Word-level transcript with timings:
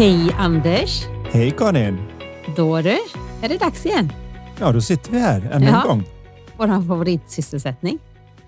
Hej 0.00 0.32
Anders! 0.38 1.02
Hej 1.30 1.50
Karin! 1.50 1.98
Då 2.56 2.80
du, 2.80 2.98
är 3.42 3.48
det 3.48 3.58
dags 3.58 3.86
igen. 3.86 4.12
Ja, 4.60 4.72
då 4.72 4.80
sitter 4.80 5.12
vi 5.12 5.18
här 5.18 5.50
ännu 5.52 5.66
Ja. 5.66 5.82
en 5.82 5.88
gång. 5.88 6.04
Vår 6.56 6.66
favoritsysselsättning. 6.66 7.98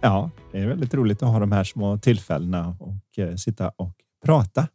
Ja, 0.01 0.31
det 0.53 0.59
är 0.59 0.67
väldigt 0.67 0.95
roligt 0.95 1.23
att 1.23 1.29
ha 1.29 1.39
de 1.39 1.53
här 1.53 1.65
små 1.65 1.99
tillfällena 1.99 2.77
och 2.81 3.19
eh, 3.25 3.35
sitta 3.37 3.69
och 3.69 3.93
prata. 4.25 4.69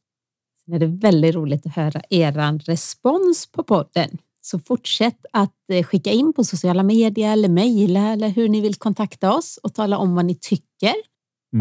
Sen 0.65 0.73
är 0.73 0.79
det 0.79 0.87
väldigt 0.87 1.35
roligt 1.35 1.65
att 1.65 1.75
höra 1.75 2.01
er 2.09 2.59
respons 2.65 3.51
på 3.51 3.63
podden. 3.63 4.17
Så 4.41 4.59
fortsätt 4.59 5.25
att 5.33 5.69
eh, 5.71 5.83
skicka 5.83 6.11
in 6.11 6.33
på 6.33 6.43
sociala 6.43 6.83
medier 6.83 7.31
eller 7.31 7.49
mejla 7.49 8.13
eller 8.13 8.29
hur 8.29 8.49
ni 8.49 8.61
vill 8.61 8.75
kontakta 8.75 9.33
oss 9.33 9.59
och 9.63 9.73
tala 9.73 9.97
om 9.97 10.15
vad 10.15 10.25
ni 10.25 10.35
tycker 10.35 10.93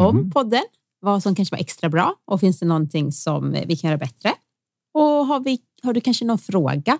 om 0.00 0.16
Mm. 0.16 0.30
podden. 0.30 0.62
Vad 1.00 1.22
som 1.22 1.34
kanske 1.34 1.54
var 1.54 1.60
extra 1.60 1.88
bra 1.88 2.14
och 2.24 2.40
finns 2.40 2.58
det 2.58 2.66
någonting 2.66 3.12
som 3.12 3.54
eh, 3.54 3.64
vi 3.66 3.76
kan 3.76 3.88
göra 3.90 3.98
bättre? 3.98 4.32
Och 4.96 5.26
har, 5.26 5.40
vi, 5.40 5.60
har 5.82 5.92
du 5.92 6.00
kanske 6.00 6.24
någon 6.24 6.38
fråga 6.38 6.98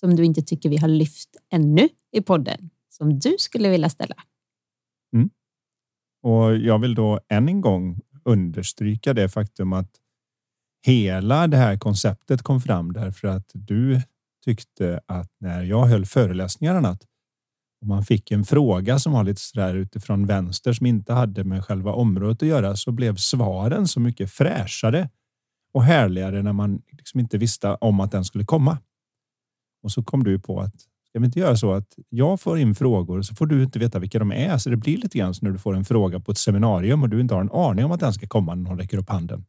som 0.00 0.16
du 0.16 0.24
inte 0.24 0.42
tycker 0.42 0.68
vi 0.68 0.76
har 0.76 0.88
lyft 0.88 1.36
ännu 1.52 1.88
i 2.12 2.20
podden 2.20 2.70
som 2.88 3.18
du 3.18 3.36
skulle 3.38 3.70
vilja 3.70 3.88
ställa? 3.88 4.14
Mm. 5.14 5.30
Och 6.22 6.56
jag 6.56 6.78
vill 6.78 6.94
då 6.94 7.20
än 7.28 7.48
en 7.48 7.60
gång 7.60 8.00
understryka 8.24 9.14
det 9.14 9.28
faktum 9.28 9.72
att 9.72 9.90
hela 10.86 11.46
det 11.46 11.56
här 11.56 11.78
konceptet 11.78 12.42
kom 12.42 12.60
fram 12.60 12.92
därför 12.92 13.28
att 13.28 13.50
du 13.54 14.00
tyckte 14.44 15.00
att 15.06 15.30
när 15.40 15.62
jag 15.62 15.86
höll 15.86 16.06
föreläsningar 16.06 16.72
och 16.72 16.78
annat 16.78 17.02
och 17.80 17.86
man 17.86 18.04
fick 18.04 18.30
en 18.30 18.44
fråga 18.44 18.98
som 18.98 19.12
var 19.12 19.24
lite 19.24 19.40
sådär 19.40 19.74
utifrån 19.74 20.26
vänster 20.26 20.72
som 20.72 20.86
inte 20.86 21.12
hade 21.12 21.44
med 21.44 21.64
själva 21.64 21.92
området 21.92 22.42
att 22.42 22.48
göra 22.48 22.76
så 22.76 22.92
blev 22.92 23.16
svaren 23.16 23.88
så 23.88 24.00
mycket 24.00 24.30
fräschare 24.32 25.08
och 25.74 25.82
härligare 25.82 26.42
när 26.42 26.52
man 26.52 26.82
liksom 26.90 27.20
inte 27.20 27.38
visste 27.38 27.74
om 27.74 28.00
att 28.00 28.10
den 28.12 28.24
skulle 28.24 28.44
komma. 28.44 28.78
Och 29.82 29.92
så 29.92 30.02
kom 30.02 30.24
du 30.24 30.38
på 30.38 30.60
att 30.60 30.74
ska 31.08 31.18
vi 31.18 31.26
inte 31.26 31.38
göra 31.38 31.56
så 31.56 31.72
att 31.72 31.94
jag 32.08 32.40
får 32.40 32.58
in 32.58 32.74
frågor 32.74 33.22
så 33.22 33.34
får 33.34 33.46
du 33.46 33.62
inte 33.62 33.78
veta 33.78 33.98
vilka 33.98 34.18
de 34.18 34.32
är. 34.32 34.58
Så 34.58 34.70
det 34.70 34.76
blir 34.76 34.96
lite 34.96 35.18
grann 35.18 35.34
som 35.34 35.48
när 35.48 35.52
du 35.52 35.58
får 35.58 35.76
en 35.76 35.84
fråga 35.84 36.20
på 36.20 36.32
ett 36.32 36.38
seminarium 36.38 37.02
och 37.02 37.08
du 37.08 37.20
inte 37.20 37.34
har 37.34 37.40
en 37.40 37.50
aning 37.52 37.84
om 37.84 37.92
att 37.92 38.00
den 38.00 38.12
ska 38.12 38.26
komma 38.26 38.54
när 38.54 38.62
någon 38.70 38.78
räcker 38.78 38.98
upp 38.98 39.08
handen. 39.08 39.44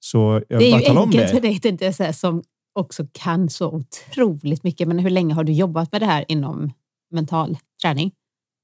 Så 0.00 0.42
jag 0.48 0.60
Det 0.60 0.64
vill 0.64 0.66
är 0.66 0.72
bara 0.72 0.80
ju 0.80 0.86
tala 0.86 1.00
om 1.00 1.08
enkelt 1.08 1.30
för 1.30 1.34
det. 1.34 1.48
dig 1.48 1.60
tänkte 1.60 1.84
jag 1.84 1.94
säga, 1.94 2.12
som 2.12 2.42
också 2.74 3.06
kan 3.12 3.50
så 3.50 3.68
otroligt 3.68 4.62
mycket. 4.62 4.88
Men 4.88 4.98
hur 4.98 5.10
länge 5.10 5.34
har 5.34 5.44
du 5.44 5.52
jobbat 5.52 5.92
med 5.92 6.02
det 6.02 6.06
här 6.06 6.24
inom 6.28 6.72
mental 7.10 7.58
träning? 7.82 8.12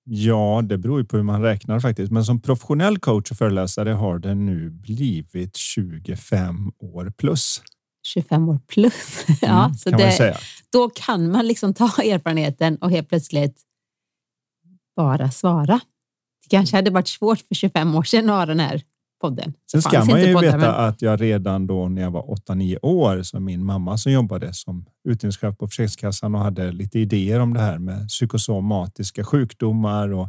Ja, 0.04 0.62
det 0.64 0.78
beror 0.78 1.00
ju 1.00 1.04
på 1.04 1.16
hur 1.16 1.24
man 1.24 1.42
räknar 1.42 1.80
faktiskt. 1.80 2.12
Men 2.12 2.24
som 2.24 2.40
professionell 2.40 2.98
coach 2.98 3.30
och 3.30 3.36
föreläsare 3.36 3.90
har 3.90 4.18
det 4.18 4.34
nu 4.34 4.70
blivit 4.70 5.56
25 5.56 6.72
år 6.78 7.12
plus. 7.16 7.62
25 8.06 8.48
år 8.48 8.60
plus. 8.66 9.24
ja, 9.42 9.64
Mm, 9.64 9.74
så 9.74 9.90
det, 9.90 10.38
då 10.72 10.90
kan 10.90 11.30
man 11.30 11.46
liksom 11.46 11.74
ta 11.74 11.84
erfarenheten 12.02 12.76
och 12.76 12.90
helt 12.90 13.08
plötsligt 13.08 13.62
bara 14.96 15.30
svara. 15.30 15.80
Det 16.42 16.48
kanske 16.50 16.76
hade 16.76 16.90
varit 16.90 17.08
svårt 17.08 17.40
för 17.40 17.54
25 17.54 17.94
år 17.94 18.02
sedan 18.02 18.30
att 18.30 18.36
ha 18.36 18.46
den 18.46 18.60
här 18.60 18.82
podden. 19.24 19.52
Sen 19.70 19.82
ska 19.82 20.04
man 20.04 20.20
ju 20.20 20.40
veta 20.40 20.56
men- 20.56 20.70
att 20.70 21.02
jag 21.02 21.20
redan 21.20 21.66
då 21.66 21.88
när 21.88 22.02
jag 22.02 22.10
var 22.10 22.30
8-9 22.30 22.78
år, 22.82 23.22
som 23.22 23.44
min 23.44 23.64
mamma 23.64 23.98
som 23.98 24.12
jobbade 24.12 24.54
som 24.54 24.86
utbildningschef 25.08 25.58
på 25.58 25.68
Försäkringskassan 25.68 26.34
och 26.34 26.40
hade 26.40 26.72
lite 26.72 26.98
idéer 26.98 27.40
om 27.40 27.54
det 27.54 27.60
här 27.60 27.78
med 27.78 28.08
psykosomatiska 28.08 29.24
sjukdomar 29.24 30.12
och 30.12 30.28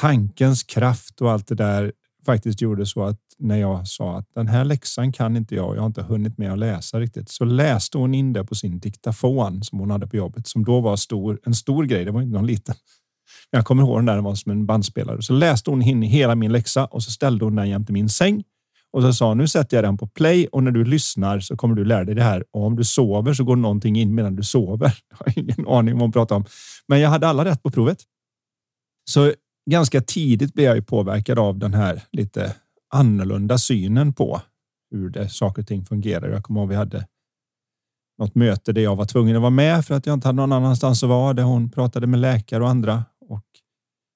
tankens 0.00 0.62
kraft 0.62 1.20
och 1.20 1.32
allt 1.32 1.46
det 1.48 1.54
där 1.54 1.92
faktiskt 2.26 2.60
gjorde 2.60 2.86
så 2.86 3.04
att 3.04 3.20
när 3.38 3.56
jag 3.56 3.88
sa 3.88 4.18
att 4.18 4.28
den 4.34 4.48
här 4.48 4.64
läxan 4.64 5.12
kan 5.12 5.36
inte 5.36 5.54
jag 5.54 5.68
och 5.68 5.76
jag 5.76 5.80
har 5.80 5.86
inte 5.86 6.02
hunnit 6.02 6.38
med 6.38 6.52
att 6.52 6.58
läsa 6.58 7.00
riktigt 7.00 7.30
så 7.30 7.44
läste 7.44 7.98
hon 7.98 8.14
in 8.14 8.32
det 8.32 8.44
på 8.44 8.54
sin 8.54 8.78
diktafon 8.78 9.62
som 9.62 9.78
hon 9.78 9.90
hade 9.90 10.06
på 10.06 10.16
jobbet 10.16 10.46
som 10.46 10.64
då 10.64 10.80
var 10.80 10.96
stor, 10.96 11.40
en 11.46 11.54
stor 11.54 11.84
grej. 11.84 12.04
Det 12.04 12.10
var 12.10 12.22
inte 12.22 12.34
någon 12.34 12.46
liten. 12.46 12.74
Jag 13.50 13.64
kommer 13.64 13.82
ihåg 13.82 13.98
den 13.98 14.06
där 14.06 14.14
den 14.14 14.24
var 14.24 14.34
som 14.34 14.52
en 14.52 14.66
bandspelare. 14.66 15.22
Så 15.22 15.32
läste 15.32 15.70
hon 15.70 15.82
in 15.82 16.02
hela 16.02 16.34
min 16.34 16.52
läxa 16.52 16.84
och 16.84 17.02
så 17.02 17.10
ställde 17.10 17.44
hon 17.44 17.56
den 17.56 17.68
jämte 17.68 17.92
min 17.92 18.08
säng 18.08 18.44
och 18.96 19.02
så 19.02 19.12
sa 19.12 19.34
nu 19.34 19.48
sätter 19.48 19.76
jag 19.76 19.84
den 19.84 19.96
på 19.96 20.06
play 20.06 20.46
och 20.46 20.62
när 20.62 20.70
du 20.70 20.84
lyssnar 20.84 21.40
så 21.40 21.56
kommer 21.56 21.74
du 21.74 21.84
lära 21.84 22.04
dig 22.04 22.14
det 22.14 22.22
här. 22.22 22.44
Och 22.50 22.66
om 22.66 22.76
du 22.76 22.84
sover 22.84 23.34
så 23.34 23.44
går 23.44 23.56
någonting 23.56 23.96
in 23.96 24.14
medan 24.14 24.36
du 24.36 24.42
sover. 24.42 24.98
Jag 25.10 25.16
har 25.16 25.38
ingen 25.38 25.68
aning 25.68 25.94
om 25.94 25.98
vad 25.98 26.04
hon 26.04 26.12
pratar 26.12 26.36
om. 26.36 26.44
Men 26.88 27.00
jag 27.00 27.10
hade 27.10 27.28
alla 27.28 27.44
rätt 27.44 27.62
på 27.62 27.70
provet. 27.70 27.98
Så 29.10 29.32
ganska 29.70 30.00
tidigt 30.00 30.54
blev 30.54 30.66
jag 30.66 30.76
ju 30.76 30.82
påverkad 30.82 31.38
av 31.38 31.58
den 31.58 31.74
här 31.74 32.02
lite 32.12 32.54
annorlunda 32.94 33.58
synen 33.58 34.12
på 34.12 34.40
hur 34.90 35.10
det 35.10 35.28
saker 35.28 35.62
och 35.62 35.68
ting 35.68 35.84
fungerar. 35.84 36.28
Jag 36.28 36.42
kommer 36.42 36.60
ihåg 36.60 36.68
vi 36.68 36.74
hade 36.74 37.06
något 38.18 38.34
möte 38.34 38.72
där 38.72 38.82
jag 38.82 38.96
var 38.96 39.04
tvungen 39.04 39.36
att 39.36 39.42
vara 39.42 39.50
med 39.50 39.84
för 39.84 39.94
att 39.94 40.06
jag 40.06 40.14
inte 40.14 40.28
hade 40.28 40.36
någon 40.36 40.52
annanstans 40.52 41.02
att 41.02 41.08
vara. 41.08 41.32
Där 41.32 41.42
hon 41.42 41.70
pratade 41.70 42.06
med 42.06 42.20
läkare 42.20 42.62
och 42.62 42.68
andra 42.68 43.04
och 43.28 43.44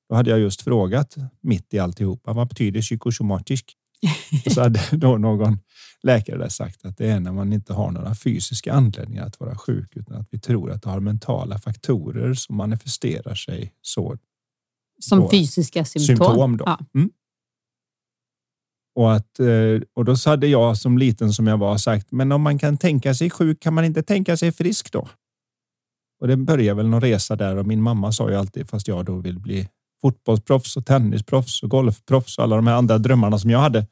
då 0.08 0.14
hade 0.14 0.30
jag 0.30 0.40
just 0.40 0.62
frågat 0.62 1.16
mitt 1.40 1.74
i 1.74 1.78
alltihopa. 1.78 2.32
Vad 2.32 2.48
betyder 2.48 2.80
psykosomatisk? 2.80 3.76
Och 4.46 4.52
så 4.52 4.60
hade 4.62 4.80
då 4.92 5.18
någon 5.18 5.58
läkare 6.02 6.38
där 6.38 6.48
sagt 6.48 6.84
att 6.84 6.96
det 6.96 7.06
är 7.10 7.20
när 7.20 7.32
man 7.32 7.52
inte 7.52 7.72
har 7.72 7.90
några 7.90 8.14
fysiska 8.14 8.72
anledningar 8.72 9.26
att 9.26 9.40
vara 9.40 9.54
sjuk 9.56 9.96
utan 9.96 10.16
att 10.16 10.28
vi 10.30 10.38
tror 10.38 10.70
att 10.70 10.82
det 10.82 10.90
har 10.90 11.00
mentala 11.00 11.58
faktorer 11.58 12.34
som 12.34 12.56
manifesterar 12.56 13.34
sig 13.34 13.74
så 13.82 14.16
Som 15.00 15.20
då- 15.20 15.30
fysiska 15.30 15.84
symptom. 15.84 16.16
symptom. 16.16 16.56
Då. 16.56 16.64
Ja. 16.66 16.78
Mm. 16.94 17.10
Och, 18.94 19.12
att, 19.14 19.40
eh, 19.40 19.80
och 19.94 20.04
då 20.04 20.14
hade 20.26 20.46
jag 20.46 20.78
som 20.78 20.98
liten 20.98 21.32
som 21.32 21.46
jag 21.46 21.58
var 21.58 21.78
sagt, 21.78 22.12
men 22.12 22.32
om 22.32 22.42
man 22.42 22.58
kan 22.58 22.78
tänka 22.78 23.14
sig 23.14 23.30
sjuk, 23.30 23.60
kan 23.60 23.74
man 23.74 23.84
inte 23.84 24.02
tänka 24.02 24.36
sig 24.36 24.52
frisk 24.52 24.92
då? 24.92 25.08
Och 26.20 26.28
det 26.28 26.36
började 26.36 26.76
väl 26.76 26.88
någon 26.88 27.00
resa 27.00 27.36
där 27.36 27.56
och 27.56 27.66
min 27.66 27.82
mamma 27.82 28.12
sa 28.12 28.30
ju 28.30 28.36
alltid, 28.36 28.68
fast 28.68 28.88
jag 28.88 29.04
då 29.04 29.16
vill 29.16 29.38
bli 29.38 29.68
fotbollsproffs 30.00 30.76
och 30.76 30.86
tennisproffs 30.86 31.62
och 31.62 31.70
golfproffs 31.70 32.38
och 32.38 32.44
alla 32.44 32.56
de 32.56 32.66
här 32.66 32.74
andra 32.74 32.98
drömmarna 32.98 33.38
som 33.38 33.50
jag 33.50 33.58
hade, 33.58 33.86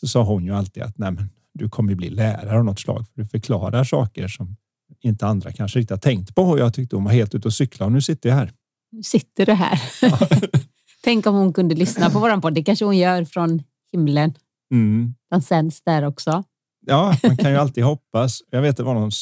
så 0.00 0.08
sa 0.08 0.22
hon 0.22 0.44
ju 0.44 0.54
alltid 0.54 0.82
att 0.82 0.98
nej, 0.98 1.10
men 1.12 1.30
du 1.54 1.68
kommer 1.68 1.94
bli 1.94 2.10
lärare 2.10 2.58
av 2.58 2.64
något 2.64 2.80
slag, 2.80 3.06
för 3.14 3.22
du 3.22 3.28
förklarar 3.28 3.84
saker 3.84 4.28
som 4.28 4.56
inte 5.00 5.26
andra 5.26 5.52
kanske 5.52 5.78
riktigt 5.78 5.90
har 5.90 5.98
tänkt 5.98 6.34
på. 6.34 6.42
Och 6.42 6.58
jag 6.58 6.74
tyckte 6.74 6.96
hon 6.96 7.04
var 7.04 7.12
helt 7.12 7.34
ute 7.34 7.48
och 7.48 7.54
cykla 7.54 7.86
och 7.86 7.92
nu 7.92 8.00
sitter 8.02 8.28
jag 8.28 8.36
här. 8.36 8.52
Nu 8.92 9.02
sitter 9.02 9.46
du 9.46 9.52
här. 9.52 9.80
Tänk 11.04 11.26
om 11.26 11.34
hon 11.34 11.52
kunde 11.52 11.74
lyssna 11.74 12.10
på 12.10 12.18
våran 12.18 12.40
podd. 12.40 12.54
Det 12.54 12.62
kanske 12.62 12.84
hon 12.84 12.98
gör 12.98 13.24
från 13.24 13.62
himlen. 13.92 14.34
Mm. 14.72 15.14
Den 15.30 15.42
sänds 15.42 15.82
där 15.82 16.04
också. 16.04 16.44
Ja, 16.86 17.16
man 17.22 17.36
kan 17.36 17.50
ju 17.50 17.56
alltid 17.56 17.84
hoppas. 17.84 18.40
Jag 18.50 18.62
vet 18.62 18.76
det 18.76 18.82
var 18.82 18.94
någon 18.94 19.12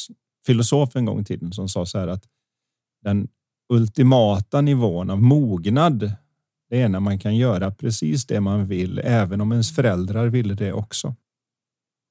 filosof 0.45 0.95
en 0.95 1.05
gång 1.05 1.19
i 1.19 1.23
tiden 1.23 1.51
som 1.51 1.69
sa 1.69 1.85
så 1.85 1.99
här 1.99 2.07
att 2.07 2.23
den 3.03 3.27
ultimata 3.73 4.61
nivån 4.61 5.09
av 5.09 5.21
mognad 5.21 6.11
det 6.69 6.81
är 6.81 6.89
när 6.89 6.99
man 6.99 7.19
kan 7.19 7.35
göra 7.35 7.71
precis 7.71 8.25
det 8.25 8.41
man 8.41 8.67
vill, 8.67 9.01
även 9.03 9.41
om 9.41 9.51
ens 9.51 9.75
föräldrar 9.75 10.27
ville 10.27 10.53
det 10.53 10.73
också. 10.73 11.15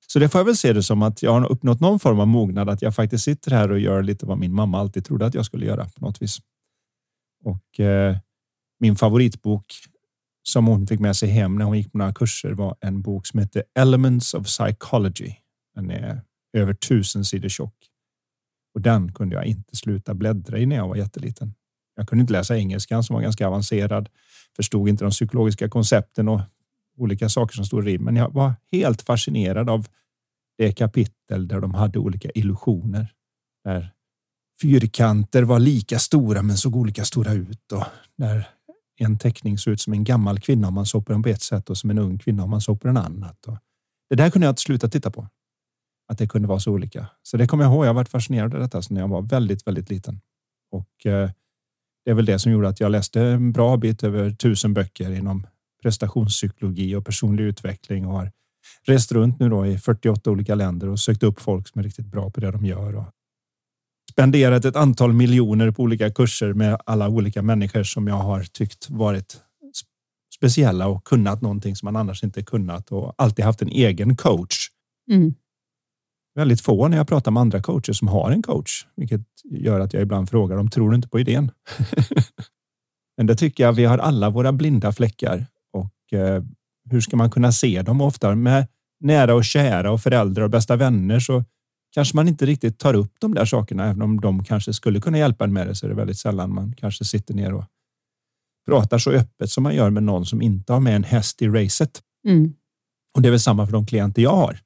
Så 0.07 0.19
det 0.19 0.29
får 0.29 0.39
jag 0.39 0.45
väl 0.45 0.57
se 0.57 0.73
det 0.73 0.83
som 0.83 1.03
att 1.03 1.23
jag 1.23 1.33
har 1.33 1.53
uppnått 1.53 1.81
någon 1.81 2.01
form 2.01 2.21
av 2.21 2.29
mognad, 2.29 2.69
att 2.69 2.83
jag 2.83 2.95
faktiskt 2.95 3.25
sitter 3.25 3.51
här 3.51 3.71
och 3.71 3.79
gör 3.79 4.03
lite 4.03 4.27
vad 4.27 4.39
min 4.39 4.55
mamma 4.55 4.79
alltid 4.79 5.05
trodde 5.05 5.27
att 5.27 5.35
jag 5.35 5.45
skulle 5.45 5.67
göra 5.67 5.85
på 5.85 6.05
något 6.05 6.23
vis. 6.23 6.39
Och 7.45 7.81
eh, 7.81 8.17
min 8.81 8.97
favoritbok 8.97 9.65
som 10.43 10.67
hon 10.67 10.87
fick 10.87 11.01
med 11.01 11.17
sig 11.17 11.29
hem 11.29 11.57
när 11.57 11.65
hon 11.65 11.77
gick 11.77 11.93
på 11.93 11.99
några 11.99 12.15
kurser 12.15 12.51
var 12.51 12.77
en 12.81 13.03
bok 13.03 13.27
som 13.27 13.41
heter 13.41 13.63
Elements 13.75 14.35
of 14.35 14.47
Psychology. 14.47 15.33
Den 15.75 15.91
är 15.91 16.23
över 16.53 16.75
tusen 16.75 17.25
sidor 17.25 17.49
tjock. 17.49 17.75
Och 18.75 18.81
den 18.81 19.12
kunde 19.12 19.35
jag 19.35 19.47
inte 19.47 19.76
sluta 19.76 20.15
bläddra 20.15 20.59
i 20.59 20.67
när 20.67 20.76
jag 20.76 20.88
var 20.88 20.97
jätteliten. 20.97 21.55
Jag 21.97 22.09
kunde 22.09 22.20
inte 22.20 22.32
läsa 22.32 22.56
engelskan 22.56 23.05
som 23.05 23.15
var 23.15 23.23
ganska 23.23 23.47
avancerad. 23.47 24.09
Förstod 24.56 24.88
inte 24.88 25.05
de 25.05 25.11
psykologiska 25.11 25.69
koncepten 25.69 26.29
och 26.29 26.41
olika 26.97 27.29
saker 27.29 27.55
som 27.55 27.65
stod 27.65 27.88
i. 27.88 27.99
Men 27.99 28.17
jag 28.17 28.32
var 28.32 28.53
helt 28.73 29.03
fascinerad 29.03 29.70
av 29.70 29.87
det 30.59 30.73
kapitel 30.73 31.49
där 31.49 31.61
de 31.61 31.75
hade 31.75 31.99
olika 31.99 32.31
illusioner. 32.31 33.12
Där 33.65 33.93
fyrkanter 34.61 35.43
var 35.43 35.59
lika 35.59 35.99
stora 35.99 36.43
men 36.43 36.56
såg 36.56 36.76
olika 36.76 37.05
stora 37.05 37.32
ut. 37.32 37.73
Och 37.73 37.85
där 38.17 38.49
en 38.99 39.19
teckning 39.19 39.59
såg 39.59 39.73
ut 39.73 39.81
som 39.81 39.93
en 39.93 40.05
gammal 40.05 40.41
kvinna 40.41 40.69
om 40.69 40.75
man 40.75 40.87
såg 40.87 41.06
på 41.06 41.12
den 41.12 41.23
på 41.23 41.29
ett 41.29 41.43
sätt 41.43 41.71
och 41.71 41.79
som 41.79 41.91
en 41.91 41.99
ung 41.99 42.19
kvinna 42.19 42.44
om 42.44 42.50
man 42.50 42.61
såg 42.61 42.81
på 42.81 42.87
den 42.87 42.97
annat. 42.97 43.47
Och 43.47 43.59
det 44.11 44.17
där 44.17 44.31
kunde 44.31 44.47
jag 44.47 44.53
inte 44.53 44.62
sluta 44.62 44.88
titta 44.88 45.11
på 45.11 45.29
att 46.09 46.19
det 46.19 46.27
kunde 46.27 46.49
vara 46.49 46.61
så 46.61 46.73
olika. 46.73 47.07
Så 47.23 47.37
det 47.37 47.47
kommer 47.47 47.65
jag 47.65 47.73
ihåg. 47.73 47.87
Jag 47.87 47.95
varit 47.95 48.09
fascinerad 48.09 48.55
av 48.55 48.61
detta 48.61 48.83
när 48.91 49.01
jag 49.01 49.09
var 49.09 49.23
väldigt, 49.23 49.67
väldigt 49.67 49.91
liten. 49.91 50.21
Och 50.71 51.07
eh, 51.07 51.31
det 52.05 52.11
är 52.11 52.15
väl 52.15 52.25
det 52.25 52.39
som 52.39 52.53
gjorde 52.53 52.69
att 52.69 52.81
jag 52.81 52.93
läste 52.93 53.21
en 53.21 53.53
bra 53.53 53.77
bit 53.77 54.05
över 54.05 54.31
tusen 54.31 54.75
böcker 54.75 55.11
inom 55.11 55.47
prestationspsykologi 55.83 56.95
och 56.95 57.07
personlig 57.07 57.45
utveckling 57.45 58.07
och 58.07 58.13
har 58.13 58.33
rest 58.87 59.13
runt 59.13 59.41
nu 59.41 59.49
då 59.49 59.67
i 59.67 59.79
48 59.79 60.31
olika 60.31 60.55
länder 60.55 60.89
och 60.89 61.01
sökt 61.01 61.23
upp 61.23 61.41
folk 61.41 61.69
som 61.69 61.79
är 61.79 61.83
riktigt 61.83 62.07
bra 62.07 62.31
på 62.31 62.41
det 62.41 62.51
de 62.51 62.67
gör 62.67 62.97
och 62.97 63.05
spenderat 64.11 64.65
ett 64.65 64.77
antal 64.77 65.13
miljoner 65.13 65.71
på 65.71 65.83
olika 65.83 66.11
kurser 66.11 66.53
med 66.53 66.81
alla 66.87 67.09
olika 67.09 67.43
människor 67.43 67.83
som 67.83 68.07
jag 68.07 68.15
har 68.15 68.43
tyckt 68.43 68.91
varit 68.91 69.41
speciella 70.35 70.87
och 70.87 71.05
kunnat 71.05 71.43
någonting 71.43 71.77
som 71.77 71.87
man 71.87 71.97
annars 71.97 72.25
inte 72.25 72.43
kunnat 72.43 72.93
och 72.93 73.15
alltid 73.19 73.45
haft 73.45 73.63
en 73.63 73.69
egen 73.69 74.17
coach. 74.17 74.57
Mm. 75.11 75.35
Väldigt 76.38 76.61
få 76.61 76.88
när 76.88 76.96
jag 76.96 77.08
pratar 77.08 77.31
med 77.31 77.40
andra 77.40 77.62
coacher 77.62 77.93
som 77.93 78.08
har 78.08 78.31
en 78.31 78.43
coach, 78.43 78.87
vilket 78.96 79.20
gör 79.50 79.81
att 79.81 79.93
jag 79.93 80.02
ibland 80.02 80.31
frågar 80.31 80.56
dem, 80.56 80.70
tror 80.70 80.90
du 80.90 80.96
inte 80.96 81.08
på 81.08 81.20
idén? 81.20 81.50
Men 83.17 83.26
det 83.26 83.35
tycker 83.35 83.64
jag, 83.64 83.73
vi 83.73 83.85
har 83.85 83.99
alla 83.99 84.31
våra 84.31 84.52
blinda 84.52 84.93
fläckar 84.93 85.46
och 85.73 86.19
eh, 86.19 86.43
hur 86.90 87.00
ska 87.00 87.17
man 87.17 87.31
kunna 87.31 87.52
se 87.52 87.82
dem? 87.82 88.00
Ofta 88.00 88.35
med 88.35 88.67
nära 89.00 89.35
och 89.35 89.44
kära 89.44 89.93
och 89.93 90.00
föräldrar 90.00 90.44
och 90.44 90.50
bästa 90.50 90.76
vänner 90.76 91.20
så 91.20 91.44
kanske 91.94 92.17
man 92.17 92.29
inte 92.29 92.46
riktigt 92.46 92.79
tar 92.79 92.94
upp 92.94 93.12
de 93.20 93.35
där 93.35 93.44
sakerna. 93.44 93.85
Även 93.85 94.02
om 94.02 94.20
de 94.20 94.44
kanske 94.44 94.75
skulle 94.75 95.00
kunna 95.00 95.19
hjälpa 95.19 95.44
en 95.44 95.52
med 95.52 95.67
det 95.67 95.75
så 95.75 95.87
är 95.87 95.90
det 95.90 95.96
väldigt 95.96 96.19
sällan 96.19 96.55
man 96.55 96.75
kanske 96.76 97.05
sitter 97.05 97.35
ner 97.35 97.55
och 97.55 97.64
pratar 98.67 98.99
så 98.99 99.11
öppet 99.11 99.50
som 99.50 99.62
man 99.62 99.75
gör 99.75 99.90
med 99.90 100.02
någon 100.02 100.26
som 100.26 100.43
inte 100.43 100.73
har 100.73 100.81
med 100.81 100.96
en 100.96 101.05
häst 101.05 101.43
i 101.43 101.49
racet. 101.49 102.02
Mm. 102.29 102.55
Och 103.17 103.23
det 103.23 103.29
är 103.29 103.31
väl 103.31 103.40
samma 103.40 103.67
för 103.67 103.73
de 103.73 103.87
klienter 103.87 104.23
jag 104.23 104.37
har. 104.37 104.61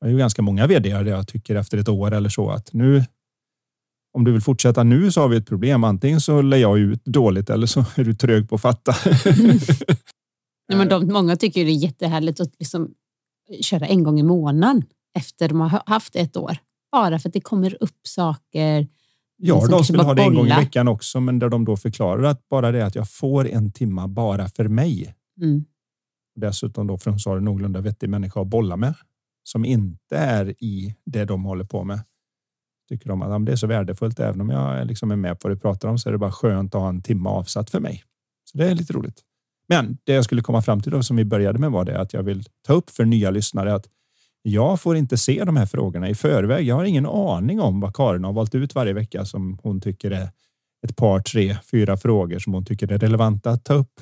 Jag 0.00 0.06
har 0.06 0.12
ju 0.12 0.18
ganska 0.18 0.42
många 0.42 0.66
vd 0.66 0.90
där 0.90 1.04
jag 1.04 1.28
tycker 1.28 1.54
efter 1.54 1.78
ett 1.78 1.88
år 1.88 2.14
eller 2.14 2.28
så 2.28 2.50
att 2.50 2.72
nu 2.72 3.04
om 4.16 4.24
du 4.24 4.32
vill 4.32 4.40
fortsätta 4.40 4.82
nu 4.82 5.12
så 5.12 5.20
har 5.20 5.28
vi 5.28 5.36
ett 5.36 5.46
problem. 5.46 5.84
Antingen 5.84 6.20
så 6.20 6.42
lär 6.42 6.56
jag 6.56 6.78
ut 6.78 7.04
dåligt 7.04 7.50
eller 7.50 7.66
så 7.66 7.80
är 7.96 8.04
du 8.04 8.14
trög 8.14 8.48
på 8.48 8.54
att 8.54 8.60
fatta. 8.60 8.94
Mm. 10.68 10.78
Nej, 10.78 10.78
men 10.78 10.88
de, 10.88 11.12
många 11.12 11.36
tycker 11.36 11.64
det 11.64 11.70
är 11.70 11.82
jättehärligt 11.84 12.40
att 12.40 12.54
liksom 12.58 12.94
köra 13.60 13.86
en 13.86 14.02
gång 14.02 14.20
i 14.20 14.22
månaden 14.22 14.84
efter 15.18 15.48
de 15.48 15.60
har 15.60 15.82
haft 15.86 16.16
ett 16.16 16.36
år. 16.36 16.56
Bara 16.92 17.18
för 17.18 17.28
att 17.28 17.32
det 17.32 17.40
kommer 17.40 17.82
upp 17.82 18.00
saker. 18.02 18.88
Ja, 19.36 19.66
de 19.66 19.84
skulle 19.84 20.02
ha 20.02 20.14
det 20.14 20.22
en 20.22 20.34
gång 20.34 20.46
i 20.46 20.50
veckan 20.50 20.88
också, 20.88 21.20
men 21.20 21.38
där 21.38 21.48
de 21.48 21.64
då 21.64 21.76
förklarar 21.76 22.22
att 22.22 22.48
bara 22.48 22.72
det 22.72 22.86
att 22.86 22.94
jag 22.94 23.10
får 23.10 23.48
en 23.48 23.72
timma 23.72 24.08
bara 24.08 24.48
för 24.48 24.68
mig. 24.68 25.14
Mm. 25.40 25.64
Dessutom 26.40 26.86
då 26.86 26.98
för 26.98 27.10
de 27.10 27.18
sa 27.18 27.34
det 27.34 27.40
någorlunda 27.40 27.80
vettig 27.80 28.08
människa 28.10 28.40
att 28.40 28.46
bolla 28.46 28.76
med 28.76 28.94
som 29.48 29.64
inte 29.64 30.16
är 30.16 30.54
i 30.64 30.94
det 31.04 31.24
de 31.24 31.44
håller 31.44 31.64
på 31.64 31.84
med. 31.84 32.00
Tycker 32.88 33.08
de 33.08 33.22
att 33.22 33.46
det 33.46 33.52
är 33.52 33.56
så 33.56 33.66
värdefullt. 33.66 34.20
Även 34.20 34.40
om 34.40 34.50
jag 34.50 34.86
liksom 34.86 35.10
är 35.10 35.16
med 35.16 35.40
på 35.40 35.48
det 35.48 35.56
pratar 35.56 35.88
om 35.88 35.98
så 35.98 36.08
är 36.08 36.12
det 36.12 36.18
bara 36.18 36.32
skönt 36.32 36.74
att 36.74 36.80
ha 36.80 36.88
en 36.88 37.02
timme 37.02 37.28
avsatt 37.28 37.70
för 37.70 37.80
mig. 37.80 38.04
Så 38.44 38.58
det 38.58 38.70
är 38.70 38.74
lite 38.74 38.92
roligt. 38.92 39.22
Men 39.68 39.98
det 40.04 40.12
jag 40.12 40.24
skulle 40.24 40.42
komma 40.42 40.62
fram 40.62 40.82
till 40.82 40.92
då, 40.92 41.02
som 41.02 41.16
vi 41.16 41.24
började 41.24 41.58
med 41.58 41.70
var 41.70 41.84
det 41.84 42.00
att 42.00 42.12
jag 42.12 42.22
vill 42.22 42.44
ta 42.66 42.72
upp 42.72 42.90
för 42.90 43.04
nya 43.04 43.30
lyssnare 43.30 43.74
att 43.74 43.86
jag 44.42 44.80
får 44.80 44.96
inte 44.96 45.16
se 45.16 45.44
de 45.44 45.56
här 45.56 45.66
frågorna 45.66 46.08
i 46.08 46.14
förväg. 46.14 46.66
Jag 46.66 46.74
har 46.74 46.84
ingen 46.84 47.06
aning 47.06 47.60
om 47.60 47.80
vad 47.80 47.96
Karin 47.96 48.24
har 48.24 48.32
valt 48.32 48.54
ut 48.54 48.74
varje 48.74 48.92
vecka 48.92 49.24
som 49.24 49.58
hon 49.62 49.80
tycker 49.80 50.10
är 50.10 50.30
ett 50.86 50.96
par, 50.96 51.20
tre, 51.20 51.56
fyra 51.70 51.96
frågor 51.96 52.38
som 52.38 52.54
hon 52.54 52.64
tycker 52.64 52.92
är 52.92 52.98
relevanta 52.98 53.50
att 53.50 53.64
ta 53.64 53.74
upp. 53.74 54.00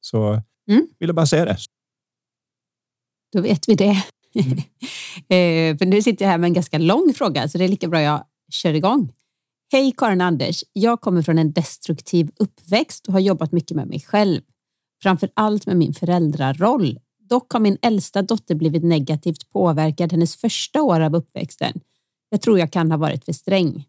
Så 0.00 0.28
mm. 0.68 0.88
vill 0.98 1.08
jag 1.08 1.14
bara 1.14 1.26
säga 1.26 1.44
det. 1.44 1.58
Då 3.32 3.40
vet 3.40 3.68
vi 3.68 3.74
det. 3.74 4.04
Mm. 4.34 5.78
för 5.78 5.86
nu 5.86 6.02
sitter 6.02 6.24
jag 6.24 6.30
här 6.30 6.38
med 6.38 6.48
en 6.48 6.54
ganska 6.54 6.78
lång 6.78 7.12
fråga, 7.14 7.48
så 7.48 7.58
det 7.58 7.64
är 7.64 7.68
lika 7.68 7.88
bra 7.88 8.00
jag 8.00 8.24
kör 8.50 8.74
igång. 8.74 9.12
Hej 9.72 9.94
Karin 9.96 10.20
Anders, 10.20 10.64
jag 10.72 11.00
kommer 11.00 11.22
från 11.22 11.38
en 11.38 11.52
destruktiv 11.52 12.30
uppväxt 12.36 13.06
och 13.06 13.12
har 13.12 13.20
jobbat 13.20 13.52
mycket 13.52 13.76
med 13.76 13.86
mig 13.86 14.00
själv 14.00 14.40
framför 15.02 15.30
allt 15.34 15.66
med 15.66 15.76
min 15.76 15.94
föräldraroll. 15.94 16.98
Dock 17.28 17.52
har 17.52 17.60
min 17.60 17.78
äldsta 17.82 18.22
dotter 18.22 18.54
blivit 18.54 18.84
negativt 18.84 19.50
påverkad 19.50 20.12
hennes 20.12 20.36
första 20.36 20.82
år 20.82 21.00
av 21.00 21.14
uppväxten. 21.14 21.80
Jag 22.30 22.40
tror 22.42 22.58
jag 22.58 22.72
kan 22.72 22.90
ha 22.90 22.98
varit 22.98 23.24
för 23.24 23.32
sträng. 23.32 23.84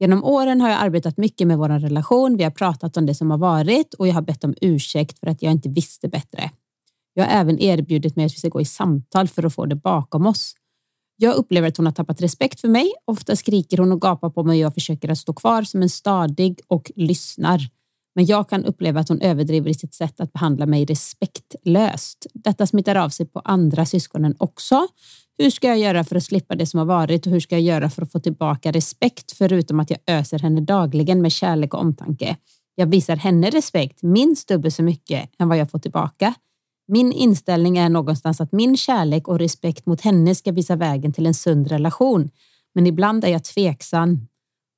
Genom 0.00 0.24
åren 0.24 0.60
har 0.60 0.68
jag 0.68 0.78
arbetat 0.78 1.16
mycket 1.16 1.46
med 1.46 1.58
vår 1.58 1.68
relation. 1.68 2.36
Vi 2.36 2.44
har 2.44 2.50
pratat 2.50 2.96
om 2.96 3.06
det 3.06 3.14
som 3.14 3.30
har 3.30 3.38
varit 3.38 3.94
och 3.94 4.08
jag 4.08 4.14
har 4.14 4.22
bett 4.22 4.44
om 4.44 4.54
ursäkt 4.60 5.18
för 5.18 5.26
att 5.26 5.42
jag 5.42 5.52
inte 5.52 5.68
visste 5.68 6.08
bättre. 6.08 6.50
Jag 7.14 7.24
har 7.24 7.40
även 7.40 7.58
erbjudit 7.58 8.16
mig 8.16 8.26
att 8.26 8.32
vi 8.32 8.36
ska 8.36 8.48
gå 8.48 8.60
i 8.60 8.64
samtal 8.64 9.28
för 9.28 9.46
att 9.46 9.54
få 9.54 9.66
det 9.66 9.76
bakom 9.76 10.26
oss. 10.26 10.54
Jag 11.16 11.34
upplever 11.34 11.68
att 11.68 11.76
hon 11.76 11.86
har 11.86 11.92
tappat 11.92 12.22
respekt 12.22 12.60
för 12.60 12.68
mig. 12.68 12.92
Ofta 13.04 13.36
skriker 13.36 13.78
hon 13.78 13.92
och 13.92 14.00
gapar 14.00 14.30
på 14.30 14.44
mig 14.44 14.56
och 14.56 14.66
jag 14.66 14.74
försöker 14.74 15.08
att 15.08 15.18
stå 15.18 15.32
kvar 15.32 15.62
som 15.62 15.82
en 15.82 15.90
stadig 15.90 16.60
och 16.68 16.90
lyssnar 16.96 17.68
men 18.14 18.26
jag 18.26 18.48
kan 18.48 18.64
uppleva 18.64 19.00
att 19.00 19.08
hon 19.08 19.20
överdriver 19.20 19.70
i 19.70 19.74
sitt 19.74 19.94
sätt 19.94 20.20
att 20.20 20.32
behandla 20.32 20.66
mig 20.66 20.84
respektlöst. 20.84 22.26
Detta 22.34 22.66
smittar 22.66 22.94
av 22.94 23.08
sig 23.08 23.26
på 23.26 23.40
andra 23.44 23.86
syskonen 23.86 24.34
också. 24.38 24.86
Hur 25.38 25.50
ska 25.50 25.68
jag 25.68 25.78
göra 25.78 26.04
för 26.04 26.16
att 26.16 26.24
slippa 26.24 26.54
det 26.54 26.66
som 26.66 26.78
har 26.78 26.86
varit 26.86 27.26
och 27.26 27.32
hur 27.32 27.40
ska 27.40 27.54
jag 27.54 27.62
göra 27.62 27.90
för 27.90 28.02
att 28.02 28.12
få 28.12 28.20
tillbaka 28.20 28.72
respekt 28.72 29.32
förutom 29.32 29.80
att 29.80 29.90
jag 29.90 29.98
öser 30.06 30.38
henne 30.38 30.60
dagligen 30.60 31.22
med 31.22 31.32
kärlek 31.32 31.74
och 31.74 31.80
omtanke? 31.80 32.36
Jag 32.74 32.86
visar 32.86 33.16
henne 33.16 33.50
respekt 33.50 34.02
minst 34.02 34.48
dubbelt 34.48 34.74
så 34.74 34.82
mycket 34.82 35.30
än 35.38 35.48
vad 35.48 35.58
jag 35.58 35.70
får 35.70 35.78
tillbaka. 35.78 36.34
Min 36.86 37.12
inställning 37.12 37.78
är 37.78 37.88
någonstans 37.88 38.40
att 38.40 38.52
min 38.52 38.76
kärlek 38.76 39.28
och 39.28 39.38
respekt 39.38 39.86
mot 39.86 40.00
henne 40.00 40.34
ska 40.34 40.52
visa 40.52 40.76
vägen 40.76 41.12
till 41.12 41.26
en 41.26 41.34
sund 41.34 41.68
relation. 41.68 42.30
Men 42.74 42.86
ibland 42.86 43.24
är 43.24 43.28
jag 43.28 43.44
tveksam 43.44 44.26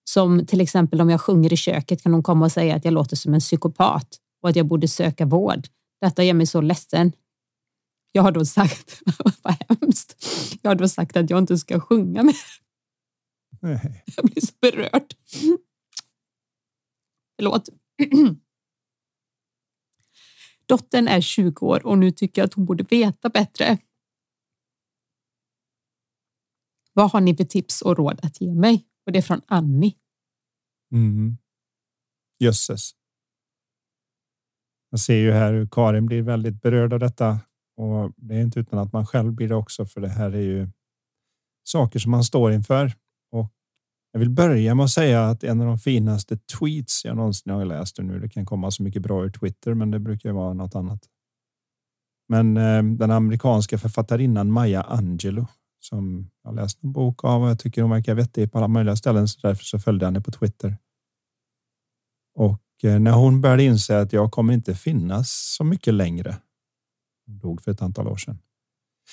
som 0.05 0.47
till 0.47 0.61
exempel 0.61 1.01
om 1.01 1.11
jag 1.11 1.21
sjunger 1.21 1.53
i 1.53 1.57
köket 1.57 2.03
kan 2.03 2.13
hon 2.13 2.23
komma 2.23 2.45
och 2.45 2.53
säga 2.53 2.77
att 2.77 2.85
jag 2.85 2.95
låter 2.95 3.17
som 3.17 3.35
en 3.35 3.41
psykopat 3.41 4.19
och 4.43 4.49
att 4.49 4.57
jag 4.57 4.67
borde 4.67 4.89
söka 4.89 5.27
vård. 5.27 5.69
Detta 6.01 6.25
gör 6.25 6.35
mig 6.35 6.47
så 6.47 6.61
ledsen. 6.61 7.13
Jag 8.13 8.23
har 8.23 8.33
då 8.33 8.45
sagt, 8.45 9.03
vad 9.43 9.55
hemskt, 9.69 10.27
jag 10.63 10.71
har 10.71 10.75
då 10.75 10.89
sagt 10.89 11.17
att 11.17 11.31
jag 11.31 11.39
inte 11.39 11.59
ska 11.59 11.81
sjunga 11.81 12.23
mer. 12.23 12.37
Nej. 13.61 14.05
Jag 14.17 14.25
blir 14.25 14.47
så 14.47 14.53
berörd. 14.61 15.15
Förlåt. 17.37 17.69
Dottern 20.69 21.09
är 21.09 21.21
20 21.21 21.67
år 21.67 21.87
och 21.87 21.99
nu 21.99 22.11
tycker 22.11 22.43
jag 22.43 22.47
att 22.47 22.55
hon 22.55 22.65
borde 22.65 22.85
veta 22.85 23.29
bättre. 23.29 23.79
Vad 26.93 27.11
har 27.11 27.21
ni 27.21 27.37
för 27.37 27.45
tips 27.45 27.83
och 27.83 27.97
råd 27.97 28.21
att 28.23 28.41
ge 28.41 28.55
mig? 28.55 28.87
Och 29.07 29.13
det 29.13 29.19
är 29.19 29.23
från 29.23 29.41
Annie. 29.47 29.97
Mm. 30.93 31.37
Jösses. 32.39 32.91
Jag 34.91 35.01
ser 35.01 35.17
ju 35.17 35.33
här 35.33 35.53
hur 35.53 35.69
Karin 35.71 36.07
blir 36.07 36.23
väldigt 36.23 36.63
berörd 36.63 36.93
av 36.93 36.99
detta 36.99 37.41
och 37.77 38.13
det 38.17 38.35
är 38.35 38.41
inte 38.41 38.61
utan 38.61 38.79
att 38.79 38.93
man 38.93 39.07
själv 39.07 39.33
blir 39.33 39.49
det 39.49 39.55
också, 39.55 39.87
för 39.87 40.01
det 40.01 40.09
här 40.09 40.33
är 40.33 40.41
ju 40.41 40.69
saker 41.65 41.99
som 41.99 42.11
man 42.11 42.25
står 42.25 42.53
inför. 42.53 42.93
Jag 44.17 44.21
vill 44.21 44.31
börja 44.31 44.75
med 44.75 44.85
att 44.85 44.91
säga 44.91 45.25
att 45.25 45.45
en 45.45 45.61
av 45.61 45.67
de 45.67 45.79
finaste 45.79 46.37
tweets 46.37 47.05
jag 47.05 47.17
någonsin 47.17 47.53
har 47.53 47.65
läst 47.65 47.99
nu. 47.99 48.21
Det 48.21 48.29
kan 48.29 48.47
komma 48.47 48.71
så 48.71 48.83
mycket 48.83 49.03
bra 49.03 49.25
ur 49.25 49.31
Twitter, 49.31 49.75
men 49.75 49.91
det 49.91 49.99
brukar 49.99 50.33
vara 50.33 50.55
något 50.55 50.75
annat. 50.75 51.01
Men 52.29 52.57
eh, 52.57 52.83
den 52.83 53.11
amerikanska 53.11 53.79
författarinnan 53.79 54.51
Maya 54.51 54.83
Angelou 54.83 55.47
som 55.81 56.31
jag 56.45 56.55
läst 56.55 56.85
en 56.85 56.93
bok 56.93 57.25
av 57.25 57.43
och 57.43 57.49
jag 57.49 57.59
tycker 57.59 57.83
hon 57.83 57.91
verkar 57.91 58.15
vettig 58.15 58.53
på 58.53 58.59
alla 58.59 58.69
möjliga 58.69 58.97
ställen 58.97 59.29
så 59.29 59.47
därför 59.47 59.65
så 59.65 59.79
följde 59.79 60.05
jag 60.05 60.09
henne 60.09 60.21
på 60.21 60.31
Twitter. 60.31 60.77
Och 62.35 62.85
eh, 62.85 62.99
när 62.99 63.13
hon 63.13 63.41
började 63.41 63.63
inse 63.63 64.01
att 64.01 64.13
jag 64.13 64.31
kommer 64.31 64.55
inte 64.55 64.75
finnas 64.75 65.55
så 65.57 65.65
mycket 65.65 65.95
längre. 65.95 66.37
Hon 67.27 67.39
dog 67.39 67.63
för 67.63 67.71
ett 67.71 67.83
antal 67.83 68.09
år 68.09 68.17
sedan. 68.17 68.39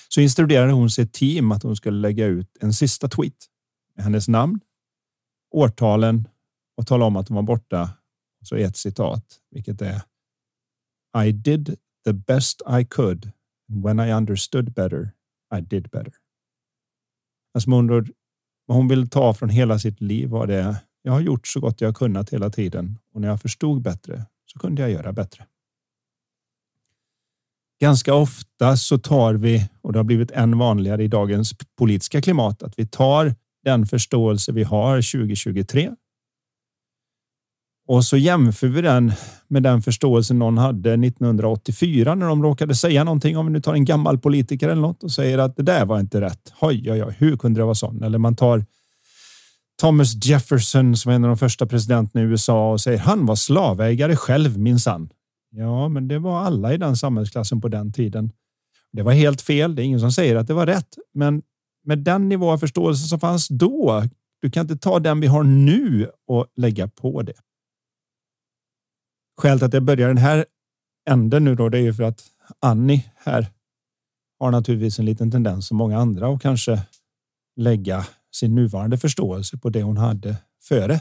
Så 0.08 0.20
instruerade 0.20 0.72
hon 0.72 0.90
sitt 0.90 1.12
team 1.12 1.52
att 1.52 1.62
hon 1.62 1.76
skulle 1.76 1.98
lägga 1.98 2.26
ut 2.26 2.56
en 2.60 2.72
sista 2.72 3.08
tweet 3.08 3.46
med 3.96 4.04
hennes 4.04 4.28
namn, 4.28 4.60
årtalen 5.54 6.28
och 6.76 6.86
tala 6.86 7.04
om 7.04 7.16
att 7.16 7.26
de 7.26 7.34
var 7.34 7.42
borta. 7.42 7.90
Så 8.42 8.56
ett 8.56 8.76
citat, 8.76 9.40
vilket 9.50 9.82
är 9.82 10.02
I 11.26 11.32
did 11.32 11.76
the 12.04 12.12
best 12.12 12.62
I 12.80 12.84
could. 12.84 13.30
When 13.68 14.00
I 14.00 14.12
understood 14.12 14.72
better, 14.72 15.10
I 15.58 15.60
did 15.60 15.88
better. 15.90 16.12
Alltså 17.54 17.70
hon, 17.70 17.86
vad 18.66 18.76
hon 18.76 18.88
vill 18.88 19.10
ta 19.10 19.34
från 19.34 19.48
hela 19.48 19.78
sitt 19.78 20.00
liv 20.00 20.28
var 20.28 20.46
det. 20.46 20.82
Jag 21.02 21.12
har 21.12 21.20
gjort 21.20 21.46
så 21.48 21.60
gott 21.60 21.80
jag 21.80 21.96
kunnat 21.96 22.30
hela 22.30 22.50
tiden 22.50 22.98
och 23.12 23.20
när 23.20 23.28
jag 23.28 23.42
förstod 23.42 23.82
bättre 23.82 24.26
så 24.46 24.58
kunde 24.58 24.82
jag 24.82 24.90
göra 24.90 25.12
bättre. 25.12 25.46
Ganska 27.80 28.14
ofta 28.14 28.76
så 28.76 28.98
tar 28.98 29.34
vi, 29.34 29.68
och 29.80 29.92
det 29.92 29.98
har 29.98 30.04
blivit 30.04 30.30
än 30.30 30.58
vanligare 30.58 31.04
i 31.04 31.08
dagens 31.08 31.54
politiska 31.76 32.22
klimat, 32.22 32.62
att 32.62 32.78
vi 32.78 32.86
tar 32.86 33.34
den 33.64 33.86
förståelse 33.86 34.52
vi 34.52 34.62
har 34.62 34.96
2023 34.96 35.90
Och 37.88 38.04
så 38.04 38.16
jämför 38.16 38.66
vi 38.66 38.82
den 38.82 39.12
med 39.48 39.62
den 39.62 39.82
förståelse 39.82 40.34
någon 40.34 40.58
hade 40.58 40.92
1984 40.92 42.14
när 42.14 42.26
de 42.26 42.42
råkade 42.42 42.74
säga 42.74 43.04
någonting. 43.04 43.36
Om 43.36 43.46
vi 43.46 43.52
nu 43.52 43.60
tar 43.60 43.74
en 43.74 43.84
gammal 43.84 44.18
politiker 44.18 44.68
eller 44.68 44.82
något 44.82 45.02
och 45.02 45.12
säger 45.12 45.38
att 45.38 45.56
det 45.56 45.62
där 45.62 45.84
var 45.84 46.00
inte 46.00 46.20
rätt. 46.20 46.52
Oj, 46.60 46.92
oj, 46.92 47.04
oj, 47.04 47.14
hur 47.18 47.36
kunde 47.36 47.60
det 47.60 47.64
vara 47.64 47.74
sån? 47.74 48.02
Eller 48.02 48.18
man 48.18 48.36
tar 48.36 48.64
Thomas 49.80 50.26
Jefferson 50.26 50.96
som 50.96 51.10
är 51.12 51.16
en 51.16 51.24
av 51.24 51.28
de 51.28 51.38
första 51.38 51.66
presidenterna 51.66 52.24
i 52.24 52.26
USA 52.26 52.72
och 52.72 52.80
säger 52.80 52.98
han 52.98 53.26
var 53.26 53.36
slavägare 53.36 54.16
själv 54.16 54.58
minsann. 54.58 55.08
Ja, 55.50 55.88
men 55.88 56.08
det 56.08 56.18
var 56.18 56.40
alla 56.40 56.74
i 56.74 56.76
den 56.76 56.96
samhällsklassen 56.96 57.60
på 57.60 57.68
den 57.68 57.92
tiden. 57.92 58.32
Det 58.92 59.02
var 59.02 59.12
helt 59.12 59.42
fel. 59.42 59.74
Det 59.74 59.82
är 59.82 59.84
ingen 59.84 60.00
som 60.00 60.12
säger 60.12 60.36
att 60.36 60.46
det 60.46 60.54
var 60.54 60.66
rätt, 60.66 60.88
men 61.14 61.42
med 61.84 61.98
den 61.98 62.28
nivå 62.28 62.50
av 62.50 62.58
förståelse 62.58 63.08
som 63.08 63.20
fanns 63.20 63.48
då. 63.48 64.02
Du 64.42 64.50
kan 64.50 64.60
inte 64.60 64.76
ta 64.76 64.98
den 64.98 65.20
vi 65.20 65.26
har 65.26 65.42
nu 65.42 66.10
och 66.26 66.46
lägga 66.56 66.88
på 66.88 67.22
det. 67.22 67.34
Skälet 69.40 69.62
att 69.62 69.74
jag 69.74 69.82
börjar 69.82 70.08
den 70.08 70.18
här 70.18 70.46
änden 71.10 71.44
nu 71.44 71.54
då, 71.54 71.68
det 71.68 71.78
är 71.78 71.82
ju 71.82 71.94
för 71.94 72.02
att 72.02 72.24
Annie 72.60 73.04
här 73.16 73.46
har 74.38 74.50
naturligtvis 74.50 74.98
en 74.98 75.04
liten 75.04 75.30
tendens 75.30 75.66
som 75.66 75.76
många 75.76 75.98
andra 75.98 76.28
och 76.28 76.42
kanske 76.42 76.82
lägga 77.56 78.06
sin 78.34 78.54
nuvarande 78.54 78.98
förståelse 78.98 79.58
på 79.58 79.70
det 79.70 79.82
hon 79.82 79.96
hade 79.96 80.36
före. 80.62 81.00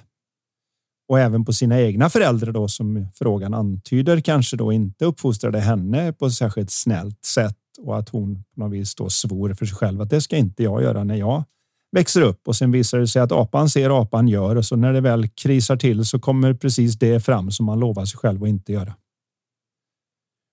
Och 1.07 1.19
även 1.19 1.45
på 1.45 1.53
sina 1.53 1.81
egna 1.81 2.09
föräldrar 2.09 2.51
då 2.51 2.67
som 2.67 3.07
frågan 3.15 3.53
antyder 3.53 4.21
kanske 4.21 4.57
då 4.57 4.73
inte 4.73 5.05
uppfostrade 5.05 5.59
henne 5.59 6.13
på 6.13 6.25
ett 6.25 6.33
särskilt 6.33 6.71
snällt 6.71 7.25
sätt 7.25 7.57
och 7.79 7.97
att 7.97 8.09
hon 8.09 8.43
på 8.53 8.59
något 8.59 8.71
vis 8.71 8.95
då 8.95 9.09
svor 9.09 9.53
för 9.53 9.65
sig 9.65 9.77
själv 9.77 10.01
att 10.01 10.09
det 10.09 10.21
ska 10.21 10.37
inte 10.37 10.63
jag 10.63 10.83
göra 10.83 11.03
när 11.03 11.15
jag 11.15 11.43
växer 11.91 12.21
upp 12.21 12.47
och 12.47 12.55
sen 12.55 12.71
visar 12.71 12.99
det 12.99 13.07
sig 13.07 13.21
att 13.21 13.31
apan 13.31 13.69
ser 13.69 14.01
apan 14.01 14.27
gör 14.27 14.55
och 14.55 14.65
så 14.65 14.75
när 14.75 14.93
det 14.93 15.01
väl 15.01 15.29
krisar 15.29 15.77
till 15.77 16.05
så 16.05 16.19
kommer 16.19 16.53
precis 16.53 16.95
det 16.95 17.19
fram 17.19 17.51
som 17.51 17.65
man 17.65 17.79
lovar 17.79 18.05
sig 18.05 18.17
själv 18.17 18.43
att 18.43 18.49
inte 18.49 18.71
göra. 18.71 18.93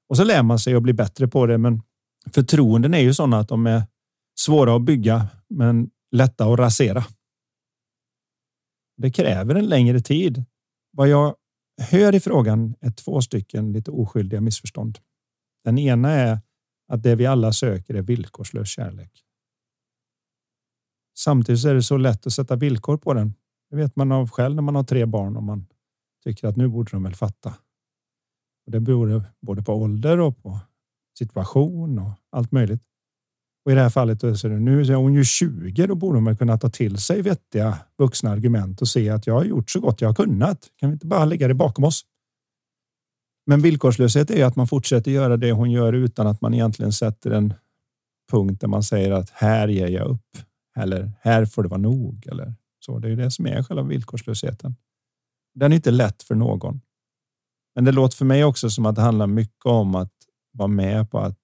Och 0.08 0.16
så 0.16 0.24
lär 0.24 0.42
man 0.42 0.58
sig 0.58 0.74
att 0.74 0.82
bli 0.82 0.92
bättre 0.92 1.28
på 1.28 1.46
det. 1.46 1.58
Men 1.58 1.82
förtroenden 2.34 2.94
är 2.94 2.98
ju 2.98 3.14
sådana 3.14 3.38
att 3.38 3.48
de 3.48 3.66
är 3.66 3.82
svåra 4.40 4.76
att 4.76 4.82
bygga, 4.82 5.28
men 5.48 5.90
lätta 6.12 6.44
att 6.44 6.58
rasera. 6.58 7.04
Det 8.96 9.10
kräver 9.10 9.54
en 9.54 9.66
längre 9.66 10.00
tid. 10.00 10.44
Vad 10.92 11.08
jag 11.08 11.34
hör 11.82 12.14
i 12.14 12.20
frågan 12.20 12.74
är 12.80 12.90
två 12.90 13.20
stycken 13.20 13.72
lite 13.72 13.90
oskyldiga 13.90 14.40
missförstånd. 14.40 14.98
Den 15.64 15.78
ena 15.78 16.10
är 16.10 16.38
att 16.90 17.02
det 17.02 17.14
vi 17.14 17.26
alla 17.26 17.52
söker 17.52 17.94
är 17.94 18.02
villkorslös 18.02 18.68
kärlek. 18.68 19.24
Samtidigt 21.18 21.64
är 21.64 21.74
det 21.74 21.82
så 21.82 21.96
lätt 21.96 22.26
att 22.26 22.32
sätta 22.32 22.56
villkor 22.56 22.96
på 22.96 23.14
den. 23.14 23.34
Det 23.70 23.76
vet 23.76 23.96
man 23.96 24.12
av 24.12 24.30
själv 24.30 24.54
när 24.54 24.62
man 24.62 24.74
har 24.74 24.84
tre 24.84 25.06
barn 25.06 25.36
och 25.36 25.42
man 25.42 25.66
tycker 26.24 26.48
att 26.48 26.56
nu 26.56 26.68
borde 26.68 26.90
de 26.90 27.02
väl 27.02 27.14
fatta. 27.14 27.54
Och 28.66 28.72
det 28.72 28.80
beror 28.80 29.24
både 29.40 29.62
på 29.62 29.74
ålder 29.74 30.20
och 30.20 30.42
på 30.42 30.58
situation 31.18 31.98
och 31.98 32.12
allt 32.30 32.52
möjligt. 32.52 32.82
Och 33.64 33.72
i 33.72 33.74
det 33.74 33.80
här 33.80 33.90
fallet 33.90 34.20
så 34.20 34.26
är 34.26 34.48
det 34.48 34.60
nu 34.60 34.80
är 34.80 34.94
hon 34.94 35.14
ju 35.14 35.24
20. 35.24 35.86
Då 35.86 35.94
borde 35.94 36.20
man 36.20 36.36
kunna 36.36 36.58
ta 36.58 36.70
till 36.70 36.98
sig 36.98 37.22
vettiga 37.22 37.78
vuxna 37.98 38.30
argument 38.30 38.80
och 38.80 38.88
se 38.88 39.10
att 39.10 39.26
jag 39.26 39.34
har 39.34 39.44
gjort 39.44 39.70
så 39.70 39.80
gott 39.80 40.00
jag 40.00 40.08
har 40.08 40.14
kunnat. 40.14 40.70
Kan 40.76 40.88
vi 40.88 40.92
inte 40.92 41.06
bara 41.06 41.24
lägga 41.24 41.48
det 41.48 41.54
bakom 41.54 41.84
oss? 41.84 42.04
Men 43.50 43.62
villkorslöshet 43.62 44.30
är 44.30 44.44
att 44.44 44.56
man 44.56 44.68
fortsätter 44.68 45.10
göra 45.10 45.36
det 45.36 45.52
hon 45.52 45.70
gör 45.70 45.92
utan 45.92 46.26
att 46.26 46.40
man 46.40 46.54
egentligen 46.54 46.92
sätter 46.92 47.30
en 47.30 47.54
punkt 48.32 48.60
där 48.60 48.68
man 48.68 48.82
säger 48.82 49.10
att 49.10 49.30
här 49.30 49.68
ger 49.68 49.88
jag 49.88 50.08
upp. 50.08 50.38
Eller 50.76 51.12
här 51.20 51.44
får 51.44 51.62
det 51.62 51.68
vara 51.68 51.80
nog. 51.80 52.26
Eller 52.26 52.54
så. 52.80 52.98
Det 52.98 53.08
är 53.08 53.16
det 53.16 53.30
som 53.30 53.46
är 53.46 53.62
själva 53.62 53.82
villkorslösheten. 53.82 54.76
Den 55.54 55.72
är 55.72 55.76
inte 55.76 55.90
lätt 55.90 56.22
för 56.22 56.34
någon. 56.34 56.80
Men 57.74 57.84
det 57.84 57.92
låter 57.92 58.16
för 58.16 58.24
mig 58.24 58.44
också 58.44 58.70
som 58.70 58.86
att 58.86 58.96
det 58.96 59.02
handlar 59.02 59.26
mycket 59.26 59.66
om 59.66 59.94
att 59.94 60.14
vara 60.52 60.68
med 60.68 61.10
på 61.10 61.18
att 61.18 61.38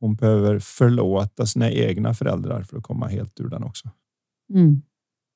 hon 0.00 0.14
behöver 0.14 0.58
förlåta 0.58 1.46
sina 1.46 1.70
egna 1.70 2.14
föräldrar 2.14 2.62
för 2.62 2.76
att 2.76 2.82
komma 2.82 3.06
helt 3.06 3.40
ur 3.40 3.48
den 3.48 3.62
också. 3.62 3.90
Mm. 4.54 4.82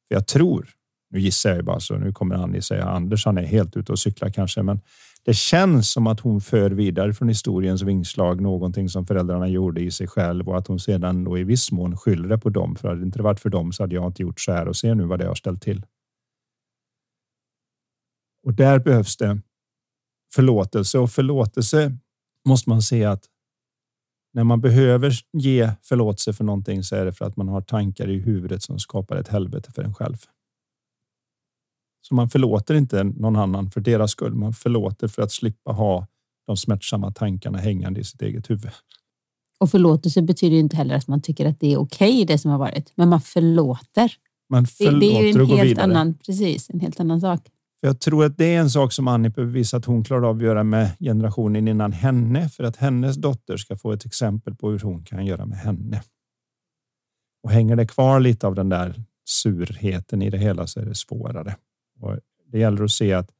För 0.08 0.14
jag 0.14 0.26
tror, 0.26 0.68
nu 1.10 1.20
gissar 1.20 1.50
jag 1.56 1.64
bara 1.64 1.80
så 1.80 1.96
nu 1.96 2.12
kommer 2.12 2.34
Annie 2.34 2.62
säga 2.62 2.84
Anders, 2.84 3.24
han 3.24 3.38
är 3.38 3.42
helt 3.42 3.76
ute 3.76 3.92
och 3.92 3.98
cyklar 3.98 4.30
kanske, 4.30 4.62
men 4.62 4.80
det 5.22 5.34
känns 5.34 5.92
som 5.92 6.06
att 6.06 6.20
hon 6.20 6.40
för 6.40 6.70
vidare 6.70 7.14
från 7.14 7.28
historiens 7.28 7.82
vingslag 7.82 8.40
någonting 8.40 8.88
som 8.88 9.06
föräldrarna 9.06 9.48
gjorde 9.48 9.80
i 9.80 9.90
sig 9.90 10.06
själv 10.06 10.48
och 10.48 10.58
att 10.58 10.66
hon 10.66 10.80
sedan 10.80 11.24
då 11.24 11.38
i 11.38 11.44
viss 11.44 11.72
mån 11.72 11.96
skyller 11.96 12.28
det 12.28 12.38
på 12.38 12.50
dem. 12.50 12.76
För 12.76 12.88
hade 12.88 13.00
det 13.00 13.06
inte 13.06 13.22
varit 13.22 13.40
för 13.40 13.50
dem 13.50 13.72
så 13.72 13.82
hade 13.82 13.94
jag 13.94 14.06
inte 14.06 14.22
gjort 14.22 14.40
så 14.40 14.52
här 14.52 14.68
och 14.68 14.76
se 14.76 14.94
nu 14.94 15.04
vad 15.04 15.18
det 15.18 15.26
har 15.26 15.34
ställt 15.34 15.62
till. 15.62 15.86
Och 18.46 18.54
där 18.54 18.78
behövs 18.78 19.16
det 19.16 19.40
förlåtelse 20.34 20.98
och 20.98 21.10
förlåtelse 21.10 21.96
måste 22.48 22.70
man 22.70 22.82
se 22.82 23.04
att 23.04 23.24
när 24.32 24.44
man 24.44 24.60
behöver 24.60 25.12
ge 25.32 25.70
förlåtelse 25.82 26.32
för 26.32 26.44
någonting 26.44 26.82
så 26.82 26.96
är 26.96 27.04
det 27.04 27.12
för 27.12 27.24
att 27.24 27.36
man 27.36 27.48
har 27.48 27.60
tankar 27.60 28.08
i 28.08 28.18
huvudet 28.18 28.62
som 28.62 28.78
skapar 28.78 29.16
ett 29.16 29.28
helvete 29.28 29.72
för 29.72 29.82
en 29.82 29.94
själv. 29.94 30.16
Så 32.00 32.14
man 32.14 32.30
förlåter 32.30 32.74
inte 32.74 33.04
någon 33.04 33.36
annan 33.36 33.70
för 33.70 33.80
deras 33.80 34.10
skull. 34.10 34.34
Man 34.34 34.52
förlåter 34.52 35.08
för 35.08 35.22
att 35.22 35.32
slippa 35.32 35.72
ha 35.72 36.06
de 36.46 36.56
smärtsamma 36.56 37.12
tankarna 37.12 37.58
hängande 37.58 38.00
i 38.00 38.04
sitt 38.04 38.22
eget 38.22 38.50
huvud. 38.50 38.70
Och 39.60 39.70
förlåtelse 39.70 40.22
betyder 40.22 40.56
inte 40.56 40.76
heller 40.76 40.94
att 40.94 41.08
man 41.08 41.22
tycker 41.22 41.46
att 41.46 41.60
det 41.60 41.72
är 41.72 41.76
okej 41.76 42.12
okay, 42.12 42.24
det 42.24 42.38
som 42.38 42.50
har 42.50 42.58
varit, 42.58 42.92
men 42.94 43.08
man 43.08 43.20
förlåter. 43.20 44.12
Man 44.50 44.66
förlåter 44.66 45.00
det, 45.00 45.06
det 45.06 45.18
är 45.18 45.46
ju 45.46 45.60
en 45.60 45.66
helt 45.66 45.78
annan, 45.78 46.14
precis, 46.14 46.70
en 46.70 46.80
helt 46.80 47.00
annan 47.00 47.20
sak. 47.20 47.40
Jag 47.80 48.00
tror 48.00 48.24
att 48.24 48.36
det 48.36 48.54
är 48.54 48.60
en 48.60 48.70
sak 48.70 48.92
som 48.92 49.08
Annie 49.08 49.28
behöver 49.28 49.52
visa 49.52 49.76
att 49.76 49.84
hon 49.84 50.04
klarar 50.04 50.28
av 50.28 50.36
att 50.36 50.42
göra 50.42 50.64
med 50.64 50.90
generationen 51.00 51.68
innan 51.68 51.92
henne 51.92 52.48
för 52.48 52.64
att 52.64 52.76
hennes 52.76 53.16
dotter 53.16 53.56
ska 53.56 53.76
få 53.76 53.92
ett 53.92 54.04
exempel 54.04 54.54
på 54.54 54.70
hur 54.70 54.78
hon 54.78 55.04
kan 55.04 55.26
göra 55.26 55.46
med 55.46 55.58
henne. 55.58 56.02
Och 57.42 57.50
hänger 57.50 57.76
det 57.76 57.86
kvar 57.86 58.20
lite 58.20 58.46
av 58.46 58.54
den 58.54 58.68
där 58.68 59.02
surheten 59.24 60.22
i 60.22 60.30
det 60.30 60.38
hela 60.38 60.66
så 60.66 60.80
är 60.80 60.84
det 60.84 60.94
svårare. 60.94 61.56
Och 62.00 62.18
det 62.46 62.58
gäller 62.58 62.84
att 62.84 62.90
se 62.90 63.12
att 63.12 63.30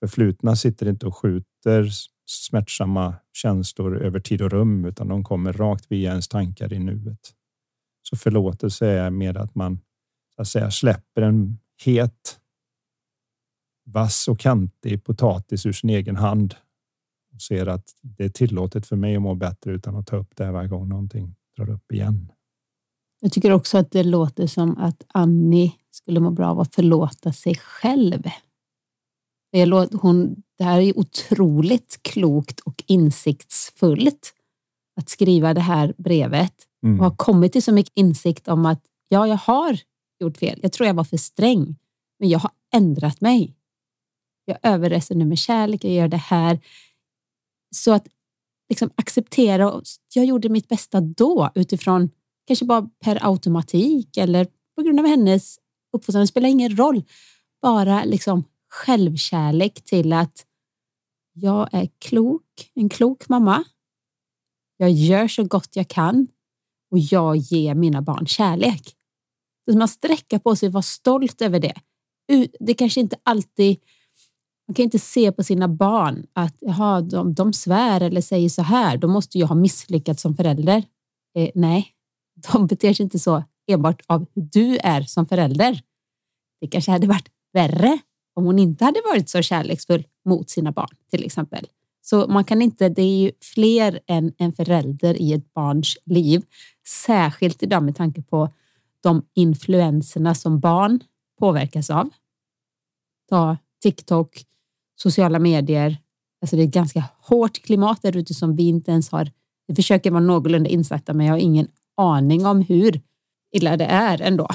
förflutna 0.00 0.56
sitter 0.56 0.88
inte 0.88 1.06
och 1.06 1.16
skjuter 1.16 1.90
smärtsamma 2.26 3.14
känslor 3.32 4.02
över 4.02 4.20
tid 4.20 4.42
och 4.42 4.50
rum, 4.50 4.84
utan 4.84 5.08
de 5.08 5.24
kommer 5.24 5.52
rakt 5.52 5.86
via 5.88 6.10
ens 6.10 6.28
tankar 6.28 6.72
i 6.72 6.78
nuet. 6.78 7.34
Så 8.02 8.16
förlåtelse 8.16 8.86
är 8.86 9.10
mer 9.10 9.36
att 9.36 9.54
man 9.54 9.80
så 10.34 10.42
att 10.42 10.48
säga, 10.48 10.70
släpper 10.70 11.22
en 11.22 11.58
het, 11.84 12.40
vass 13.84 14.28
och 14.28 14.40
kantig 14.40 15.04
potatis 15.04 15.66
ur 15.66 15.72
sin 15.72 15.90
egen 15.90 16.16
hand 16.16 16.54
och 17.34 17.42
ser 17.42 17.66
att 17.66 17.84
det 18.02 18.24
är 18.24 18.28
tillåtet 18.28 18.86
för 18.86 18.96
mig 18.96 19.16
att 19.16 19.22
må 19.22 19.34
bättre 19.34 19.72
utan 19.72 19.96
att 19.96 20.06
ta 20.06 20.16
upp 20.16 20.36
det 20.36 20.50
varje 20.50 20.68
gång 20.68 20.88
någonting 20.88 21.34
drar 21.56 21.70
upp 21.70 21.92
igen. 21.92 22.32
Jag 23.20 23.32
tycker 23.32 23.50
också 23.50 23.78
att 23.78 23.90
det 23.90 24.02
låter 24.02 24.46
som 24.46 24.78
att 24.78 25.04
Annie 25.08 25.72
skulle 25.94 26.20
må 26.20 26.30
bra 26.30 26.46
av 26.46 26.60
att 26.60 26.74
förlåta 26.74 27.32
sig 27.32 27.54
själv. 27.54 28.22
Hon, 29.92 30.42
det 30.58 30.64
här 30.64 30.80
är 30.80 30.98
otroligt 30.98 31.98
klokt 32.02 32.60
och 32.60 32.84
insiktsfullt 32.86 34.34
att 35.00 35.08
skriva 35.08 35.54
det 35.54 35.60
här 35.60 35.94
brevet 35.98 36.54
mm. 36.86 37.00
och 37.00 37.06
ha 37.06 37.16
kommit 37.16 37.52
till 37.52 37.62
så 37.62 37.72
mycket 37.72 37.92
insikt 37.94 38.48
om 38.48 38.66
att 38.66 38.82
ja, 39.08 39.26
jag 39.26 39.36
har 39.36 39.78
gjort 40.20 40.36
fel. 40.36 40.60
Jag 40.62 40.72
tror 40.72 40.86
jag 40.86 40.94
var 40.94 41.04
för 41.04 41.16
sträng, 41.16 41.76
men 42.20 42.28
jag 42.28 42.38
har 42.38 42.50
ändrat 42.74 43.20
mig. 43.20 43.56
Jag 44.44 44.58
överresonerar 44.62 45.28
med 45.28 45.38
kärlek, 45.38 45.84
jag 45.84 45.92
gör 45.92 46.08
det 46.08 46.16
här. 46.16 46.60
Så 47.76 47.92
att 47.92 48.06
liksom 48.68 48.90
acceptera, 48.94 49.82
jag 50.14 50.24
gjorde 50.24 50.48
mitt 50.48 50.68
bästa 50.68 51.00
då 51.00 51.50
utifrån 51.54 52.10
kanske 52.46 52.64
bara 52.64 52.90
per 53.00 53.18
automatik 53.26 54.16
eller 54.16 54.46
på 54.76 54.82
grund 54.82 55.00
av 55.00 55.06
hennes 55.06 55.58
uppfostran. 55.94 56.20
Det 56.22 56.26
spelar 56.26 56.48
ingen 56.48 56.76
roll. 56.76 57.02
Bara 57.62 58.04
liksom 58.04 58.44
självkärlek 58.68 59.84
till 59.84 60.12
att 60.12 60.46
jag 61.32 61.68
är 61.72 61.88
klok, 61.98 62.70
en 62.74 62.88
klok 62.88 63.28
mamma. 63.28 63.64
Jag 64.76 64.90
gör 64.90 65.28
så 65.28 65.44
gott 65.44 65.76
jag 65.76 65.88
kan 65.88 66.26
och 66.90 66.98
jag 66.98 67.36
ger 67.36 67.74
mina 67.74 68.02
barn 68.02 68.26
kärlek. 68.26 68.96
Så 69.70 69.78
man 69.78 69.88
sträcker 69.88 70.38
på 70.38 70.56
sig 70.56 70.66
och 70.66 70.72
vara 70.72 70.82
stolt 70.82 71.42
över 71.42 71.60
det. 71.60 71.74
Det 72.60 72.74
kanske 72.74 73.00
inte 73.00 73.16
alltid 73.22 73.78
man 74.68 74.74
kan 74.74 74.82
inte 74.82 74.98
se 74.98 75.32
på 75.32 75.42
sina 75.42 75.68
barn 75.68 76.26
att 76.32 76.56
jaha, 76.60 77.00
de, 77.00 77.34
de 77.34 77.52
svär 77.52 78.00
eller 78.00 78.20
säger 78.20 78.48
så 78.48 78.62
här, 78.62 78.96
då 78.96 79.08
måste 79.08 79.38
jag 79.38 79.46
ha 79.46 79.54
misslyckats 79.54 80.22
som 80.22 80.36
förälder. 80.36 80.84
Eh, 81.36 81.50
nej, 81.54 81.88
de 82.52 82.66
beter 82.66 82.94
sig 82.94 83.04
inte 83.04 83.18
så 83.18 83.44
enbart 83.66 84.02
av 84.06 84.26
hur 84.34 84.42
du 84.52 84.78
är 84.78 85.02
som 85.02 85.26
förälder. 85.26 85.82
Det 86.60 86.66
kanske 86.66 86.90
hade 86.90 87.06
varit 87.06 87.28
värre 87.52 87.98
om 88.34 88.44
hon 88.44 88.58
inte 88.58 88.84
hade 88.84 89.00
varit 89.04 89.28
så 89.28 89.42
kärleksfull 89.42 90.06
mot 90.24 90.50
sina 90.50 90.72
barn 90.72 90.96
till 91.10 91.24
exempel. 91.24 91.66
Så 92.02 92.26
man 92.26 92.44
kan 92.44 92.62
inte, 92.62 92.88
det 92.88 93.02
är 93.02 93.16
ju 93.16 93.32
fler 93.40 94.00
än 94.06 94.32
en 94.38 94.52
förälder 94.52 95.22
i 95.22 95.32
ett 95.32 95.54
barns 95.54 95.98
liv, 96.04 96.42
särskilt 97.06 97.62
idag 97.62 97.82
med 97.82 97.96
tanke 97.96 98.22
på 98.22 98.48
de 99.02 99.22
influenserna 99.34 100.34
som 100.34 100.60
barn 100.60 101.00
påverkas 101.38 101.90
av. 101.90 102.10
Ta 103.28 103.56
TikTok, 103.82 104.44
sociala 104.96 105.38
medier. 105.38 105.96
Alltså 106.40 106.56
det 106.56 106.62
är 106.62 106.66
ett 106.66 106.74
ganska 106.74 107.04
hårt 107.18 107.62
klimat 107.62 108.02
där 108.02 108.16
ute 108.16 108.34
som 108.34 108.56
vi 108.56 108.68
inte 108.68 108.90
ens 108.90 109.10
har. 109.10 109.30
Vi 109.66 109.74
försöker 109.74 110.10
vara 110.10 110.22
någorlunda 110.22 110.70
insatta, 110.70 111.12
men 111.14 111.26
jag 111.26 111.34
har 111.34 111.38
ingen 111.38 111.68
aning 111.96 112.46
om 112.46 112.60
hur 112.60 113.00
illa 113.56 113.76
det 113.76 113.84
är 113.84 114.22
ändå. 114.22 114.48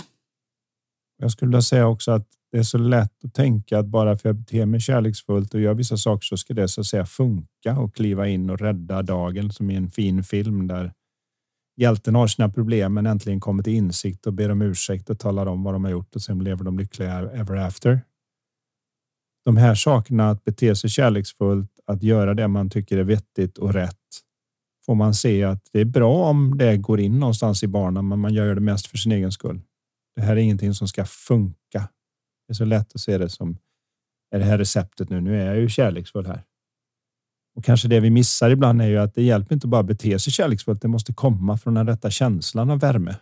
Jag 1.18 1.32
skulle 1.32 1.50
vilja 1.50 1.62
säga 1.62 1.88
också 1.88 2.12
att 2.12 2.28
det 2.52 2.58
är 2.58 2.64
så 2.64 2.78
lätt 2.78 3.26
att 3.26 3.34
tänka 3.34 3.80
att 3.80 3.86
bara 3.86 4.18
för 4.18 4.18
att 4.18 4.26
jag 4.26 4.36
beter 4.36 4.66
mig 4.66 4.80
kärleksfullt 4.80 5.54
och 5.54 5.60
gör 5.60 5.74
vissa 5.74 5.98
saker 5.98 6.26
så 6.26 6.38
ska 6.38 6.54
det 6.54 6.68
så 6.68 6.82
att 6.82 6.88
säga 6.88 7.06
funka 7.06 7.80
och 7.80 7.96
kliva 7.96 8.28
in 8.28 8.50
och 8.50 8.60
rädda 8.60 9.02
dagen 9.02 9.52
som 9.52 9.70
i 9.70 9.76
en 9.76 9.90
fin 9.90 10.24
film 10.24 10.68
där 10.68 10.94
hjälten 11.78 12.16
har 12.16 12.28
sina 12.28 12.50
problem 12.50 12.94
men 12.94 13.06
äntligen 13.06 13.40
kommer 13.40 13.64
till 13.64 13.74
insikt 13.74 14.28
och 14.28 14.34
ber 14.34 14.50
om 14.50 14.62
ursäkt 14.62 15.10
och 15.10 15.20
talar 15.20 15.46
om 15.46 15.64
vad 15.64 15.74
de 15.74 15.84
har 15.84 15.92
gjort 15.92 16.16
och 16.16 16.22
sen 16.22 16.44
lever 16.44 16.64
de 16.64 16.80
lyckliga 16.80 17.32
ever 17.32 17.56
after. 17.56 18.02
De 19.46 19.58
här 19.58 19.76
sakerna, 19.76 20.30
att 20.30 20.44
bete 20.44 20.76
sig 20.76 20.90
kärleksfullt, 20.90 21.72
att 21.86 22.04
göra 22.04 22.34
det 22.34 22.48
man 22.48 22.70
tycker 22.70 22.98
är 22.98 23.04
vettigt 23.04 23.58
och 23.58 23.74
rätt, 23.74 23.96
får 24.90 24.96
man 24.96 25.14
se 25.14 25.44
att 25.44 25.70
det 25.72 25.80
är 25.80 25.86
bra 25.86 26.30
om 26.30 26.58
det 26.58 26.78
går 26.78 27.00
in 27.00 27.20
någonstans 27.20 27.64
i 27.64 27.68
barnen, 27.68 28.08
men 28.08 28.20
man 28.20 28.34
gör 28.34 28.56
det 28.56 28.62
mest 28.62 28.88
för 28.88 28.98
sin 28.98 29.12
egen 29.12 29.32
skull. 29.32 29.62
Det 30.16 30.22
här 30.22 30.32
är 30.32 30.38
ingenting 30.38 30.74
som 30.74 30.88
ska 30.88 31.06
funka. 31.06 31.90
Det 32.48 32.52
är 32.52 32.54
så 32.54 32.66
lätt 32.66 32.96
att 32.96 33.02
se 33.02 33.18
det 33.18 33.30
som 33.30 33.58
är 34.32 34.40
det 34.40 34.46
här 34.46 34.58
receptet 34.58 35.10
nu? 35.10 35.22
Nu 35.22 35.42
är 35.42 35.46
jag 35.46 35.58
ju 35.58 35.70
kärleksfull 35.70 36.26
här. 36.26 36.44
Och 37.56 37.66
kanske 37.66 37.88
det 37.88 38.00
vi 38.00 38.10
missar 38.10 38.50
ibland 38.50 38.82
är 38.82 38.88
ju 38.88 38.98
att 38.98 39.16
det 39.16 39.24
hjälper 39.24 39.56
inte 39.56 39.68
bara 39.68 39.84
bete 39.84 40.20
sig 40.20 40.34
kärleksfullt. 40.34 40.82
Det 40.82 40.88
måste 40.88 41.14
komma 41.14 41.58
från 41.58 41.74
den 41.74 41.88
rätta 41.88 42.10
känslan 42.10 42.70
av 42.70 42.80
värme. 42.80 43.16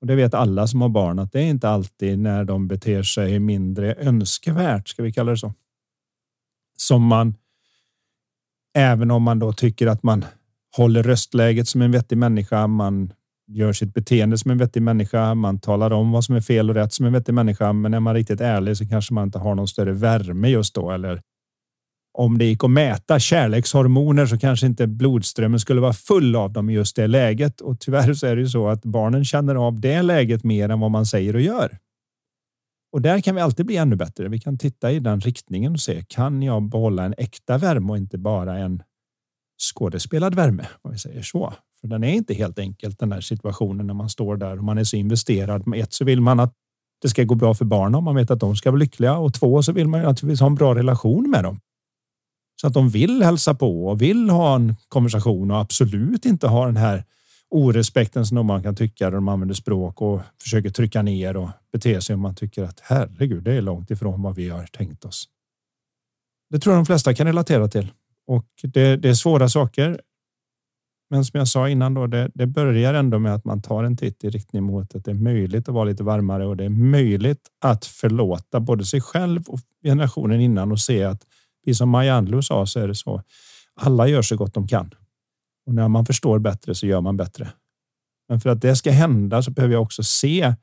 Och 0.00 0.06
det 0.06 0.14
vet 0.14 0.34
alla 0.34 0.66
som 0.66 0.80
har 0.80 0.88
barn 0.88 1.18
att 1.18 1.32
det 1.32 1.40
är 1.40 1.46
inte 1.46 1.68
alltid 1.68 2.18
när 2.18 2.44
de 2.44 2.68
beter 2.68 3.02
sig 3.02 3.38
mindre 3.38 3.94
önskvärt, 3.94 4.88
ska 4.88 5.02
vi 5.02 5.12
kalla 5.12 5.30
det 5.30 5.38
så. 5.38 5.54
Som 6.76 7.02
man. 7.02 7.36
Även 8.74 9.10
om 9.10 9.22
man 9.22 9.38
då 9.38 9.52
tycker 9.52 9.86
att 9.86 10.02
man 10.02 10.24
håller 10.76 11.02
röstläget 11.02 11.68
som 11.68 11.82
en 11.82 11.90
vettig 11.90 12.18
människa. 12.18 12.66
Man 12.66 13.12
gör 13.46 13.72
sitt 13.72 13.94
beteende 13.94 14.38
som 14.38 14.50
en 14.50 14.58
vettig 14.58 14.82
människa. 14.82 15.34
Man 15.34 15.60
talar 15.60 15.90
om 15.92 16.12
vad 16.12 16.24
som 16.24 16.34
är 16.34 16.40
fel 16.40 16.70
och 16.70 16.76
rätt 16.76 16.92
som 16.92 17.06
en 17.06 17.12
vettig 17.12 17.34
människa. 17.34 17.72
Men 17.72 17.94
är 17.94 18.00
man 18.00 18.14
riktigt 18.14 18.40
ärlig 18.40 18.76
så 18.76 18.88
kanske 18.88 19.14
man 19.14 19.24
inte 19.24 19.38
har 19.38 19.54
någon 19.54 19.68
större 19.68 19.92
värme 19.92 20.48
just 20.48 20.74
då 20.74 20.90
eller 20.90 21.20
om 22.18 22.38
det 22.38 22.44
gick 22.44 22.64
att 22.64 22.70
mäta 22.70 23.18
kärlekshormoner 23.18 24.26
så 24.26 24.38
kanske 24.38 24.66
inte 24.66 24.86
blodströmmen 24.86 25.60
skulle 25.60 25.80
vara 25.80 25.92
full 25.92 26.36
av 26.36 26.52
dem 26.52 26.70
i 26.70 26.72
just 26.72 26.96
det 26.96 27.06
läget. 27.06 27.60
Och 27.60 27.80
tyvärr 27.80 28.14
så 28.14 28.26
är 28.26 28.36
det 28.36 28.42
ju 28.42 28.48
så 28.48 28.68
att 28.68 28.82
barnen 28.82 29.24
känner 29.24 29.54
av 29.54 29.80
det 29.80 30.02
läget 30.02 30.44
mer 30.44 30.68
än 30.68 30.80
vad 30.80 30.90
man 30.90 31.06
säger 31.06 31.34
och 31.34 31.40
gör. 31.40 31.78
Och 32.92 33.02
där 33.02 33.20
kan 33.20 33.34
vi 33.34 33.40
alltid 33.40 33.66
bli 33.66 33.76
ännu 33.76 33.96
bättre. 33.96 34.28
Vi 34.28 34.40
kan 34.40 34.58
titta 34.58 34.92
i 34.92 34.98
den 34.98 35.20
riktningen 35.20 35.72
och 35.72 35.80
se 35.80 36.04
kan 36.08 36.42
jag 36.42 36.62
behålla 36.62 37.04
en 37.04 37.14
äkta 37.18 37.58
värme 37.58 37.90
och 37.90 37.96
inte 37.96 38.18
bara 38.18 38.58
en 38.58 38.82
skådespelad 39.62 40.34
värme 40.34 40.66
om 40.82 40.92
vi 40.92 40.98
säger 40.98 41.22
så. 41.22 41.54
För 41.80 41.88
den 41.88 42.04
är 42.04 42.12
inte 42.12 42.34
helt 42.34 42.58
enkelt 42.58 42.98
den 42.98 43.08
där 43.08 43.20
situationen 43.20 43.86
när 43.86 43.94
man 43.94 44.08
står 44.08 44.36
där 44.36 44.58
och 44.58 44.64
man 44.64 44.78
är 44.78 44.84
så 44.84 44.96
investerad. 44.96 45.66
Med 45.66 45.80
ett 45.80 45.92
så 45.92 46.04
vill 46.04 46.20
man 46.20 46.40
att 46.40 46.54
det 47.02 47.08
ska 47.08 47.24
gå 47.24 47.34
bra 47.34 47.54
för 47.54 47.64
barnen 47.64 47.94
om 47.94 48.04
man 48.04 48.14
vet 48.14 48.30
att 48.30 48.40
de 48.40 48.56
ska 48.56 48.70
vara 48.70 48.78
lyckliga 48.78 49.16
och 49.16 49.34
två 49.34 49.62
så 49.62 49.72
vill 49.72 49.88
man 49.88 50.00
ju 50.00 50.06
naturligtvis 50.06 50.40
ha 50.40 50.46
en 50.46 50.54
bra 50.54 50.74
relation 50.74 51.30
med 51.30 51.44
dem. 51.44 51.60
Så 52.60 52.66
att 52.66 52.74
de 52.74 52.88
vill 52.88 53.22
hälsa 53.22 53.54
på 53.54 53.86
och 53.86 54.02
vill 54.02 54.30
ha 54.30 54.54
en 54.54 54.76
konversation 54.88 55.50
och 55.50 55.60
absolut 55.60 56.24
inte 56.24 56.48
ha 56.48 56.66
den 56.66 56.76
här 56.76 57.04
orespekten 57.50 58.26
som 58.26 58.46
man 58.46 58.62
kan 58.62 58.76
tycka 58.76 59.04
när 59.04 59.10
de 59.10 59.28
använder 59.28 59.54
språk 59.54 60.02
och 60.02 60.20
försöker 60.42 60.70
trycka 60.70 61.02
ner 61.02 61.36
och 61.36 61.48
bete 61.72 62.00
sig 62.00 62.14
om 62.14 62.20
man 62.20 62.34
tycker 62.34 62.64
att 62.64 62.80
herregud, 62.82 63.42
det 63.42 63.52
är 63.52 63.62
långt 63.62 63.90
ifrån 63.90 64.22
vad 64.22 64.34
vi 64.34 64.48
har 64.48 64.66
tänkt 64.66 65.04
oss. 65.04 65.28
Det 66.50 66.58
tror 66.58 66.74
jag 66.74 66.80
de 66.80 66.86
flesta 66.86 67.14
kan 67.14 67.26
relatera 67.26 67.68
till 67.68 67.92
och 68.32 68.46
det, 68.62 68.96
det 68.96 69.08
är 69.08 69.14
svåra 69.14 69.48
saker. 69.48 70.00
Men 71.10 71.24
som 71.24 71.38
jag 71.38 71.48
sa 71.48 71.68
innan 71.68 71.94
då, 71.94 72.06
det, 72.06 72.30
det, 72.34 72.46
börjar 72.46 72.94
ändå 72.94 73.18
med 73.18 73.34
att 73.34 73.44
man 73.44 73.62
tar 73.62 73.84
en 73.84 73.96
titt 73.96 74.24
i 74.24 74.30
riktning 74.30 74.62
mot 74.62 74.94
att 74.94 75.04
det 75.04 75.10
är 75.10 75.14
möjligt 75.14 75.68
att 75.68 75.74
vara 75.74 75.84
lite 75.84 76.02
varmare 76.02 76.46
och 76.46 76.56
det 76.56 76.64
är 76.64 76.68
möjligt 76.68 77.48
att 77.60 77.84
förlåta 77.84 78.60
både 78.60 78.84
sig 78.84 79.00
själv 79.00 79.48
och 79.48 79.60
generationen 79.84 80.40
innan 80.40 80.72
och 80.72 80.80
se 80.80 81.04
att 81.04 81.26
Precis 81.64 81.78
som 81.78 81.88
Maja 81.88 82.42
sa 82.42 82.66
så 82.66 82.80
är 82.80 82.88
det 82.88 82.94
så. 82.94 83.22
Alla 83.74 84.08
gör 84.08 84.22
så 84.22 84.36
gott 84.36 84.54
de 84.54 84.68
kan. 84.68 84.90
Och 85.66 85.74
när 85.74 85.88
man 85.88 86.06
förstår 86.06 86.38
bättre 86.38 86.74
så 86.74 86.86
gör 86.86 87.00
man 87.00 87.16
bättre. 87.16 87.52
Men 88.28 88.40
för 88.40 88.50
att 88.50 88.60
det 88.60 88.76
ska 88.76 88.90
hända 88.90 89.42
så 89.42 89.50
behöver 89.50 89.74
jag 89.74 89.82
också 89.82 90.02
se 90.02 90.54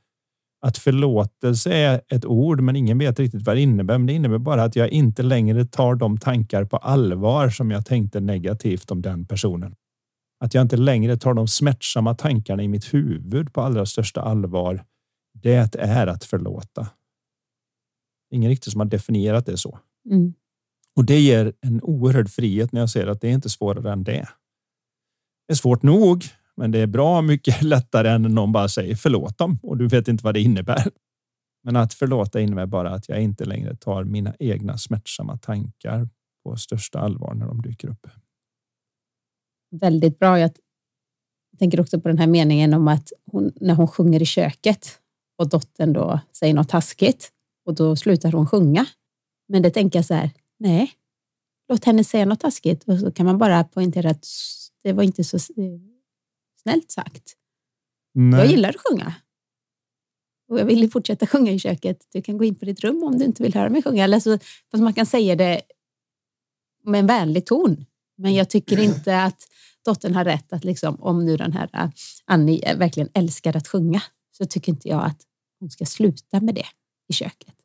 att 0.62 0.78
förlåtelse 0.78 1.74
är 1.74 2.02
ett 2.08 2.26
ord, 2.26 2.62
men 2.62 2.76
ingen 2.76 2.98
vet 2.98 3.20
riktigt 3.20 3.46
vad 3.46 3.56
det 3.56 3.62
innebär. 3.62 3.98
Men 3.98 4.08
det 4.08 4.14
innebär 4.14 4.38
bara 4.38 4.64
att 4.64 4.76
jag 4.76 4.90
inte 4.90 5.24
längre 5.24 5.66
tar 5.66 5.96
de 5.96 6.18
tankar 6.18 6.66
på 6.66 6.78
allvar 6.78 7.50
som 7.50 7.72
jag 7.72 7.86
tänkte 7.86 8.20
negativt 8.20 8.92
om 8.92 9.02
den 9.02 9.26
personen. 9.26 9.76
Att 10.40 10.54
jag 10.54 10.62
inte 10.62 10.78
längre 10.78 11.18
tar 11.18 11.34
de 11.34 11.48
smärtsamma 11.48 12.16
tankarna 12.16 12.64
i 12.64 12.68
mitt 12.68 12.94
huvud 12.94 13.54
på 13.54 13.62
allra 13.62 13.86
största 13.86 14.22
allvar. 14.22 14.86
Det 15.34 15.76
är 15.76 16.08
att 16.08 16.24
förlåta. 16.24 16.88
Ingen 18.32 18.50
riktigt 18.50 18.72
som 18.72 18.80
har 18.80 18.88
definierat 18.88 19.46
det 19.46 19.58
så. 19.58 19.80
Mm. 20.10 20.34
Och 20.96 21.06
det 21.06 21.20
ger 21.20 21.54
en 21.62 21.82
oerhörd 21.84 22.30
frihet 22.30 22.72
när 22.72 22.80
jag 22.80 22.90
ser 22.90 23.08
att 23.08 23.22
det 23.22 23.28
är 23.28 23.32
inte 23.32 23.50
svårare 23.50 23.92
än 23.92 24.04
det. 24.04 24.28
Det 25.48 25.54
är 25.54 25.56
svårt 25.56 25.84
nog, 25.84 26.24
men 26.60 26.72
det 26.72 26.80
är 26.80 26.88
bra 26.88 27.22
mycket 27.22 27.62
lättare 27.64 28.10
än 28.10 28.22
någon 28.22 28.52
bara 28.52 28.68
säger 28.68 28.96
förlåt 28.96 29.38
dem 29.38 29.60
och 29.64 29.78
du 29.78 29.88
vet 29.88 30.08
inte 30.08 30.24
vad 30.24 30.34
det 30.34 30.42
innebär. 30.42 30.92
Men 31.64 31.76
att 31.76 31.94
förlåta 31.94 32.40
innebär 32.40 32.66
bara 32.66 32.90
att 32.92 33.10
jag 33.10 33.22
inte 33.22 33.46
längre 33.46 33.76
tar 33.76 34.04
mina 34.04 34.36
egna 34.40 34.78
smärtsamma 34.78 35.38
tankar 35.38 36.10
på 36.44 36.56
största 36.56 37.00
allvar 37.00 37.34
när 37.34 37.48
de 37.48 37.62
dyker 37.62 37.90
upp. 37.90 38.08
Väldigt 39.72 40.20
bra. 40.20 40.40
Jag 40.40 40.52
tänker 41.60 41.82
också 41.82 42.02
på 42.02 42.08
den 42.08 42.18
här 42.18 42.28
meningen 42.28 42.74
om 42.74 42.88
att 42.88 43.12
hon, 43.32 43.52
när 43.56 43.74
hon 43.74 43.88
sjunger 43.88 44.22
i 44.22 44.26
köket 44.26 45.00
och 45.38 45.50
dottern 45.50 45.94
då 45.94 46.20
säger 46.32 46.54
något 46.54 46.70
taskigt 46.70 47.32
och 47.66 47.76
då 47.76 47.96
slutar 47.96 48.32
hon 48.32 48.48
sjunga. 48.48 48.86
Men 49.48 49.62
det 49.62 49.70
tänker 49.70 50.00
jag 50.00 50.06
så 50.06 50.14
här, 50.14 50.32
Nej, 50.58 50.92
låt 51.70 51.86
henne 51.86 52.04
säga 52.04 52.26
något 52.26 52.40
taskigt 52.40 52.84
och 52.84 53.00
så 53.00 53.12
kan 53.12 53.26
man 53.26 53.38
bara 53.38 53.64
poängtera 53.64 54.10
att 54.10 54.26
det 54.84 54.94
var 54.94 55.04
inte 55.04 55.24
så 55.24 55.40
snällt 56.62 56.92
sagt. 56.92 57.34
Nej. 58.14 58.40
Jag 58.40 58.50
gillar 58.50 58.70
att 58.70 58.76
sjunga. 58.88 59.14
Och 60.50 60.60
jag 60.60 60.66
vill 60.66 60.92
fortsätta 60.92 61.28
sjunga 61.28 61.52
i 61.52 61.60
köket. 61.60 62.08
Du 62.12 62.22
kan 62.22 62.38
gå 62.38 62.44
in 62.44 62.56
på 62.56 62.66
ditt 62.66 62.80
rum 62.80 63.04
om 63.04 63.18
du 63.18 63.26
inte 63.26 63.44
vill 63.44 63.54
höra 63.54 63.70
mig 63.70 63.84
sjunga. 63.84 64.04
Eller 64.04 64.20
så, 64.20 64.40
fast 64.72 64.84
man 64.84 64.94
kan 64.94 65.06
säga 65.06 65.36
det 65.36 65.62
med 66.84 67.00
en 67.00 67.08
vänlig 67.08 67.46
ton. 67.46 67.86
Men 68.18 68.34
jag 68.34 68.50
tycker 68.50 68.80
inte 68.84 69.24
att 69.24 69.48
dottern 69.86 70.16
har 70.16 70.26
rätt 70.26 70.54
att 70.54 70.64
liksom, 70.64 70.96
om 71.02 71.26
nu 71.26 71.38
den 71.38 71.54
här 71.54 71.70
äh, 71.74 71.90
Annie 72.26 72.76
verkligen 72.76 73.10
älskar 73.14 73.58
att 73.58 73.68
sjunga 73.68 74.02
så 74.32 74.46
tycker 74.46 74.72
inte 74.72 74.90
jag 74.90 75.06
att 75.06 75.22
hon 75.60 75.70
ska 75.70 75.86
sluta 75.86 76.42
med 76.42 76.56
det 76.56 76.66
i 77.08 77.14
köket. 77.14 77.56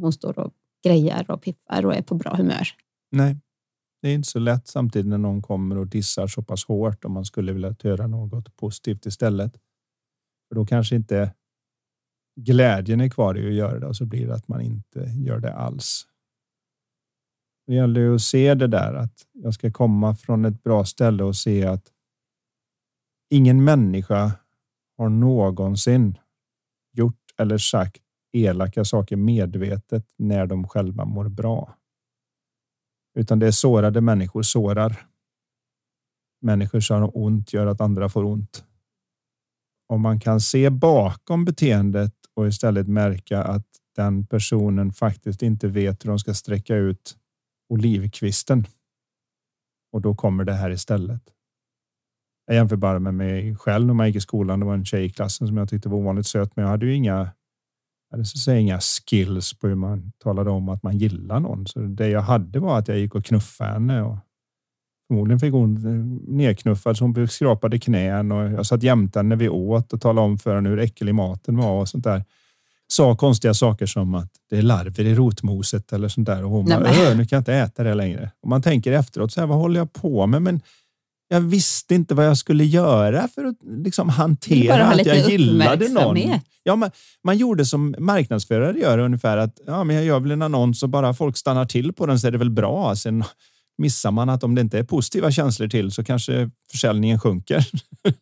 Hon 0.00 0.12
står 0.12 0.38
och 0.38 0.52
grejar 0.84 1.30
och 1.30 1.42
pippar 1.42 1.86
och 1.86 1.94
är 1.94 2.02
på 2.02 2.14
bra 2.14 2.36
humör. 2.36 2.68
Nej, 3.10 3.36
det 4.04 4.10
är 4.10 4.14
inte 4.14 4.28
så 4.28 4.38
lätt 4.38 4.66
samtidigt 4.66 5.06
när 5.06 5.18
någon 5.18 5.42
kommer 5.42 5.78
och 5.78 5.86
dissar 5.86 6.26
så 6.26 6.42
pass 6.42 6.64
hårt 6.64 7.04
om 7.04 7.12
man 7.12 7.24
skulle 7.24 7.52
vilja 7.52 7.74
göra 7.82 8.06
något 8.06 8.56
positivt 8.56 9.06
istället. 9.06 9.52
För 10.48 10.54
då 10.54 10.66
kanske 10.66 10.96
inte 10.96 11.34
glädjen 12.40 13.00
är 13.00 13.08
kvar 13.08 13.38
i 13.38 13.48
att 13.48 13.54
göra 13.54 13.78
det 13.78 13.86
och 13.86 13.96
så 13.96 14.06
blir 14.06 14.26
det 14.26 14.34
att 14.34 14.48
man 14.48 14.60
inte 14.60 15.00
gör 15.00 15.40
det 15.40 15.54
alls. 15.54 16.06
Det 17.66 17.74
gäller 17.74 18.00
ju 18.00 18.14
att 18.14 18.20
se 18.20 18.54
det 18.54 18.66
där 18.66 18.94
att 18.94 19.26
jag 19.32 19.54
ska 19.54 19.72
komma 19.72 20.16
från 20.16 20.44
ett 20.44 20.62
bra 20.62 20.84
ställe 20.84 21.24
och 21.24 21.36
se 21.36 21.64
att 21.64 21.92
ingen 23.30 23.64
människa 23.64 24.32
har 24.96 25.08
någonsin 25.08 26.18
gjort 26.92 27.34
eller 27.38 27.58
sagt 27.58 28.02
elaka 28.32 28.84
saker 28.84 29.16
medvetet 29.16 30.12
när 30.16 30.46
de 30.46 30.68
själva 30.68 31.04
mår 31.04 31.28
bra. 31.28 31.76
Utan 33.14 33.38
det 33.38 33.46
är 33.46 33.50
sårade 33.50 34.00
människor 34.00 34.42
sårar. 34.42 35.06
Människor 36.40 36.80
som 36.80 37.00
har 37.00 37.18
ont 37.18 37.52
gör 37.52 37.66
att 37.66 37.80
andra 37.80 38.08
får 38.08 38.24
ont. 38.24 38.64
Om 39.88 40.00
man 40.00 40.20
kan 40.20 40.40
se 40.40 40.70
bakom 40.70 41.44
beteendet 41.44 42.14
och 42.34 42.48
istället 42.48 42.88
märka 42.88 43.42
att 43.42 43.66
den 43.96 44.26
personen 44.26 44.92
faktiskt 44.92 45.42
inte 45.42 45.68
vet 45.68 46.04
hur 46.04 46.08
de 46.08 46.18
ska 46.18 46.34
sträcka 46.34 46.76
ut 46.76 47.16
olivkvisten. 47.68 48.66
Och 49.92 50.00
då 50.00 50.14
kommer 50.14 50.44
det 50.44 50.52
här 50.52 50.70
istället. 50.70 51.22
Jag 52.46 52.56
jämför 52.56 52.76
bara 52.76 52.98
med 52.98 53.14
mig 53.14 53.56
själv 53.56 53.86
när 53.86 53.94
man 53.94 54.06
gick 54.06 54.16
i 54.16 54.20
skolan. 54.20 54.60
Det 54.60 54.66
var 54.66 54.74
en 54.74 54.84
tjej 54.84 55.04
i 55.04 55.10
klassen 55.10 55.46
som 55.46 55.56
jag 55.56 55.68
tyckte 55.68 55.88
var 55.88 55.98
ovanligt 55.98 56.26
söt, 56.26 56.56
men 56.56 56.62
jag 56.62 56.70
hade 56.70 56.86
ju 56.86 56.94
inga 56.94 57.30
hade 58.14 58.24
så 58.24 58.38
säga 58.38 58.58
inga 58.58 58.80
skills 58.80 59.54
på 59.54 59.68
hur 59.68 59.74
man 59.74 60.12
talade 60.18 60.50
om 60.50 60.68
att 60.68 60.82
man 60.82 60.98
gillar 60.98 61.40
någon. 61.40 61.66
Så 61.66 61.80
det 61.80 62.08
jag 62.08 62.20
hade 62.20 62.60
var 62.60 62.78
att 62.78 62.88
jag 62.88 62.98
gick 62.98 63.14
och 63.14 63.24
knuffade 63.24 63.72
henne 63.72 64.02
och 64.02 64.16
förmodligen 65.08 65.40
fick 65.40 65.52
hon 65.52 65.74
nedknuffad 66.28 66.96
så 66.96 67.04
hon 67.04 67.28
skrapade 67.28 67.78
knän 67.78 68.32
och 68.32 68.52
jag 68.52 68.66
satt 68.66 68.82
jämte 68.82 69.18
henne 69.18 69.28
när 69.28 69.36
vi 69.36 69.48
åt 69.48 69.92
och 69.92 70.00
talade 70.00 70.26
om 70.26 70.38
för 70.38 70.54
henne 70.54 70.68
hur 70.68 70.78
äcklig 70.78 71.14
maten 71.14 71.56
var 71.56 71.80
och 71.80 71.88
sånt 71.88 72.04
där. 72.04 72.24
sa 72.88 73.16
konstiga 73.16 73.54
saker 73.54 73.86
som 73.86 74.14
att 74.14 74.30
det 74.50 74.58
är 74.58 74.62
larver 74.62 75.04
i 75.04 75.14
rotmoset 75.14 75.92
eller 75.92 76.08
sånt 76.08 76.26
där 76.26 76.44
och 76.44 76.50
hon 76.50 76.66
bara, 76.66 76.80
nu 77.14 77.26
kan 77.26 77.36
jag 77.36 77.40
inte 77.40 77.54
äta 77.54 77.82
det 77.82 77.94
längre. 77.94 78.30
Och 78.42 78.48
man 78.48 78.62
tänker 78.62 78.92
efteråt, 78.92 79.32
så 79.32 79.40
här, 79.40 79.46
vad 79.46 79.58
håller 79.58 79.80
jag 79.80 79.92
på 79.92 80.26
med? 80.26 80.42
Men 80.42 80.60
jag 81.28 81.40
visste 81.40 81.94
inte 81.94 82.14
vad 82.14 82.26
jag 82.26 82.38
skulle 82.38 82.64
göra 82.64 83.28
för 83.28 83.44
att 83.44 83.56
liksom 83.62 84.08
hantera 84.08 84.86
att 84.86 85.06
jag 85.06 85.30
gillade 85.30 85.88
någon. 85.88 86.18
Ja, 86.62 86.76
man, 86.76 86.90
man 87.24 87.36
gjorde 87.36 87.66
som 87.66 87.94
marknadsförare 87.98 88.78
gör 88.78 88.98
ungefär 88.98 89.36
att 89.36 89.60
ja, 89.66 89.84
men 89.84 89.96
jag 89.96 90.04
gör 90.04 90.20
väl 90.20 90.30
en 90.30 90.42
annons 90.42 90.82
och 90.82 90.88
bara 90.88 91.14
folk 91.14 91.36
stannar 91.36 91.64
till 91.64 91.92
på 91.92 92.06
den 92.06 92.20
så 92.20 92.26
är 92.26 92.30
det 92.30 92.38
väl 92.38 92.50
bra. 92.50 92.96
Sen 92.96 93.24
missar 93.78 94.10
man 94.10 94.28
att 94.28 94.44
om 94.44 94.54
det 94.54 94.60
inte 94.60 94.78
är 94.78 94.84
positiva 94.84 95.30
känslor 95.30 95.68
till 95.68 95.90
så 95.90 96.04
kanske 96.04 96.50
försäljningen 96.70 97.20
sjunker. 97.20 97.66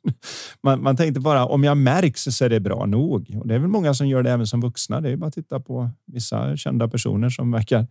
man, 0.63 0.83
man 0.83 0.97
tänkte 0.97 1.21
bara 1.21 1.47
om 1.47 1.65
jag 1.65 1.77
märks 1.77 2.23
så 2.23 2.45
är 2.45 2.49
det 2.49 2.61
bra 2.61 2.87
nog. 2.87 3.37
Och 3.41 3.49
det 3.49 3.55
är 3.55 3.59
väl 3.59 3.69
många 3.69 3.95
som 3.95 4.09
gör 4.09 4.23
det 4.23 4.31
även 4.31 4.47
som 4.47 4.61
vuxna. 4.61 5.01
Det 5.01 5.11
är 5.11 5.17
bara 5.17 5.27
att 5.27 5.35
titta 5.35 5.61
på 5.61 5.91
vissa 6.07 6.57
kända 6.57 6.89
personer 6.89 7.31
som 7.31 7.51
verkar 7.51 7.87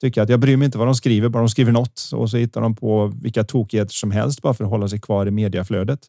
tycka 0.00 0.22
att 0.22 0.28
jag 0.28 0.40
bryr 0.40 0.56
mig 0.56 0.66
inte 0.66 0.78
vad 0.78 0.86
de 0.86 0.94
skriver, 0.94 1.28
bara 1.28 1.42
de 1.42 1.48
skriver 1.48 1.72
något 1.72 2.10
och 2.14 2.30
så 2.30 2.36
hittar 2.36 2.60
de 2.60 2.74
på 2.74 3.12
vilka 3.22 3.44
tokigheter 3.44 3.94
som 3.94 4.10
helst 4.10 4.42
bara 4.42 4.54
för 4.54 4.64
att 4.64 4.70
hålla 4.70 4.88
sig 4.88 5.00
kvar 5.00 5.26
i 5.26 5.30
mediaflödet. 5.30 6.00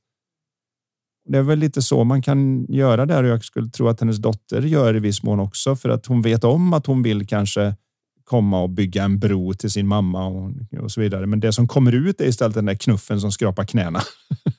Det 1.29 1.37
är 1.37 1.41
väl 1.41 1.59
lite 1.59 1.81
så 1.81 2.03
man 2.03 2.21
kan 2.21 2.65
göra 2.69 3.05
där 3.05 3.23
och 3.23 3.29
jag 3.29 3.43
skulle 3.43 3.69
tro 3.69 3.87
att 3.87 3.99
hennes 3.99 4.17
dotter 4.17 4.61
gör 4.61 4.95
i 4.95 4.99
viss 4.99 5.23
mån 5.23 5.39
också 5.39 5.75
för 5.75 5.89
att 5.89 6.05
hon 6.05 6.21
vet 6.21 6.43
om 6.43 6.73
att 6.73 6.85
hon 6.85 7.03
vill 7.03 7.27
kanske 7.27 7.75
komma 8.23 8.61
och 8.61 8.69
bygga 8.69 9.03
en 9.03 9.19
bro 9.19 9.53
till 9.53 9.71
sin 9.71 9.87
mamma 9.87 10.25
och, 10.25 10.51
och 10.81 10.91
så 10.91 11.01
vidare. 11.01 11.25
Men 11.25 11.39
det 11.39 11.53
som 11.53 11.67
kommer 11.67 11.91
ut 11.91 12.21
är 12.21 12.25
istället 12.25 12.55
den 12.55 12.65
där 12.65 12.75
knuffen 12.75 13.21
som 13.21 13.31
skrapar 13.31 13.65
knäna. 13.65 14.01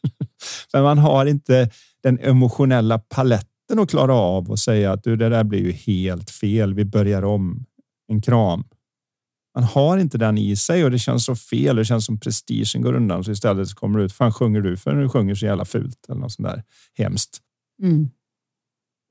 Men 0.73 0.83
man 0.83 0.99
har 0.99 1.27
inte 1.27 1.71
den 2.03 2.19
emotionella 2.19 2.99
paletten 2.99 3.79
att 3.79 3.91
klara 3.91 4.15
av 4.15 4.51
och 4.51 4.59
säga 4.59 4.93
att 4.93 5.05
du, 5.05 5.17
det 5.17 5.29
där 5.29 5.45
blir 5.45 5.61
ju 5.61 5.73
helt 5.73 6.31
fel. 6.31 6.75
Vi 6.75 6.85
börjar 6.85 7.25
om. 7.25 7.65
En 8.09 8.23
kram. 8.23 8.65
Man 9.57 9.65
har 9.65 9.99
inte 9.99 10.19
den 10.19 10.39
i 10.39 10.57
sig 10.57 10.85
och 10.85 10.91
det 10.91 10.99
känns 10.99 11.25
så 11.25 11.37
fel. 11.37 11.77
Det 11.77 11.85
känns 11.85 12.07
som 12.07 12.21
prestigen 12.21 12.83
går 12.83 12.95
undan 12.95 13.25
så 13.25 13.31
istället 13.31 13.69
så 13.69 13.77
kommer 13.77 13.99
det 13.99 14.05
ut. 14.05 14.13
Fan 14.13 14.33
sjunger 14.33 14.61
du 14.61 14.77
för 14.77 14.95
du 14.95 15.09
sjunger 15.09 15.35
så 15.35 15.47
jävla 15.47 15.65
fult 15.65 16.07
eller 16.09 16.21
något 16.21 16.33
sånt 16.33 16.49
där 16.49 16.63
hemskt. 16.95 17.39
Mm. 17.83 18.11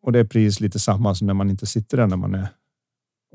Och 0.01 0.11
det 0.11 0.19
är 0.19 0.23
precis 0.23 0.59
lite 0.59 0.79
samma 0.79 1.15
som 1.15 1.27
när 1.27 1.33
man 1.33 1.49
inte 1.49 1.65
sitter 1.65 1.97
där 1.97 2.07
när 2.07 2.17
man 2.17 2.35
är 2.35 2.47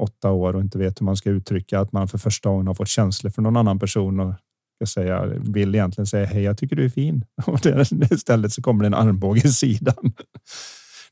åtta 0.00 0.30
år 0.30 0.54
och 0.54 0.60
inte 0.60 0.78
vet 0.78 1.00
hur 1.00 1.04
man 1.04 1.16
ska 1.16 1.30
uttrycka 1.30 1.80
att 1.80 1.92
man 1.92 2.08
för 2.08 2.18
första 2.18 2.48
gången 2.48 2.66
har 2.66 2.74
fått 2.74 2.88
känslor 2.88 3.30
för 3.30 3.42
någon 3.42 3.56
annan 3.56 3.78
person 3.78 4.20
och 4.20 4.34
ska 4.76 4.86
säga, 4.86 5.26
vill 5.26 5.74
egentligen 5.74 6.06
säga 6.06 6.26
hej, 6.26 6.42
jag 6.42 6.58
tycker 6.58 6.76
du 6.76 6.84
är 6.84 6.88
fin. 6.88 7.24
Och 7.46 7.66
istället 8.10 8.52
så 8.52 8.62
kommer 8.62 8.84
det 8.84 8.86
en 8.86 8.94
armbåge 8.94 9.40
i 9.44 9.52
sidan. 9.52 10.12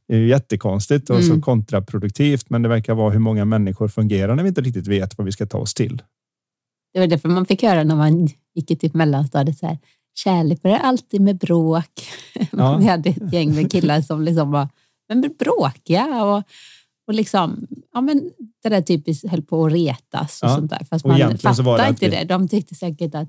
Det 0.08 0.16
är 0.16 0.20
jättekonstigt 0.20 1.10
och 1.10 1.20
mm. 1.20 1.28
så 1.28 1.40
kontraproduktivt, 1.40 2.50
men 2.50 2.62
det 2.62 2.68
verkar 2.68 2.94
vara 2.94 3.10
hur 3.10 3.18
många 3.18 3.44
människor 3.44 3.88
fungerar 3.88 4.34
när 4.34 4.42
vi 4.42 4.48
inte 4.48 4.60
riktigt 4.60 4.86
vet 4.86 5.18
vad 5.18 5.24
vi 5.24 5.32
ska 5.32 5.46
ta 5.46 5.58
oss 5.58 5.74
till. 5.74 6.02
Det 6.92 7.00
var 7.00 7.06
därför 7.06 7.28
man 7.28 7.46
fick 7.46 7.62
höra 7.62 7.84
när 7.84 7.96
man 7.96 8.28
gick 8.54 8.70
i 8.70 8.76
typ 8.76 8.94
mellanstadiet 8.94 9.58
så 9.58 9.66
här. 9.66 9.78
Kärlek 10.14 10.62
börjar 10.62 10.78
alltid 10.78 11.20
med 11.20 11.38
bråk. 11.38 12.08
Ja. 12.52 12.76
Vi 12.76 12.86
hade 12.86 13.10
ett 13.10 13.32
gäng 13.32 13.54
med 13.54 13.72
killar 13.72 14.00
som 14.00 14.22
liksom 14.22 14.50
var 14.50 14.68
men 15.08 15.34
bråkiga 15.38 16.24
och 16.24 16.42
och 17.08 17.14
liksom, 17.14 17.66
ja 17.94 18.00
men 18.00 18.30
det 18.62 18.68
där 18.68 18.82
typiskt 18.82 19.28
höll 19.28 19.42
på 19.42 19.66
att 19.66 19.72
retas 19.72 20.42
och 20.42 20.48
ja. 20.48 20.54
sånt 20.54 20.70
där. 20.70 20.84
Fast 20.90 21.04
och 21.04 21.10
man 21.10 21.38
fattade 21.38 21.88
inte 21.88 22.08
det. 22.08 22.24
De 22.24 22.48
tyckte 22.48 22.74
säkert 22.74 23.14
att, 23.14 23.28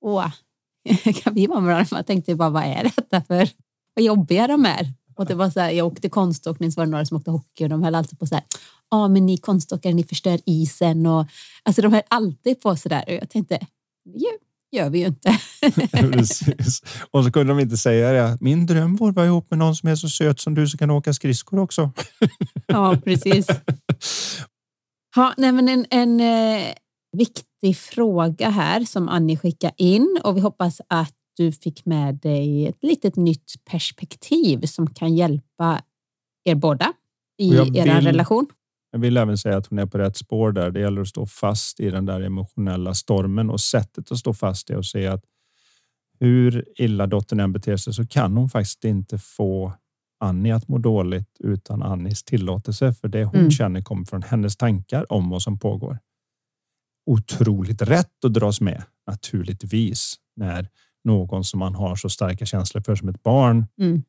åh, 0.00 0.30
kan 1.22 1.34
vi 1.34 1.46
vara 1.46 1.60
med 1.60 1.66
varandra? 1.66 1.88
Man 1.92 2.04
tänkte 2.04 2.34
bara, 2.34 2.50
vad 2.50 2.62
är 2.62 2.82
detta 2.82 3.22
för, 3.22 3.48
vad 3.94 4.04
jobbiga 4.04 4.46
de 4.46 4.64
är. 4.64 4.92
Och 5.16 5.26
det 5.26 5.34
var 5.34 5.50
så 5.50 5.60
här, 5.60 5.70
jag 5.70 5.86
åkte 5.86 6.08
konståkning, 6.08 6.72
så 6.72 6.80
var 6.80 6.86
det 6.86 6.90
några 6.90 7.06
som 7.06 7.16
åkte 7.16 7.30
hockey 7.30 7.64
och 7.64 7.68
de 7.68 7.82
höll 7.82 7.94
alltid 7.94 8.18
på 8.18 8.26
så 8.26 8.34
här, 8.34 8.44
ja 8.90 9.08
men 9.08 9.26
ni 9.26 9.36
konståkare, 9.36 9.94
ni 9.94 10.04
förstör 10.04 10.40
isen 10.46 11.06
och 11.06 11.26
alltså 11.62 11.82
de 11.82 11.92
höll 11.92 12.02
alltid 12.08 12.60
på 12.60 12.76
så 12.76 12.88
där. 12.88 13.04
Och 13.06 13.14
jag 13.14 13.30
tänkte, 13.30 13.66
gör 14.72 14.90
vi 14.90 14.98
ju 14.98 15.06
inte. 15.06 15.38
Precis. 15.92 16.82
Och 17.10 17.24
så 17.24 17.32
kunde 17.32 17.52
de 17.52 17.60
inte 17.60 17.76
säga 17.76 18.12
det. 18.12 18.38
Min 18.40 18.66
dröm 18.66 18.96
vore 18.96 19.10
att 19.10 19.16
vara 19.16 19.26
ihop 19.26 19.50
med 19.50 19.58
någon 19.58 19.76
som 19.76 19.88
är 19.88 19.96
så 19.96 20.08
söt 20.08 20.40
som 20.40 20.54
du 20.54 20.68
som 20.68 20.78
kan 20.78 20.90
åka 20.90 21.12
skridskor 21.12 21.58
också. 21.58 21.90
ja, 22.66 22.96
precis. 23.04 23.46
Ja, 25.16 25.34
nej, 25.36 25.52
men 25.52 25.68
en, 25.68 25.86
en 25.90 26.20
eh, 26.20 26.74
viktig 27.16 27.76
fråga 27.76 28.50
här 28.50 28.84
som 28.84 29.08
Annie 29.08 29.36
skickade 29.36 29.74
in 29.76 30.18
och 30.24 30.36
vi 30.36 30.40
hoppas 30.40 30.80
att 30.88 31.14
du 31.36 31.52
fick 31.52 31.86
med 31.86 32.14
dig 32.14 32.66
ett 32.66 32.82
litet 32.82 33.16
nytt 33.16 33.54
perspektiv 33.70 34.60
som 34.60 34.94
kan 34.94 35.14
hjälpa 35.14 35.82
er 36.44 36.54
båda 36.54 36.92
i 37.38 37.56
er 37.56 38.00
relation. 38.00 38.46
Jag 38.90 38.98
vill 38.98 39.16
även 39.16 39.38
säga 39.38 39.56
att 39.56 39.66
hon 39.66 39.78
är 39.78 39.86
på 39.86 39.98
rätt 39.98 40.16
spår 40.16 40.52
där. 40.52 40.70
Det 40.70 40.80
gäller 40.80 41.00
att 41.00 41.08
stå 41.08 41.26
fast 41.26 41.80
i 41.80 41.90
den 41.90 42.06
där 42.06 42.20
emotionella 42.20 42.94
stormen 42.94 43.50
och 43.50 43.60
sättet 43.60 44.12
att 44.12 44.18
stå 44.18 44.34
fast 44.34 44.70
i 44.70 44.74
och 44.74 44.86
se 44.86 45.06
att 45.06 45.24
hur 46.20 46.64
illa 46.76 47.06
dottern 47.06 47.40
än 47.40 47.52
beter 47.52 47.76
sig 47.76 47.92
så 47.92 48.06
kan 48.06 48.36
hon 48.36 48.48
faktiskt 48.48 48.84
inte 48.84 49.18
få 49.18 49.72
Annie 50.20 50.52
att 50.52 50.68
må 50.68 50.78
dåligt 50.78 51.36
utan 51.38 51.82
Annis 51.82 52.22
tillåtelse. 52.24 52.92
För 52.92 53.08
det 53.08 53.24
hon 53.24 53.40
mm. 53.40 53.50
känner 53.50 53.82
kommer 53.82 54.04
från 54.04 54.22
hennes 54.22 54.56
tankar 54.56 55.12
om 55.12 55.30
vad 55.30 55.42
som 55.42 55.58
pågår. 55.58 55.98
Otroligt 57.06 57.82
rätt 57.82 58.24
att 58.24 58.34
dras 58.34 58.60
med 58.60 58.82
naturligtvis 59.06 60.14
när 60.36 60.68
någon 61.06 61.44
som 61.44 61.58
man 61.58 61.74
har 61.74 61.96
så 61.96 62.08
starka 62.08 62.46
känslor 62.46 62.82
för 62.82 62.94
som 62.94 63.08
ett 63.08 63.22
barn 63.22 63.66
mm. 63.80 64.02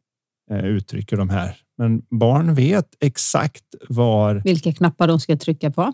Eh, 0.51 0.65
uttrycker 0.65 1.17
de 1.17 1.29
här 1.29 1.57
men 1.77 2.01
barn 2.09 2.53
vet 2.53 2.95
exakt 2.99 3.63
var... 3.89 4.35
Vilka 4.35 4.73
knappar 4.73 5.07
de 5.07 5.19
ska 5.19 5.37
trycka 5.37 5.71
på. 5.71 5.93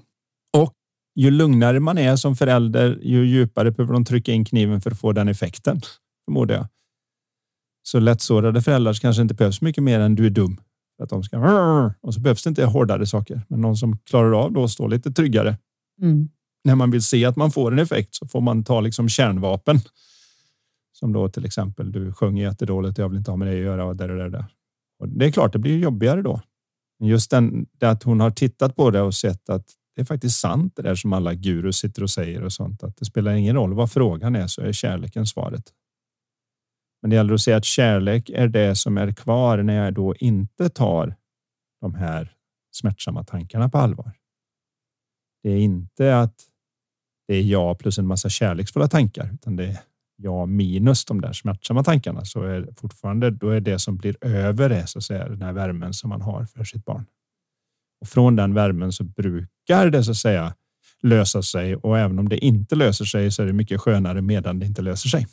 Och 0.58 0.74
ju 1.16 1.32
lugnare 1.32 1.80
man 1.80 1.98
är 1.98 2.16
som 2.16 2.36
förälder, 2.36 3.00
ju 3.02 3.26
djupare 3.26 3.72
behöver 3.72 3.94
de 3.94 4.06
trycka 4.06 4.32
in 4.32 4.46
kniven 4.46 4.82
för 4.82 4.92
att 4.92 5.00
få 5.00 5.12
den 5.12 5.28
effekten, 5.28 5.82
förmodar 6.26 6.56
jag. 6.56 6.68
Så 7.84 8.00
lättsårade 8.00 8.62
föräldrar 8.62 8.94
kanske 8.94 9.22
inte 9.22 9.34
behövs 9.34 9.62
mycket 9.62 9.84
mer 9.84 10.00
än 10.00 10.16
du 10.16 10.26
är 10.26 10.30
dum. 10.30 10.62
För 10.98 11.04
att 11.04 11.10
de 11.10 11.24
ska... 11.24 11.38
Och 12.02 12.14
så 12.14 12.20
behövs 12.20 12.44
det 12.44 12.50
inte 12.50 12.66
hårdare 12.66 13.06
saker. 13.06 13.42
Men 13.48 13.62
någon 13.62 13.78
som 13.78 13.98
klarar 13.98 14.44
av 14.44 14.52
då 14.52 14.64
att 14.64 14.72
stå 14.72 14.88
lite 14.88 15.12
tryggare. 15.12 15.58
Mm. 16.02 16.30
När 16.64 16.76
man 16.76 16.92
vill 16.92 17.04
se 17.04 17.26
att 17.26 17.36
man 17.36 17.52
får 17.52 17.72
en 17.72 17.80
effekt 17.80 18.16
så 18.16 18.28
får 18.28 18.42
man 18.42 18.64
ta 18.64 18.82
liksom 18.82 19.10
kärnvapen. 19.10 19.80
Som 21.04 21.14
då 21.14 21.30
till 21.30 21.46
exempel, 21.46 21.92
du 21.92 22.14
sjunger 22.14 22.44
jättedåligt, 22.44 22.98
jag 22.98 23.10
vill 23.10 23.18
inte 23.18 23.32
ha 23.32 23.36
med 23.36 23.48
dig 23.48 23.60
att 23.60 23.66
göra. 23.66 23.86
Och 23.86 23.96
där, 23.96 24.08
där, 24.08 24.30
där. 24.30 24.46
Och 25.00 25.10
det 25.10 25.26
är 25.26 25.32
klart, 25.32 25.54
det 25.54 25.60
blir 25.60 25.80
jobbigare 25.80 26.22
då. 26.22 26.42
Men 27.00 27.10
Just 27.10 27.32
den, 27.32 27.66
det 27.72 27.90
att 27.90 28.04
hon 28.04 28.20
har 28.20 28.32
tittat 28.32 28.76
på 28.76 28.92
det 28.92 29.02
och 29.02 29.14
sett 29.14 29.50
att 29.50 29.66
det 29.96 30.02
är 30.02 30.06
faktiskt 30.06 30.40
sant 30.40 30.76
det 30.76 30.82
där 30.82 30.96
som 30.96 31.14
alla 31.14 31.34
gurus 31.34 31.78
sitter 31.78 32.04
och 32.04 32.10
säger 32.10 32.44
och 32.44 32.54
sånt. 32.54 32.84
Att 32.84 32.98
det 32.98 33.06
spelar 33.06 33.32
ingen 33.32 33.56
roll 33.56 33.74
vad 33.74 33.92
frågan 33.92 34.36
är 34.36 34.48
så 34.48 34.62
är 34.62 34.72
kärleken 34.72 35.26
svaret. 35.26 35.64
Men 37.02 37.10
det 37.10 37.16
gäller 37.16 37.34
att 37.34 37.42
se 37.42 37.54
att 37.54 37.66
kärlek 37.66 38.30
är 38.30 38.48
det 38.48 38.76
som 38.76 38.98
är 38.98 39.12
kvar 39.12 39.58
när 39.58 39.86
jag 39.86 39.94
då 39.94 40.16
inte 40.16 40.70
tar 40.70 41.16
de 41.82 41.96
här 41.96 42.34
smärtsamma 42.72 43.24
tankarna 43.24 43.70
på 43.70 43.78
allvar. 43.78 44.12
Det 45.44 45.50
är 45.50 45.58
inte 45.58 46.18
att 46.18 46.36
det 47.28 47.36
är 47.36 47.42
jag 47.42 47.80
plus 47.80 47.98
en 47.98 48.08
massa 48.08 48.30
kärleksfulla 48.30 48.88
tankar, 48.88 49.34
utan 49.34 49.56
det 49.56 49.66
är 49.66 49.80
ja 50.24 50.46
minus 50.46 51.06
de 51.06 51.22
där 51.22 51.34
smärtsamma 51.34 51.84
tankarna 51.84 52.26
så 52.26 52.44
är 52.44 52.62
det 52.62 52.74
fortfarande 52.80 53.32
då 53.32 53.50
är 53.50 53.60
det 53.60 53.80
som 53.80 53.98
blir 53.98 54.26
över 54.26 54.70
det 54.70 54.88
så 54.88 54.98
att 54.98 55.04
säga 55.04 55.30
den 55.30 55.42
här 55.42 55.54
värmen 55.54 55.94
som 55.94 56.10
man 56.10 56.22
har 56.22 56.46
för 56.46 56.64
sitt 56.64 56.86
barn. 56.86 57.06
Och 58.02 58.08
från 58.08 58.36
den 58.36 58.54
värmen 58.54 58.92
så 58.92 59.04
brukar 59.04 59.90
det 59.90 60.04
så 60.04 60.12
att 60.12 60.18
säga 60.18 60.54
lösa 61.02 61.42
sig 61.42 61.76
och 61.76 62.00
även 62.00 62.20
om 62.20 62.30
det 62.30 62.46
inte 62.46 62.76
löser 62.76 63.06
sig 63.06 63.32
så 63.32 63.42
är 63.42 63.46
det 63.46 63.54
mycket 63.54 63.82
skönare 63.82 64.22
medan 64.22 64.60
det 64.60 64.66
inte 64.66 64.82
löser 64.82 65.10
sig. 65.10 65.28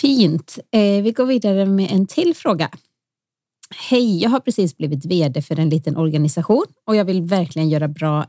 Fint. 0.00 0.58
Eh, 0.72 1.02
vi 1.02 1.12
går 1.12 1.26
vidare 1.26 1.66
med 1.66 1.90
en 1.90 2.06
till 2.06 2.34
fråga. 2.34 2.70
Hej, 3.90 4.22
jag 4.22 4.30
har 4.30 4.40
precis 4.40 4.76
blivit 4.76 5.04
vd 5.04 5.42
för 5.42 5.58
en 5.58 5.68
liten 5.68 5.96
organisation 5.96 6.66
och 6.86 6.96
jag 6.96 7.04
vill 7.04 7.22
verkligen 7.22 7.68
göra 7.68 7.88
bra 7.88 8.26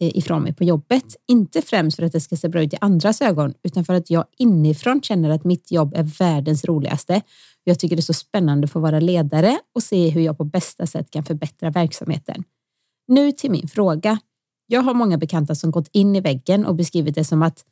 Eh, 0.00 0.16
ifrån 0.16 0.42
mig 0.42 0.54
på 0.54 0.64
jobbet. 0.64 1.16
Inte 1.28 1.62
främst 1.62 1.96
för 1.96 2.02
att 2.02 2.12
det 2.12 2.20
ska 2.20 2.36
se 2.36 2.48
bra 2.48 2.62
ut 2.62 2.72
i 2.72 2.76
andras 2.80 3.20
ögon, 3.20 3.54
utan 3.62 3.84
för 3.84 3.94
att 3.94 4.10
jag 4.10 4.24
inifrån 4.38 5.00
känner 5.02 5.30
att 5.30 5.44
mitt 5.44 5.70
jobb 5.70 5.94
är 5.96 6.02
världens 6.02 6.64
roligaste. 6.64 7.22
Jag 7.64 7.78
tycker 7.78 7.96
det 7.96 8.00
är 8.00 8.02
så 8.02 8.14
spännande 8.14 8.64
att 8.64 8.70
få 8.70 8.80
vara 8.80 9.00
ledare 9.00 9.58
och 9.74 9.82
se 9.82 10.08
hur 10.08 10.20
jag 10.20 10.38
på 10.38 10.44
bästa 10.44 10.86
sätt 10.86 11.10
kan 11.10 11.24
förbättra 11.24 11.70
verksamheten. 11.70 12.44
Nu 13.08 13.32
till 13.32 13.50
min 13.50 13.68
fråga. 13.68 14.18
Jag 14.66 14.82
har 14.82 14.94
många 14.94 15.18
bekanta 15.18 15.54
som 15.54 15.70
gått 15.70 15.88
in 15.92 16.16
i 16.16 16.20
väggen 16.20 16.66
och 16.66 16.74
beskrivit 16.74 17.14
det 17.14 17.24
som 17.24 17.42
att 17.42 17.64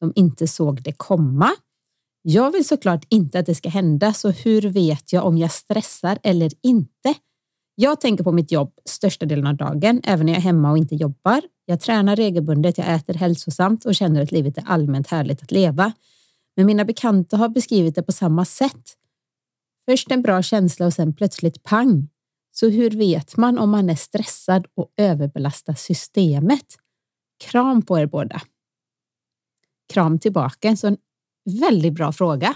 de 0.00 0.12
inte 0.14 0.48
såg 0.48 0.82
det 0.82 0.92
komma. 0.92 1.50
Jag 2.22 2.50
vill 2.50 2.64
såklart 2.64 3.04
inte 3.08 3.38
att 3.38 3.46
det 3.46 3.54
ska 3.54 3.68
hända, 3.68 4.12
så 4.12 4.30
hur 4.30 4.62
vet 4.62 5.12
jag 5.12 5.26
om 5.26 5.38
jag 5.38 5.52
stressar 5.52 6.18
eller 6.22 6.50
inte? 6.62 7.14
Jag 7.74 8.00
tänker 8.00 8.24
på 8.24 8.32
mitt 8.32 8.52
jobb 8.52 8.72
största 8.84 9.26
delen 9.26 9.46
av 9.46 9.56
dagen, 9.56 10.00
även 10.04 10.26
när 10.26 10.32
jag 10.32 10.38
är 10.38 10.42
hemma 10.42 10.70
och 10.70 10.78
inte 10.78 10.94
jobbar. 10.94 11.40
Jag 11.70 11.80
tränar 11.80 12.16
regelbundet, 12.16 12.78
jag 12.78 12.94
äter 12.94 13.14
hälsosamt 13.14 13.84
och 13.84 13.94
känner 13.94 14.22
att 14.22 14.32
livet 14.32 14.58
är 14.58 14.64
allmänt 14.66 15.06
härligt 15.06 15.42
att 15.42 15.50
leva. 15.50 15.92
Men 16.56 16.66
mina 16.66 16.84
bekanta 16.84 17.36
har 17.36 17.48
beskrivit 17.48 17.94
det 17.94 18.02
på 18.02 18.12
samma 18.12 18.44
sätt. 18.44 18.96
Först 19.88 20.10
en 20.10 20.22
bra 20.22 20.42
känsla 20.42 20.86
och 20.86 20.92
sen 20.92 21.14
plötsligt 21.14 21.62
pang. 21.62 22.08
Så 22.52 22.68
hur 22.68 22.90
vet 22.90 23.36
man 23.36 23.58
om 23.58 23.70
man 23.70 23.90
är 23.90 23.94
stressad 23.94 24.66
och 24.74 24.92
överbelastar 24.96 25.74
systemet? 25.74 26.66
Kram 27.44 27.82
på 27.82 27.98
er 27.98 28.06
båda. 28.06 28.42
Kram 29.92 30.18
tillbaka. 30.18 30.76
Så 30.76 30.86
en 30.86 30.96
väldigt 31.60 31.94
bra 31.94 32.12
fråga. 32.12 32.54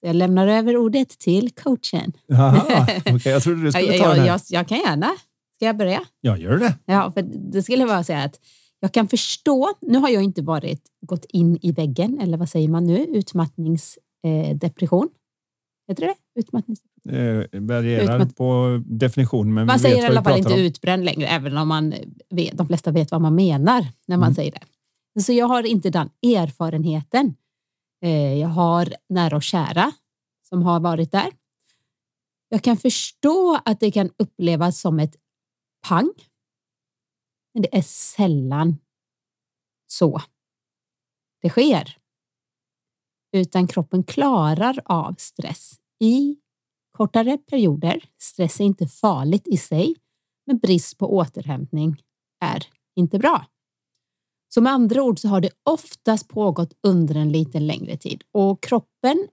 Jag 0.00 0.16
lämnar 0.16 0.46
över 0.46 0.76
ordet 0.76 1.08
till 1.08 1.50
coachen. 1.50 2.12
Jaha, 2.26 2.82
okay, 3.14 3.32
jag 3.32 3.42
trodde 3.42 3.62
du 3.62 3.72
skulle 3.72 3.86
ta 3.86 3.94
jag, 3.94 4.10
den 4.10 4.20
här. 4.20 4.26
jag, 4.26 4.40
jag 4.48 4.68
kan 4.68 4.78
gärna. 4.78 5.10
Ska 5.62 5.66
jag 5.66 5.76
börja? 5.76 6.02
Ja, 6.20 6.36
gör 6.36 6.58
det. 6.58 6.74
Ja, 6.84 7.12
för 7.12 7.22
det 7.52 7.62
skulle 7.62 7.84
vara 7.84 8.04
så 8.04 8.12
att 8.12 8.40
jag 8.80 8.92
kan 8.92 9.08
förstå. 9.08 9.68
Nu 9.80 9.98
har 9.98 10.08
jag 10.08 10.22
inte 10.22 10.42
varit 10.42 10.82
gått 11.06 11.24
in 11.24 11.58
i 11.62 11.72
väggen 11.72 12.20
eller 12.20 12.38
vad 12.38 12.48
säger 12.48 12.68
man 12.68 12.84
nu? 12.84 12.98
Utmattningsdepression. 12.98 15.08
Eh, 15.08 15.12
Heter 15.88 16.06
det 16.06 16.14
utmattningsdepression? 16.40 17.14
Eh, 17.14 17.46
varierar 17.60 18.14
Utmatt 18.14 18.36
på 18.36 18.82
definition. 18.86 19.54
Men 19.54 19.66
man 19.66 19.78
säger 19.78 20.02
i 20.02 20.06
alla 20.06 20.22
fall 20.22 20.38
inte 20.38 20.52
om. 20.52 20.58
utbränd 20.58 21.04
längre, 21.04 21.26
även 21.26 21.56
om 21.56 21.68
man 21.68 21.94
vet, 22.30 22.58
de 22.58 22.66
flesta 22.66 22.90
vet 22.90 23.10
vad 23.10 23.20
man 23.20 23.34
menar 23.34 23.86
när 24.06 24.16
man 24.16 24.26
mm. 24.26 24.34
säger 24.34 24.52
det. 24.52 24.62
Så 25.22 25.32
jag 25.32 25.46
har 25.46 25.66
inte 25.66 25.90
den 25.90 26.10
erfarenheten. 26.22 27.34
Eh, 28.04 28.34
jag 28.34 28.48
har 28.48 28.94
nära 29.08 29.36
och 29.36 29.42
kära 29.42 29.92
som 30.48 30.62
har 30.62 30.80
varit 30.80 31.12
där. 31.12 31.30
Jag 32.48 32.62
kan 32.62 32.76
förstå 32.76 33.60
att 33.64 33.80
det 33.80 33.90
kan 33.90 34.10
upplevas 34.16 34.80
som 34.80 34.98
ett 34.98 35.21
pang. 35.88 36.12
Men 37.54 37.62
det 37.62 37.76
är 37.76 37.82
sällan 37.82 38.78
så 39.86 40.20
det 41.42 41.50
sker. 41.50 41.98
Utan 43.32 43.66
kroppen 43.66 44.04
klarar 44.04 44.82
av 44.84 45.14
stress 45.18 45.80
i 46.00 46.36
kortare 46.92 47.38
perioder. 47.38 48.04
Stress 48.22 48.60
är 48.60 48.64
inte 48.64 48.86
farligt 48.86 49.48
i 49.48 49.56
sig, 49.56 49.96
men 50.46 50.58
brist 50.58 50.98
på 50.98 51.16
återhämtning 51.16 52.02
är 52.40 52.66
inte 52.96 53.18
bra. 53.18 53.46
Så 54.54 54.60
med 54.60 54.72
andra 54.72 55.02
ord 55.02 55.18
så 55.18 55.28
har 55.28 55.40
det 55.40 55.50
oftast 55.62 56.28
pågått 56.28 56.72
under 56.82 57.14
en 57.14 57.32
lite 57.32 57.60
längre 57.60 57.96
tid 57.96 58.22
och 58.32 58.62
kroppen 58.62 59.28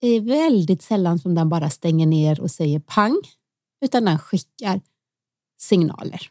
är 0.00 0.20
väldigt 0.20 0.82
sällan 0.82 1.18
som 1.18 1.34
den 1.34 1.48
bara 1.48 1.70
stänger 1.70 2.06
ner 2.06 2.40
och 2.40 2.50
säger 2.50 2.80
pang, 2.80 3.20
utan 3.84 4.04
den 4.04 4.18
skickar 4.18 4.80
signaler. 5.62 6.30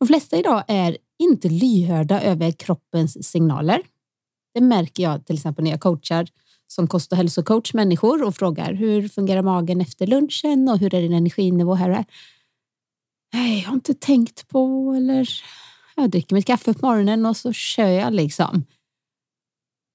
De 0.00 0.08
flesta 0.08 0.36
idag 0.36 0.64
är 0.68 0.96
inte 1.18 1.48
lyhörda 1.48 2.22
över 2.22 2.50
kroppens 2.50 3.30
signaler. 3.30 3.82
Det 4.54 4.60
märker 4.60 5.02
jag 5.02 5.26
till 5.26 5.36
exempel 5.36 5.64
när 5.64 5.70
jag 5.70 5.80
coachar 5.80 6.28
som 6.66 6.86
kost 6.86 7.12
och 7.12 7.18
hälsocoach 7.18 7.74
människor 7.74 8.22
och 8.22 8.34
frågar 8.34 8.72
hur 8.72 9.08
fungerar 9.08 9.42
magen 9.42 9.80
efter 9.80 10.06
lunchen 10.06 10.68
och 10.68 10.78
hur 10.78 10.94
är 10.94 11.02
din 11.02 11.12
energinivå 11.12 11.74
här 11.74 11.90
och 11.90 11.96
här. 11.96 12.04
Nej, 13.32 13.60
jag 13.60 13.68
har 13.68 13.74
inte 13.74 13.94
tänkt 13.94 14.48
på 14.48 14.92
eller 14.96 15.28
jag 15.96 16.10
dricker 16.10 16.34
mitt 16.34 16.46
kaffe 16.46 16.74
på 16.74 16.86
morgonen 16.86 17.26
och 17.26 17.36
så 17.36 17.52
kör 17.52 17.88
jag 17.88 18.12
liksom. 18.12 18.64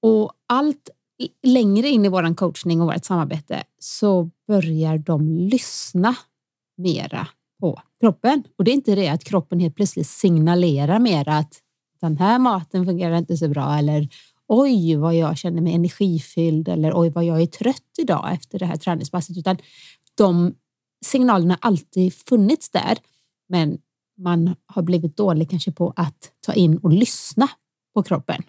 Och 0.02 0.32
allt 0.48 0.90
längre 1.42 1.88
in 1.88 2.04
i 2.04 2.08
våran 2.08 2.34
coachning 2.34 2.80
och 2.80 2.86
vårt 2.86 3.04
samarbete 3.04 3.64
så 3.78 4.30
börjar 4.46 4.98
de 4.98 5.38
lyssna 5.38 6.16
mera 6.76 7.28
på 7.64 7.80
kroppen. 8.00 8.44
Och 8.58 8.64
det 8.64 8.70
är 8.70 8.72
inte 8.72 8.94
det 8.94 9.08
att 9.08 9.24
kroppen 9.24 9.60
helt 9.60 9.76
plötsligt 9.76 10.06
signalerar 10.06 10.98
mer 10.98 11.28
att 11.28 11.60
den 12.00 12.16
här 12.16 12.38
maten 12.38 12.86
fungerar 12.86 13.16
inte 13.16 13.36
så 13.36 13.48
bra 13.48 13.78
eller 13.78 14.08
oj 14.48 14.96
vad 14.96 15.14
jag 15.14 15.38
känner 15.38 15.62
mig 15.62 15.74
energifylld 15.74 16.68
eller 16.68 16.92
oj 17.00 17.10
vad 17.10 17.24
jag 17.24 17.42
är 17.42 17.46
trött 17.46 17.98
idag 17.98 18.32
efter 18.32 18.58
det 18.58 18.66
här 18.66 18.76
träningspasset 18.76 19.38
utan 19.38 19.56
de 20.14 20.54
signalerna 21.04 21.58
har 21.60 21.68
alltid 21.68 22.14
funnits 22.14 22.70
där 22.70 22.98
men 23.48 23.78
man 24.18 24.56
har 24.66 24.82
blivit 24.82 25.16
dålig 25.16 25.50
kanske 25.50 25.72
på 25.72 25.92
att 25.96 26.32
ta 26.46 26.52
in 26.52 26.78
och 26.78 26.92
lyssna 26.92 27.48
på 27.94 28.02
kroppen. 28.02 28.42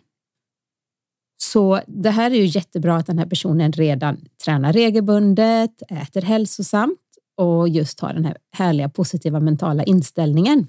Så 1.37 1.81
det 1.87 2.09
här 2.09 2.31
är 2.31 2.35
ju 2.35 2.45
jättebra 2.45 2.95
att 2.95 3.07
den 3.07 3.19
här 3.19 3.25
personen 3.25 3.71
redan 3.71 4.17
tränar 4.45 4.73
regelbundet, 4.73 5.81
äter 5.89 6.21
hälsosamt 6.21 7.04
och 7.37 7.69
just 7.69 7.99
har 7.99 8.13
den 8.13 8.25
här 8.25 8.37
härliga 8.51 8.89
positiva 8.89 9.39
mentala 9.39 9.83
inställningen. 9.83 10.67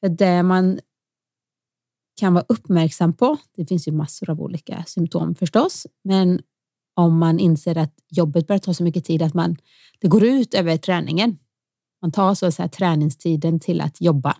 För 0.00 0.08
det 0.08 0.42
man 0.42 0.80
kan 2.20 2.34
vara 2.34 2.44
uppmärksam 2.48 3.12
på, 3.12 3.36
det 3.56 3.66
finns 3.66 3.88
ju 3.88 3.92
massor 3.92 4.30
av 4.30 4.40
olika 4.40 4.84
symptom 4.86 5.34
förstås, 5.34 5.86
men 6.04 6.42
om 6.94 7.18
man 7.18 7.38
inser 7.38 7.78
att 7.78 7.94
jobbet 8.08 8.46
börjar 8.46 8.58
ta 8.58 8.74
så 8.74 8.84
mycket 8.84 9.04
tid 9.04 9.22
att 9.22 9.34
man, 9.34 9.56
det 10.00 10.08
går 10.08 10.24
ut 10.24 10.54
över 10.54 10.76
träningen. 10.76 11.38
Man 12.02 12.12
tar 12.12 12.34
så 12.34 12.46
att 12.46 12.54
säga 12.54 12.68
träningstiden 12.68 13.60
till 13.60 13.80
att 13.80 14.00
jobba. 14.00 14.36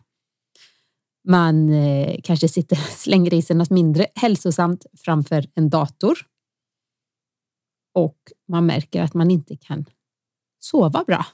Man 1.28 1.72
eh, 1.72 2.20
kanske 2.24 2.48
sitter 2.48 2.76
slänger 2.96 3.34
i 3.34 3.42
sig 3.42 3.56
något 3.56 3.70
mindre 3.70 4.06
hälsosamt 4.14 4.86
framför 4.96 5.46
en 5.54 5.70
dator. 5.70 6.18
Och 7.94 8.18
man 8.48 8.66
märker 8.66 9.02
att 9.02 9.14
man 9.14 9.30
inte 9.30 9.56
kan 9.56 9.84
sova 10.64 11.04
bra. 11.04 11.26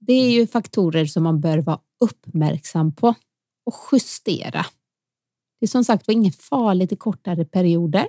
Det 0.00 0.12
är 0.12 0.30
ju 0.30 0.46
faktorer 0.46 1.06
som 1.06 1.22
man 1.22 1.40
bör 1.40 1.58
vara 1.58 1.80
uppmärksam 2.00 2.94
på 2.94 3.14
och 3.64 3.74
justera. 3.92 4.66
Det 5.60 5.66
är 5.66 5.68
som 5.68 5.84
sagt 5.84 6.06
var 6.06 6.14
inget 6.14 6.42
farligt 6.42 6.92
i 6.92 6.96
kortare 6.96 7.44
perioder. 7.44 8.08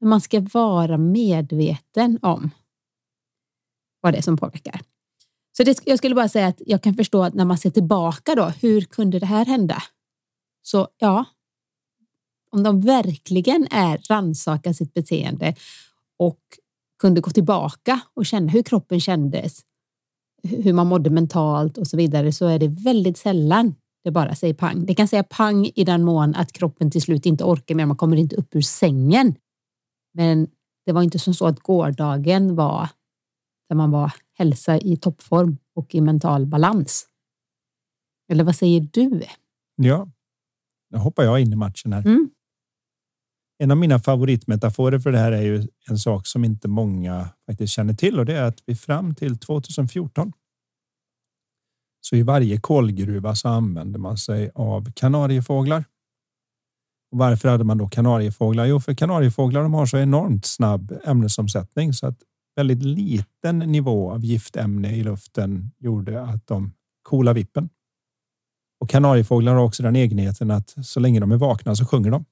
Men 0.00 0.08
man 0.08 0.20
ska 0.20 0.40
vara 0.40 0.98
medveten 0.98 2.18
om 2.22 2.50
vad 4.00 4.14
det 4.14 4.18
är 4.18 4.22
som 4.22 4.36
påverkar. 4.36 4.80
Så 5.56 5.64
det, 5.64 5.80
jag 5.84 5.98
skulle 5.98 6.14
bara 6.14 6.28
säga 6.28 6.46
att 6.46 6.62
jag 6.66 6.82
kan 6.82 6.94
förstå 6.94 7.22
att 7.22 7.34
när 7.34 7.44
man 7.44 7.58
ser 7.58 7.70
tillbaka 7.70 8.34
då, 8.34 8.44
hur 8.44 8.80
kunde 8.80 9.18
det 9.18 9.26
här 9.26 9.46
hända? 9.46 9.82
Så 10.62 10.88
ja, 10.98 11.24
om 12.50 12.62
de 12.62 12.80
verkligen 12.80 13.66
är 13.70 13.98
rannsaka 13.98 14.74
sitt 14.74 14.94
beteende 14.94 15.54
och 16.18 16.40
kunde 17.00 17.20
gå 17.20 17.30
tillbaka 17.30 18.00
och 18.14 18.26
känna 18.26 18.50
hur 18.50 18.62
kroppen 18.62 19.00
kändes, 19.00 19.60
hur 20.42 20.72
man 20.72 20.86
mådde 20.86 21.10
mentalt 21.10 21.78
och 21.78 21.86
så 21.86 21.96
vidare, 21.96 22.32
så 22.32 22.46
är 22.46 22.58
det 22.58 22.68
väldigt 22.68 23.18
sällan 23.18 23.74
det 24.04 24.10
bara 24.10 24.34
säger 24.34 24.54
pang. 24.54 24.86
Det 24.86 24.94
kan 24.94 25.08
säga 25.08 25.22
pang 25.22 25.66
i 25.74 25.84
den 25.84 26.04
mån 26.04 26.34
att 26.34 26.52
kroppen 26.52 26.90
till 26.90 27.02
slut 27.02 27.26
inte 27.26 27.44
orkar 27.44 27.74
mer, 27.74 27.86
man 27.86 27.96
kommer 27.96 28.16
inte 28.16 28.36
upp 28.36 28.56
ur 28.56 28.60
sängen. 28.60 29.34
Men 30.14 30.48
det 30.86 30.92
var 30.92 31.02
inte 31.02 31.18
som 31.18 31.34
så 31.34 31.46
att 31.46 31.60
gårdagen 31.60 32.56
var 32.56 32.88
där 33.68 33.76
man 33.76 33.90
var 33.90 34.12
hälsa 34.38 34.78
i 34.78 34.96
toppform 34.96 35.56
och 35.74 35.94
i 35.94 36.00
mental 36.00 36.46
balans. 36.46 37.06
Eller 38.28 38.44
vad 38.44 38.56
säger 38.56 38.88
du? 38.92 39.22
Ja, 39.76 40.10
nu 40.90 40.98
hoppar 40.98 41.24
jag 41.24 41.40
in 41.40 41.52
i 41.52 41.56
matchen 41.56 41.92
här. 41.92 42.06
Mm. 42.06 42.30
En 43.62 43.70
av 43.70 43.76
mina 43.76 43.98
favoritmetaforer 43.98 44.98
för 44.98 45.12
det 45.12 45.18
här 45.18 45.32
är 45.32 45.42
ju 45.42 45.68
en 45.90 45.98
sak 45.98 46.26
som 46.26 46.44
inte 46.44 46.68
många 46.68 47.28
faktiskt 47.46 47.72
känner 47.72 47.94
till 47.94 48.18
och 48.18 48.26
det 48.26 48.36
är 48.36 48.42
att 48.42 48.62
vi 48.66 48.76
fram 48.76 49.14
till 49.14 49.38
2014 49.38 50.32
så 52.00 52.16
i 52.16 52.22
varje 52.22 52.60
kolgruva 52.60 53.34
så 53.34 53.48
använde 53.48 53.98
man 53.98 54.18
sig 54.18 54.50
av 54.54 54.92
kanariefåglar. 54.92 55.84
Och 57.12 57.18
varför 57.18 57.48
hade 57.48 57.64
man 57.64 57.78
då 57.78 57.88
kanariefåglar? 57.88 58.66
Jo, 58.66 58.80
för 58.80 58.94
kanariefåglar 58.94 59.62
de 59.62 59.74
har 59.74 59.86
så 59.86 59.98
enormt 59.98 60.46
snabb 60.46 60.98
ämnesomsättning 61.04 61.92
så 61.92 62.06
att 62.06 62.18
väldigt 62.56 62.82
liten 62.82 63.58
nivå 63.58 64.10
av 64.10 64.24
giftämne 64.24 64.96
i 64.96 65.02
luften 65.02 65.70
gjorde 65.78 66.22
att 66.22 66.46
de 66.46 66.72
kola 67.02 67.32
vippen. 67.32 67.68
Och 68.80 68.90
kanariefåglar 68.90 69.54
har 69.54 69.64
också 69.64 69.82
den 69.82 69.96
egenheten 69.96 70.50
att 70.50 70.86
så 70.86 71.00
länge 71.00 71.20
de 71.20 71.32
är 71.32 71.36
vakna 71.36 71.76
så 71.76 71.86
sjunger 71.86 72.10
de. 72.10 72.24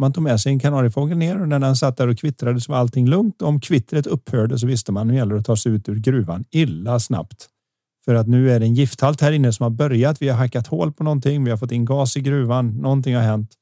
Man 0.00 0.12
tog 0.12 0.22
med 0.22 0.40
sig 0.40 0.52
en 0.52 0.58
kanariefågel 0.58 1.18
ner 1.18 1.40
och 1.40 1.48
när 1.48 1.58
den 1.58 1.76
satt 1.76 1.96
där 1.96 2.08
och 2.08 2.18
kvittrade 2.18 2.60
så 2.60 2.72
var 2.72 2.78
allting 2.78 3.08
lugnt. 3.08 3.42
Om 3.42 3.60
kvittret 3.60 4.06
upphörde 4.06 4.58
så 4.58 4.66
visste 4.66 4.92
man 4.92 5.08
nu 5.08 5.14
gäller 5.14 5.34
det 5.34 5.40
att 5.40 5.46
ta 5.46 5.56
sig 5.56 5.72
ut 5.72 5.88
ur 5.88 5.96
gruvan 5.96 6.44
illa 6.50 7.00
snabbt. 7.00 7.48
För 8.04 8.14
att 8.14 8.28
nu 8.28 8.50
är 8.50 8.60
det 8.60 8.66
en 8.66 8.74
gifthalt 8.74 9.20
här 9.20 9.32
inne 9.32 9.52
som 9.52 9.64
har 9.64 9.70
börjat. 9.70 10.22
Vi 10.22 10.28
har 10.28 10.36
hackat 10.36 10.66
hål 10.66 10.92
på 10.92 11.04
någonting. 11.04 11.44
Vi 11.44 11.50
har 11.50 11.58
fått 11.58 11.72
in 11.72 11.84
gas 11.84 12.16
i 12.16 12.20
gruvan. 12.20 12.68
Någonting 12.68 13.14
har 13.14 13.22
hänt 13.22 13.56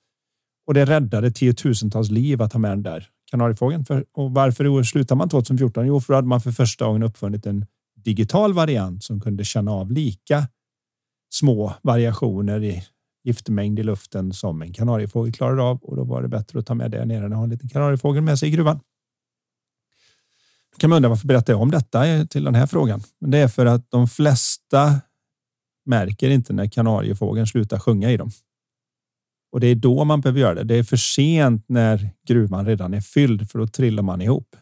och 0.68 0.74
det 0.74 0.85
räddade 0.85 1.31
tiotusentals 1.31 2.11
liv 2.11 2.42
att 2.42 2.53
ha 2.53 2.61
med 2.61 2.70
den 2.70 2.83
där 2.83 3.09
kanariefågeln. 3.31 3.85
Och 4.12 4.31
varför 4.31 4.83
slutar 4.83 5.16
man 5.16 5.29
2014? 5.29 5.87
Jo, 5.87 6.01
för 6.01 6.12
då 6.12 6.16
hade 6.16 6.29
man 6.29 6.40
för 6.40 6.53
första 6.53 6.85
gången 6.85 7.03
uppfunnit 7.03 7.46
en 7.46 7.66
digital 8.05 8.53
variant 8.53 9.05
som 9.05 9.20
kunde 9.20 9.44
känna 9.44 9.72
av 9.72 9.92
lika 9.92 10.48
små 11.31 11.74
variationer 11.83 12.64
i 12.64 12.85
giftmängd 13.24 13.78
i 13.78 13.83
luften 13.83 14.33
som 14.33 14.62
en 14.62 14.72
kanariefågel 14.72 15.33
klarar 15.33 15.70
av 15.70 15.78
och 15.83 15.96
då 15.96 16.04
var 16.04 16.22
det 16.22 16.28
bättre 16.28 16.59
att 16.59 16.66
ta 16.66 16.74
med 16.74 16.90
det 16.90 17.04
nere 17.04 17.26
än 17.26 17.33
att 17.33 17.37
ha 17.37 17.44
en 17.44 17.50
liten 17.50 17.68
kanariefågel 17.68 18.22
med 18.22 18.38
sig 18.38 18.48
i 18.48 18.52
gruvan. 18.52 18.81
Då 20.72 20.78
kan 20.78 20.90
man 20.90 20.96
undra 20.96 21.09
varför 21.09 21.26
berättar 21.26 21.52
jag 21.52 21.62
om 21.62 21.70
detta 21.70 22.26
till 22.26 22.44
den 22.44 22.54
här 22.54 22.66
frågan? 22.66 23.02
Men 23.18 23.31
det 23.31 23.38
är 23.38 23.48
för 23.48 23.66
att 23.66 23.90
de 23.90 24.09
flesta 24.09 25.00
märker 25.87 26.31
inte 26.31 26.52
när 26.52 26.66
kanariefågeln 26.66 27.46
slutar 27.46 27.78
sjunga 27.78 28.11
i 28.11 28.16
dem. 28.16 28.31
Och 29.52 29.61
det 29.61 29.66
är 29.66 29.74
då 29.74 30.04
man 30.04 30.20
behöver 30.20 30.40
göra 30.40 30.54
det. 30.54 30.64
Det 30.64 30.74
är 30.74 30.83
för 30.83 30.96
sent 30.96 31.64
när 31.68 32.11
gruvan 32.26 32.66
redan 32.66 32.94
är 32.94 33.00
fylld 33.00 33.50
för 33.50 33.59
då 33.59 33.66
trillar 33.66 34.02
man 34.02 34.20
ihop. 34.20 34.57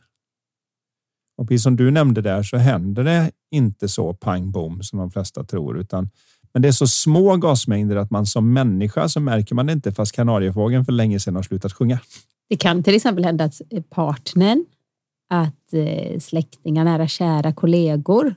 Och 1.36 1.48
precis 1.48 1.62
som 1.62 1.76
du 1.76 1.90
nämnde 1.90 2.20
där 2.20 2.42
så 2.42 2.56
händer 2.56 3.04
det 3.04 3.30
inte 3.50 3.88
så 3.88 4.14
pang 4.14 4.52
bom 4.52 4.82
som 4.82 4.98
de 4.98 5.10
flesta 5.10 5.44
tror, 5.44 5.78
utan 5.78 6.10
men 6.56 6.62
det 6.62 6.68
är 6.68 6.72
så 6.72 6.86
små 6.86 7.36
gasmängder 7.36 7.96
att 7.96 8.10
man 8.10 8.26
som 8.26 8.52
människa 8.52 9.08
så 9.08 9.20
märker 9.20 9.54
man 9.54 9.66
det 9.66 9.72
inte 9.72 9.92
fast 9.92 10.12
kanariefågeln 10.12 10.84
för 10.84 10.92
länge 10.92 11.20
sedan 11.20 11.36
har 11.36 11.42
slutat 11.42 11.72
sjunga. 11.72 12.00
Det 12.48 12.56
kan 12.56 12.82
till 12.82 12.94
exempel 12.94 13.24
hända 13.24 13.44
att 13.44 13.60
partnern, 13.90 14.64
att 15.30 15.72
eh, 15.72 16.18
släktingar, 16.18 16.84
nära 16.84 17.08
kära 17.08 17.52
kollegor, 17.52 18.34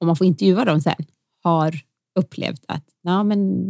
om 0.00 0.06
man 0.06 0.16
får 0.16 0.26
intervjua 0.26 0.64
dem 0.64 0.80
sen, 0.80 1.04
har 1.42 1.80
upplevt 2.18 2.64
att 2.68 2.84
ja, 3.02 3.22
men 3.22 3.64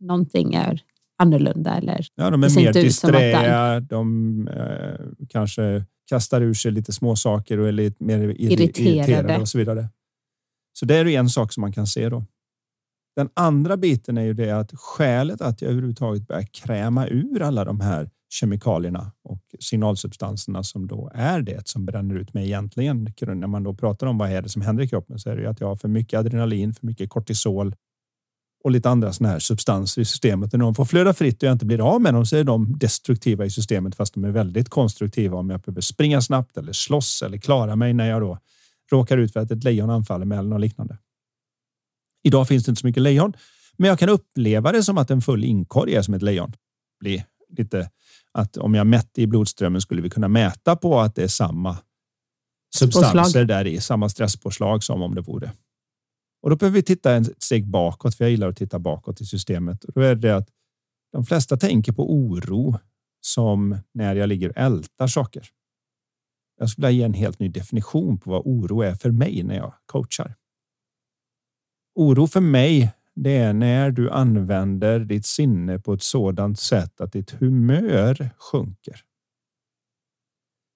någonting 0.00 0.54
är 0.54 0.82
annorlunda 1.18 1.76
eller 1.76 2.06
ja, 2.14 2.30
de 2.30 2.44
är 2.44 2.56
mer 2.56 2.72
disträa. 2.72 3.80
De 3.80 4.48
eh, 4.48 5.26
kanske 5.28 5.84
kastar 6.06 6.40
ur 6.40 6.54
sig 6.54 6.72
lite 6.72 6.92
små 6.92 7.16
saker 7.16 7.58
och 7.58 7.68
är 7.68 7.72
lite 7.72 8.04
mer 8.04 8.18
irriterade. 8.18 8.80
irriterade 8.80 9.40
och 9.40 9.48
så 9.48 9.58
vidare. 9.58 9.88
Så 10.72 10.86
det 10.86 10.96
är 10.96 11.06
en 11.06 11.28
sak 11.28 11.52
som 11.52 11.60
man 11.60 11.72
kan 11.72 11.86
se 11.86 12.08
då. 12.08 12.24
Den 13.18 13.28
andra 13.34 13.76
biten 13.76 14.18
är 14.18 14.22
ju 14.22 14.34
det 14.34 14.50
att 14.50 14.72
skälet 14.74 15.40
att 15.40 15.62
jag 15.62 15.70
överhuvudtaget 15.70 16.28
börjar 16.28 16.42
kräma 16.42 17.06
ur 17.06 17.42
alla 17.42 17.64
de 17.64 17.80
här 17.80 18.10
kemikalierna 18.30 19.12
och 19.24 19.40
signalsubstanserna 19.60 20.62
som 20.62 20.86
då 20.86 21.10
är 21.14 21.42
det 21.42 21.68
som 21.68 21.86
bränner 21.86 22.14
ut 22.14 22.34
mig 22.34 22.46
egentligen. 22.46 23.08
När 23.20 23.46
man 23.46 23.62
då 23.62 23.74
pratar 23.74 24.06
om 24.06 24.18
vad 24.18 24.32
är 24.32 24.42
det 24.42 24.48
som 24.48 24.62
händer 24.62 24.84
i 24.84 24.88
kroppen 24.88 25.18
så 25.18 25.30
är 25.30 25.36
det 25.36 25.42
ju 25.42 25.48
att 25.48 25.60
jag 25.60 25.66
har 25.66 25.76
för 25.76 25.88
mycket 25.88 26.20
adrenalin, 26.20 26.74
för 26.74 26.86
mycket 26.86 27.10
kortisol 27.10 27.74
och 28.64 28.70
lite 28.70 28.90
andra 28.90 29.12
såna 29.12 29.28
här 29.28 29.38
substanser 29.38 30.02
i 30.02 30.04
systemet. 30.04 30.52
när 30.52 30.58
de 30.58 30.74
får 30.74 30.84
flöda 30.84 31.14
fritt 31.14 31.42
och 31.42 31.46
jag 31.46 31.54
inte 31.54 31.66
blir 31.66 31.94
av 31.94 32.00
med 32.00 32.14
dem 32.14 32.26
så 32.26 32.36
är 32.36 32.44
de 32.44 32.78
destruktiva 32.78 33.44
i 33.44 33.50
systemet 33.50 33.94
fast 33.94 34.14
de 34.14 34.24
är 34.24 34.30
väldigt 34.30 34.68
konstruktiva 34.68 35.38
om 35.38 35.50
jag 35.50 35.60
behöver 35.60 35.80
springa 35.80 36.20
snabbt 36.20 36.56
eller 36.56 36.72
slåss 36.72 37.22
eller 37.22 37.38
klara 37.38 37.76
mig 37.76 37.94
när 37.94 38.10
jag 38.10 38.20
då 38.22 38.38
råkar 38.92 39.18
ut 39.18 39.32
för 39.32 39.40
att 39.40 39.50
ett 39.50 39.64
lejon 39.64 39.90
anfaller 39.90 40.26
mig 40.26 40.38
eller 40.38 40.50
något 40.50 40.60
liknande. 40.60 40.98
Idag 42.22 42.48
finns 42.48 42.64
det 42.64 42.70
inte 42.70 42.80
så 42.80 42.86
mycket 42.86 43.02
lejon, 43.02 43.32
men 43.76 43.88
jag 43.88 43.98
kan 43.98 44.08
uppleva 44.08 44.72
det 44.72 44.82
som 44.82 44.98
att 44.98 45.10
en 45.10 45.20
full 45.20 45.44
inkorg 45.44 45.94
är 45.94 46.02
som 46.02 46.14
ett 46.14 46.22
lejon. 46.22 46.52
Blir 47.00 47.24
lite 47.48 47.90
att 48.32 48.56
om 48.56 48.74
jag 48.74 48.86
mätte 48.86 49.22
i 49.22 49.26
blodströmmen 49.26 49.80
skulle 49.80 50.02
vi 50.02 50.10
kunna 50.10 50.28
mäta 50.28 50.76
på 50.76 51.00
att 51.00 51.14
det 51.14 51.22
är 51.22 51.28
samma 51.28 51.76
substanser 52.74 53.44
där 53.44 53.66
i, 53.66 53.80
samma 53.80 54.08
stresspåslag 54.08 54.84
som 54.84 55.02
om 55.02 55.14
det 55.14 55.20
vore. 55.20 55.52
Och 56.42 56.50
då 56.50 56.56
behöver 56.56 56.74
vi 56.74 56.82
titta 56.82 57.16
ett 57.16 57.42
steg 57.42 57.66
bakåt, 57.66 58.14
för 58.14 58.24
jag 58.24 58.30
gillar 58.30 58.48
att 58.48 58.56
titta 58.56 58.78
bakåt 58.78 59.20
i 59.20 59.24
systemet. 59.24 59.84
Och 59.84 59.92
då 59.92 60.00
är 60.00 60.14
det 60.14 60.36
att 60.36 60.48
de 61.12 61.24
flesta 61.24 61.56
tänker 61.56 61.92
på 61.92 62.12
oro 62.14 62.78
som 63.20 63.78
när 63.94 64.14
jag 64.14 64.28
ligger 64.28 64.48
och 64.48 64.56
ältar 64.56 65.06
saker. 65.06 65.48
Jag 66.58 66.70
skulle 66.70 66.92
ge 66.92 67.02
en 67.02 67.14
helt 67.14 67.38
ny 67.38 67.48
definition 67.48 68.18
på 68.18 68.30
vad 68.30 68.42
oro 68.44 68.82
är 68.82 68.94
för 68.94 69.10
mig 69.10 69.42
när 69.42 69.56
jag 69.56 69.74
coachar. 69.86 70.34
Oro 72.00 72.26
för 72.26 72.40
mig, 72.40 72.92
det 73.14 73.36
är 73.36 73.52
när 73.52 73.90
du 73.90 74.10
använder 74.10 75.00
ditt 75.00 75.26
sinne 75.26 75.78
på 75.78 75.92
ett 75.92 76.02
sådant 76.02 76.58
sätt 76.58 77.00
att 77.00 77.12
ditt 77.12 77.30
humör 77.30 78.30
sjunker. 78.36 79.04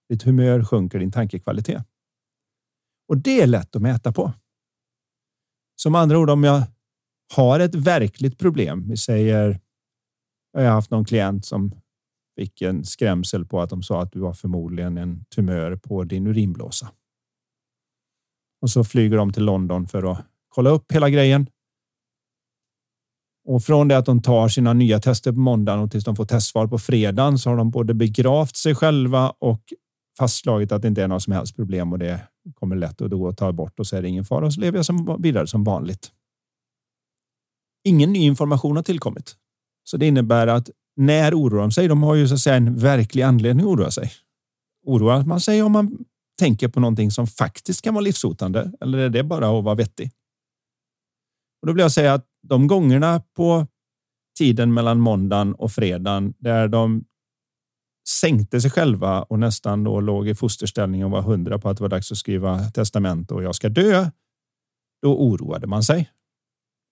Ditt 0.08 0.22
humör 0.22 0.64
sjunker 0.64 0.98
din 0.98 1.12
tankekvalitet. 1.12 1.86
Och 3.08 3.18
det 3.18 3.40
är 3.40 3.46
lätt 3.46 3.76
att 3.76 3.82
mäta 3.82 4.12
på. 4.12 4.32
Som 5.76 5.94
andra 5.94 6.18
ord, 6.18 6.30
om 6.30 6.44
jag 6.44 6.62
har 7.34 7.60
ett 7.60 7.74
verkligt 7.74 8.38
problem. 8.38 8.88
Vi 8.88 8.96
säger. 8.96 9.60
Jag 10.52 10.60
har 10.60 10.70
haft 10.70 10.90
någon 10.90 11.04
klient 11.04 11.46
som 11.46 11.74
fick 12.36 12.62
en 12.62 12.84
skrämsel 12.84 13.46
på 13.46 13.60
att 13.60 13.70
de 13.70 13.82
sa 13.82 14.02
att 14.02 14.12
du 14.12 14.20
har 14.20 14.34
förmodligen 14.34 14.98
en 14.98 15.24
tumör 15.24 15.76
på 15.76 16.04
din 16.04 16.26
urinblåsa. 16.26 16.92
Och 18.60 18.70
så 18.70 18.84
flyger 18.84 19.16
de 19.16 19.32
till 19.32 19.44
London 19.44 19.88
för 19.88 20.12
att 20.12 20.31
kolla 20.54 20.70
upp 20.70 20.92
hela 20.92 21.10
grejen. 21.10 21.46
Och 23.48 23.62
från 23.62 23.88
det 23.88 23.98
att 23.98 24.06
de 24.06 24.22
tar 24.22 24.48
sina 24.48 24.72
nya 24.72 25.00
tester 25.00 25.32
på 25.32 25.38
måndagen 25.38 25.80
och 25.80 25.90
tills 25.90 26.04
de 26.04 26.16
får 26.16 26.24
testsvar 26.24 26.66
på 26.66 26.78
fredagen 26.78 27.38
så 27.38 27.50
har 27.50 27.56
de 27.56 27.70
både 27.70 27.94
begravt 27.94 28.56
sig 28.56 28.74
själva 28.74 29.30
och 29.30 29.62
fastslagit 30.18 30.72
att 30.72 30.82
det 30.82 30.88
inte 30.88 31.02
är 31.02 31.08
några 31.08 31.20
som 31.20 31.32
helst 31.32 31.56
problem 31.56 31.92
och 31.92 31.98
det 31.98 32.20
kommer 32.54 32.76
lätt 32.76 33.02
att 33.02 33.10
då 33.10 33.32
ta 33.32 33.52
bort 33.52 33.80
och 33.80 33.86
så 33.86 33.96
är 33.96 34.02
det 34.02 34.08
ingen 34.08 34.24
fara 34.24 34.46
och 34.46 34.54
så 34.54 34.60
lever 34.60 34.78
jag 34.78 34.86
som 34.86 35.16
vidare 35.22 35.46
som 35.46 35.64
vanligt. 35.64 36.10
Ingen 37.84 38.12
ny 38.12 38.18
information 38.18 38.76
har 38.76 38.82
tillkommit, 38.82 39.36
så 39.84 39.96
det 39.96 40.06
innebär 40.06 40.46
att 40.46 40.70
när 40.96 41.34
oroar 41.34 41.60
de 41.60 41.70
sig? 41.70 41.88
De 41.88 42.02
har 42.02 42.14
ju 42.14 42.28
så 42.28 42.34
att 42.34 42.40
säga 42.40 42.56
en 42.56 42.76
verklig 42.76 43.22
anledning 43.22 43.66
att 43.66 43.72
oroa 43.72 43.90
sig. 43.90 44.12
Oroar 44.86 45.22
man 45.22 45.40
sig 45.40 45.62
om 45.62 45.72
man 45.72 45.98
tänker 46.38 46.68
på 46.68 46.80
någonting 46.80 47.10
som 47.10 47.26
faktiskt 47.26 47.82
kan 47.82 47.94
vara 47.94 48.02
livshotande 48.02 48.72
eller 48.80 48.98
är 48.98 49.08
det 49.08 49.24
bara 49.24 49.58
att 49.58 49.64
vara 49.64 49.74
vettig? 49.74 50.10
Och 51.62 51.66
då 51.66 51.72
vill 51.72 51.80
jag 51.80 51.92
säga 51.92 52.14
att 52.14 52.26
de 52.42 52.66
gångerna 52.66 53.22
på 53.36 53.66
tiden 54.38 54.74
mellan 54.74 55.00
måndagen 55.00 55.54
och 55.54 55.72
fredagen 55.72 56.34
där 56.38 56.68
de 56.68 57.04
sänkte 58.08 58.60
sig 58.60 58.70
själva 58.70 59.22
och 59.22 59.38
nästan 59.38 59.84
då 59.84 60.00
låg 60.00 60.28
i 60.28 60.34
fosterställning 60.34 61.04
och 61.04 61.10
var 61.10 61.22
hundra 61.22 61.58
på 61.58 61.68
att 61.68 61.76
det 61.76 61.82
var 61.82 61.88
dags 61.88 62.12
att 62.12 62.18
skriva 62.18 62.58
testament 62.58 63.30
och 63.30 63.42
jag 63.42 63.54
ska 63.54 63.68
dö. 63.68 64.10
Då 65.02 65.16
oroade 65.16 65.66
man 65.66 65.82
sig. 65.82 66.10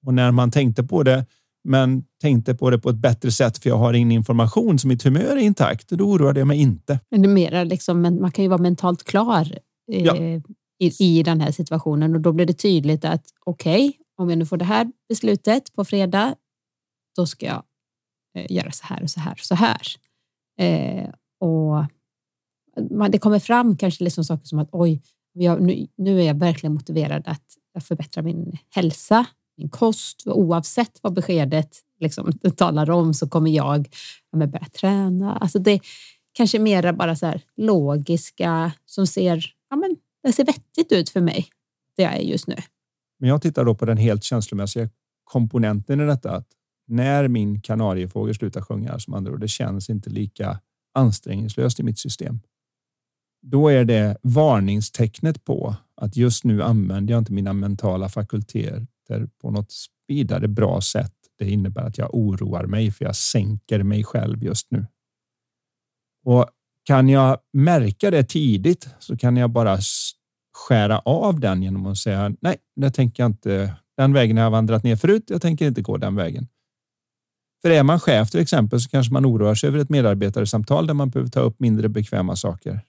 Och 0.06 0.14
när 0.14 0.30
man 0.30 0.50
tänkte 0.50 0.85
på 0.85 1.02
det, 1.02 1.26
men 1.64 2.04
tänkte 2.20 2.54
på 2.54 2.70
det 2.70 2.78
på 2.78 2.90
ett 2.90 2.96
bättre 2.96 3.30
sätt 3.30 3.59
för 3.59 3.70
jag 3.70 3.76
har 3.76 3.92
ingen 3.92 4.12
information 4.12 4.78
så 4.78 4.88
mitt 4.88 5.02
humör 5.02 5.37
är 5.37 5.37
intakt. 5.37 5.88
Då 5.88 6.04
oroade 6.04 6.40
jag 6.40 6.46
mig 6.46 6.61
inte. 6.61 7.00
Men 7.11 7.22
det 7.22 7.28
är 7.28 7.33
mera 7.35 7.64
liksom, 7.64 8.02
man 8.02 8.30
kan 8.30 8.44
ju 8.44 8.48
vara 8.48 8.62
mentalt 8.62 9.04
klar 9.04 9.59
eh, 9.92 10.04
ja. 10.04 10.16
i, 10.78 10.92
i 11.00 11.22
den 11.22 11.40
här 11.40 11.50
situationen 11.50 12.14
och 12.14 12.20
då 12.20 12.33
blir 12.33 12.46
det 12.46 12.52
tydligt 12.52 13.04
att 13.04 13.24
okej, 13.44 13.88
okay, 13.88 13.99
om 14.20 14.30
jag 14.30 14.38
nu 14.38 14.46
får 14.46 14.56
det 14.56 14.64
här 14.64 14.92
beslutet 15.09 15.72
på 15.72 15.85
fredag, 15.85 16.35
då 17.16 17.26
ska 17.26 17.46
jag 17.46 17.62
eh, 18.35 18.52
göra 18.52 18.70
så 18.70 18.87
här 18.87 19.02
och 19.02 19.11
så 19.11 19.20
här 19.20 19.33
och 19.33 19.38
så 19.38 19.54
här. 19.54 19.83
Eh, 20.59 21.09
och 21.40 21.85
man, 22.90 23.11
det 23.11 23.18
kommer 23.18 23.38
fram 23.38 23.76
kanske 23.76 24.04
liksom 24.04 24.24
saker 24.24 24.46
som 24.46 24.59
att 24.59 24.68
oj, 24.72 25.02
jag, 25.33 25.62
nu, 25.62 25.87
nu 25.96 26.20
är 26.20 26.24
jag 26.26 26.38
verkligen 26.38 26.74
motiverad 26.74 27.22
att 27.26 27.85
förbättra 27.85 28.22
min 28.22 28.59
hälsa, 28.74 29.26
min 29.56 29.68
kost. 29.68 30.22
Oavsett 30.26 30.98
vad 31.02 31.12
beskedet 31.12 31.76
liksom, 32.00 32.33
talar 32.56 32.90
om 32.90 33.14
så 33.14 33.28
kommer 33.28 33.50
jag 33.50 33.88
ja, 34.30 34.46
börja 34.46 34.66
träna. 34.66 35.37
Alltså 35.37 35.59
det 35.59 35.80
kanske 36.33 36.59
mera 36.59 36.92
bara 36.92 37.16
så 37.16 37.26
här 37.26 37.42
logiska 37.56 38.72
som 38.87 39.06
ser, 39.06 39.54
ja, 39.70 39.76
men, 39.76 39.96
det 40.22 40.33
ser 40.33 40.44
vettigt 40.44 40.92
ut 40.92 41.11
för 41.11 41.20
mig, 41.20 41.48
det 41.96 42.02
jag 42.02 42.12
är 42.12 42.22
just 42.22 42.46
nu. 42.46 42.56
Men 43.20 43.28
jag 43.28 43.42
tittar 43.42 43.64
då 43.64 43.74
på 43.74 43.85
den 43.85 43.96
helt 43.96 44.24
känslomässiga 44.24 44.88
komponenten 45.24 46.00
i 46.00 46.06
detta. 46.06 46.30
Att 46.30 46.46
när 46.87 47.28
min 47.28 47.61
kanariefågel 47.61 48.35
slutar 48.35 48.61
sjunga, 48.61 48.98
som 48.98 49.14
andra 49.14 49.33
ord, 49.33 49.40
det 49.40 49.48
känns 49.48 49.90
inte 49.90 50.11
lika 50.11 50.61
ansträngningslöst 50.94 51.80
i 51.80 51.83
mitt 51.83 51.98
system. 51.98 52.40
Då 53.42 53.68
är 53.68 53.85
det 53.85 54.16
varningstecknet 54.22 55.44
på 55.44 55.76
att 55.96 56.16
just 56.16 56.44
nu 56.44 56.62
använder 56.62 57.14
jag 57.14 57.20
inte 57.20 57.33
mina 57.33 57.52
mentala 57.52 58.09
fakulteter 58.09 59.28
på 59.40 59.50
något 59.50 59.72
vidare 60.06 60.48
bra 60.48 60.80
sätt. 60.80 61.14
Det 61.38 61.50
innebär 61.50 61.83
att 61.83 61.98
jag 61.98 62.14
oroar 62.14 62.66
mig 62.66 62.90
för 62.90 63.04
jag 63.04 63.16
sänker 63.16 63.83
mig 63.83 64.04
själv 64.04 64.44
just 64.44 64.70
nu. 64.70 64.87
Och 66.24 66.46
kan 66.85 67.09
jag 67.09 67.38
märka 67.52 68.11
det 68.11 68.24
tidigt 68.24 68.88
så 68.98 69.16
kan 69.16 69.37
jag 69.37 69.50
bara 69.50 69.78
skära 70.68 70.98
av 70.98 71.40
den 71.40 71.62
genom 71.62 71.86
att 71.86 71.98
säga 71.98 72.32
nej, 72.40 72.56
det 72.76 72.90
tänker 72.90 73.22
jag 73.22 73.30
inte. 73.30 73.74
Den 73.96 74.12
vägen 74.12 74.36
har 74.36 74.44
jag 74.44 74.50
vandrat 74.50 74.84
ner 74.84 74.96
förut. 74.96 75.24
Jag 75.26 75.42
tänker 75.42 75.66
inte 75.66 75.82
gå 75.82 75.96
den 75.96 76.16
vägen. 76.16 76.48
För 77.62 77.70
är 77.70 77.82
man 77.82 78.00
chef 78.00 78.30
till 78.30 78.40
exempel 78.40 78.80
så 78.80 78.90
kanske 78.90 79.12
man 79.12 79.26
oroar 79.26 79.54
sig 79.54 79.68
över 79.68 79.78
ett 79.78 79.90
medarbetarsamtal 79.90 80.86
där 80.86 80.94
man 80.94 81.10
behöver 81.10 81.30
ta 81.30 81.40
upp 81.40 81.60
mindre 81.60 81.88
bekväma 81.88 82.36
saker. 82.36 82.80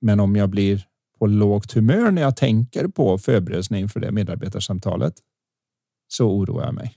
Men 0.00 0.20
om 0.20 0.36
jag 0.36 0.48
blir 0.48 0.86
på 1.18 1.26
lågt 1.26 1.72
humör 1.72 2.10
när 2.10 2.22
jag 2.22 2.36
tänker 2.36 2.88
på 2.88 3.18
förberedelserna 3.18 3.78
inför 3.78 4.00
det 4.00 4.12
medarbetarsamtalet 4.12 5.14
så 6.08 6.30
oroar 6.30 6.64
jag 6.64 6.74
mig. 6.74 6.96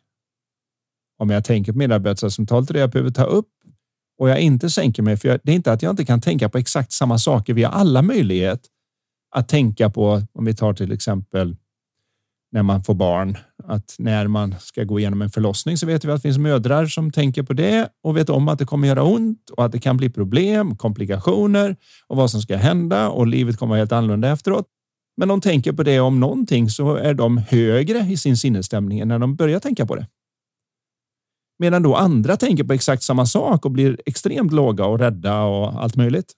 Om 1.18 1.30
jag 1.30 1.46
tänker 1.46 1.72
på 1.72 1.78
medarbetarsamtalet 1.78 2.70
och 2.70 2.74
det 2.74 2.80
jag 2.80 2.92
behöver 2.92 3.12
ta 3.12 3.24
upp 3.24 3.50
och 4.18 4.30
jag 4.30 4.40
inte 4.40 4.70
sänker 4.70 5.04
mig, 5.04 5.18
för 5.18 5.30
jag, 5.30 5.40
det 5.44 5.52
är 5.52 5.56
inte 5.56 5.72
att 5.72 5.82
jag 5.82 5.90
inte 5.90 6.06
kan 6.06 6.22
tänka 6.22 6.50
på 6.50 6.58
exakt 6.58 6.92
samma 6.92 7.18
saker. 7.18 7.54
Vi 7.54 7.64
har 7.64 7.72
alla 7.72 8.02
möjlighet 8.02 8.70
att 9.34 9.48
tänka 9.50 9.90
på, 9.90 10.22
om 10.34 10.46
vi 10.46 10.56
tar 10.56 10.74
till 10.74 10.92
exempel 10.92 11.56
när 12.52 12.64
man 12.64 12.84
får 12.84 12.94
barn, 12.94 13.38
att 13.64 13.96
när 14.00 14.28
man 14.28 14.56
ska 14.60 14.84
gå 14.84 15.00
igenom 15.00 15.22
en 15.22 15.30
förlossning 15.30 15.78
så 15.78 15.86
vet 15.86 16.06
vi 16.06 16.12
att 16.12 16.18
det 16.18 16.22
finns 16.22 16.38
mödrar 16.38 16.86
som 16.86 17.12
tänker 17.12 17.44
på 17.44 17.54
det 17.54 17.90
och 18.04 18.18
vet 18.18 18.30
om 18.30 18.48
att 18.48 18.60
det 18.60 18.66
kommer 18.66 18.88
göra 18.88 19.04
ont 19.04 19.50
och 19.50 19.66
att 19.66 19.72
det 19.72 19.80
kan 19.80 19.98
bli 19.98 20.10
problem, 20.10 20.76
komplikationer 20.76 21.76
och 22.08 22.18
vad 22.18 22.32
som 22.32 22.42
ska 22.42 22.58
hända 22.58 23.10
och 23.10 23.28
livet 23.28 23.58
kommer 23.58 23.70
vara 23.70 23.80
helt 23.80 23.92
annorlunda 23.92 24.32
efteråt. 24.32 24.66
Men 25.18 25.28
de 25.28 25.42
tänker 25.42 25.72
på 25.74 25.84
det 25.84 26.00
om 26.00 26.20
någonting 26.20 26.70
så 26.70 26.96
är 26.96 27.14
de 27.14 27.38
högre 27.38 28.00
i 28.00 28.18
sin 28.18 28.38
sinnesstämning 28.38 29.00
än 29.00 29.08
när 29.08 29.20
de 29.20 29.36
börjar 29.36 29.60
tänka 29.60 29.86
på 29.86 29.96
det. 29.96 30.08
Medan 31.60 31.84
då 31.84 31.96
andra 31.96 32.38
tänker 32.38 32.64
på 32.64 32.74
exakt 32.74 33.04
samma 33.04 33.26
sak 33.26 33.66
och 33.66 33.72
blir 33.72 34.02
extremt 34.06 34.54
låga 34.54 34.86
och 34.86 35.00
rädda 35.00 35.44
och 35.44 35.84
allt 35.84 35.96
möjligt. 35.96 36.34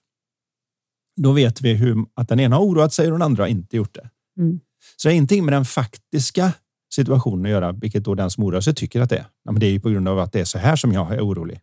Då 1.16 1.32
vet 1.32 1.60
vi 1.60 1.74
hur, 1.74 2.06
att 2.14 2.28
den 2.28 2.40
ena 2.40 2.56
har 2.56 2.62
oroat 2.62 2.92
sig 2.92 3.06
och 3.06 3.12
den 3.12 3.22
andra 3.22 3.42
har 3.42 3.48
inte 3.48 3.76
gjort 3.76 3.94
det. 3.94 4.10
Mm. 4.38 4.60
Så 4.96 5.08
det 5.08 5.12
är 5.12 5.14
ingenting 5.14 5.44
med 5.44 5.54
den 5.54 5.64
faktiska 5.64 6.52
situationen 6.94 7.44
att 7.44 7.50
göra, 7.50 7.72
vilket 7.72 8.04
då 8.04 8.14
den 8.14 8.30
som 8.30 8.44
oroar 8.44 8.60
sig 8.60 8.74
tycker 8.74 9.00
att 9.00 9.10
det 9.10 9.16
är. 9.16 9.26
Ja, 9.44 9.52
men 9.52 9.60
det 9.60 9.66
är 9.66 9.70
ju 9.70 9.80
på 9.80 9.90
grund 9.90 10.08
av 10.08 10.18
att 10.18 10.32
det 10.32 10.40
är 10.40 10.44
så 10.44 10.58
här 10.58 10.76
som 10.76 10.92
jag 10.92 11.14
är 11.14 11.20
orolig. 11.20 11.60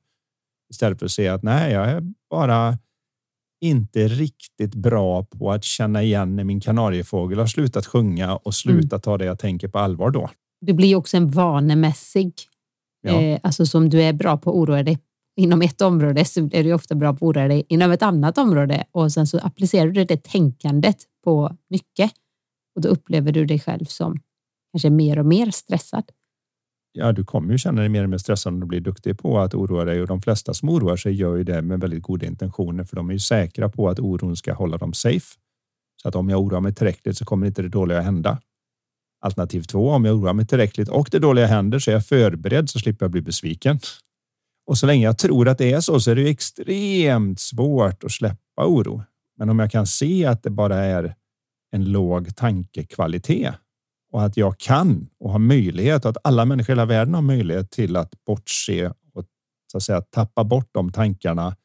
Istället 0.71 0.99
för 0.99 1.05
att 1.05 1.11
säga 1.11 1.33
att 1.33 1.43
nej, 1.43 1.73
jag 1.73 1.89
är 1.89 2.03
bara 2.29 2.77
inte 3.61 4.07
riktigt 4.07 4.75
bra 4.75 5.23
på 5.23 5.51
att 5.51 5.63
känna 5.63 6.03
igen 6.03 6.35
när 6.35 6.43
min 6.43 6.59
kanariefågel 6.59 7.39
har 7.39 7.47
slutat 7.47 7.85
sjunga 7.85 8.35
och 8.35 8.55
slutat 8.55 9.03
ta 9.03 9.17
det 9.17 9.25
jag 9.25 9.39
tänker 9.39 9.67
på 9.67 9.79
allvar 9.79 10.09
då. 10.11 10.29
Det 10.65 10.73
blir 10.73 10.95
också 10.95 11.17
en 11.17 11.31
vanemässig, 11.31 12.33
Ja. 13.01 13.21
eh, 13.21 13.39
alltså 13.43 13.65
som 13.65 13.89
du 13.89 14.01
är 14.01 14.13
bra 14.13 14.37
på 14.37 14.49
att 14.49 14.55
oroa 14.55 14.83
dig 14.83 14.99
inom 15.35 15.61
ett 15.61 15.81
område 15.81 16.25
så 16.25 16.49
är 16.51 16.63
du 16.63 16.73
ofta 16.73 16.95
bra 16.95 17.13
på 17.13 17.29
att 17.29 17.35
oroa 17.35 17.47
dig 17.47 17.65
inom 17.69 17.91
ett 17.91 18.01
annat 18.01 18.37
område 18.37 18.83
och 18.91 19.11
sen 19.11 19.27
så 19.27 19.39
applicerar 19.39 19.87
du 19.87 20.03
det 20.05 20.23
tänkandet 20.23 20.97
på 21.23 21.57
mycket 21.69 22.11
och 22.75 22.81
då 22.81 22.89
upplever 22.89 23.31
du 23.31 23.45
dig 23.45 23.59
själv 23.59 23.85
som 23.85 24.19
kanske 24.73 24.89
mer 24.89 25.19
och 25.19 25.25
mer 25.25 25.51
stressad. 25.51 26.03
Ja, 26.91 27.11
du 27.11 27.25
kommer 27.25 27.51
ju 27.51 27.57
känna 27.57 27.81
dig 27.81 27.89
mer 27.89 28.03
och 28.03 28.09
mer 28.09 28.17
stressad 28.17 28.53
om 28.53 28.59
du 28.59 28.65
blir 28.65 28.79
duktig 28.79 29.19
på 29.19 29.39
att 29.39 29.53
oroa 29.53 29.85
dig 29.85 30.01
och 30.01 30.07
de 30.07 30.21
flesta 30.21 30.53
som 30.53 30.69
oroar 30.69 30.95
sig 30.95 31.13
gör 31.13 31.35
ju 31.35 31.43
det 31.43 31.61
med 31.61 31.81
väldigt 31.81 32.03
goda 32.03 32.25
intentioner 32.25 32.83
för 32.83 32.95
de 32.95 33.09
är 33.09 33.13
ju 33.13 33.19
säkra 33.19 33.69
på 33.69 33.89
att 33.89 33.99
oron 33.99 34.35
ska 34.35 34.53
hålla 34.53 34.77
dem 34.77 34.93
safe. 34.93 35.35
Så 36.01 36.09
att 36.09 36.15
om 36.15 36.29
jag 36.29 36.41
oroar 36.41 36.61
mig 36.61 36.73
tillräckligt 36.73 37.17
så 37.17 37.25
kommer 37.25 37.47
inte 37.47 37.61
det 37.61 37.69
dåliga 37.69 38.01
hända. 38.01 38.39
Alternativ 39.21 39.61
två, 39.61 39.89
om 39.89 40.05
jag 40.05 40.15
oroar 40.15 40.33
mig 40.33 40.47
tillräckligt 40.47 40.89
och 40.89 41.07
det 41.11 41.19
dåliga 41.19 41.45
händer 41.45 41.79
så 41.79 41.91
är 41.91 41.95
jag 41.95 42.05
förberedd 42.05 42.69
så 42.69 42.79
slipper 42.79 43.05
jag 43.05 43.11
bli 43.11 43.21
besviken. 43.21 43.79
Och 44.65 44.77
så 44.77 44.85
länge 44.85 45.05
jag 45.05 45.17
tror 45.17 45.47
att 45.47 45.57
det 45.57 45.71
är 45.71 45.81
så 45.81 45.99
så 45.99 46.11
är 46.11 46.15
det 46.15 46.21
ju 46.21 46.27
extremt 46.27 47.39
svårt 47.39 48.03
att 48.03 48.11
släppa 48.11 48.65
oro. 48.65 49.03
Men 49.37 49.49
om 49.49 49.59
jag 49.59 49.71
kan 49.71 49.87
se 49.87 50.25
att 50.25 50.43
det 50.43 50.49
bara 50.49 50.77
är 50.77 51.15
en 51.71 51.85
låg 51.85 52.35
tankekvalitet 52.35 53.55
och 54.11 54.23
att 54.23 54.37
jag 54.37 54.57
kan 54.57 55.09
och 55.19 55.31
har 55.31 55.39
möjlighet 55.39 56.05
och 56.05 56.11
att 56.11 56.17
alla 56.23 56.45
människor 56.45 56.69
i 56.69 56.73
hela 56.73 56.85
världen 56.85 57.13
har 57.13 57.21
möjlighet 57.21 57.71
till 57.71 57.95
att 57.95 58.13
bortse 58.25 58.87
och 58.87 59.25
så 59.71 59.77
att 59.77 59.83
säga 59.83 60.01
tappa 60.01 60.43
bort 60.43 60.69
de 60.71 60.91
tankarna 60.91 61.55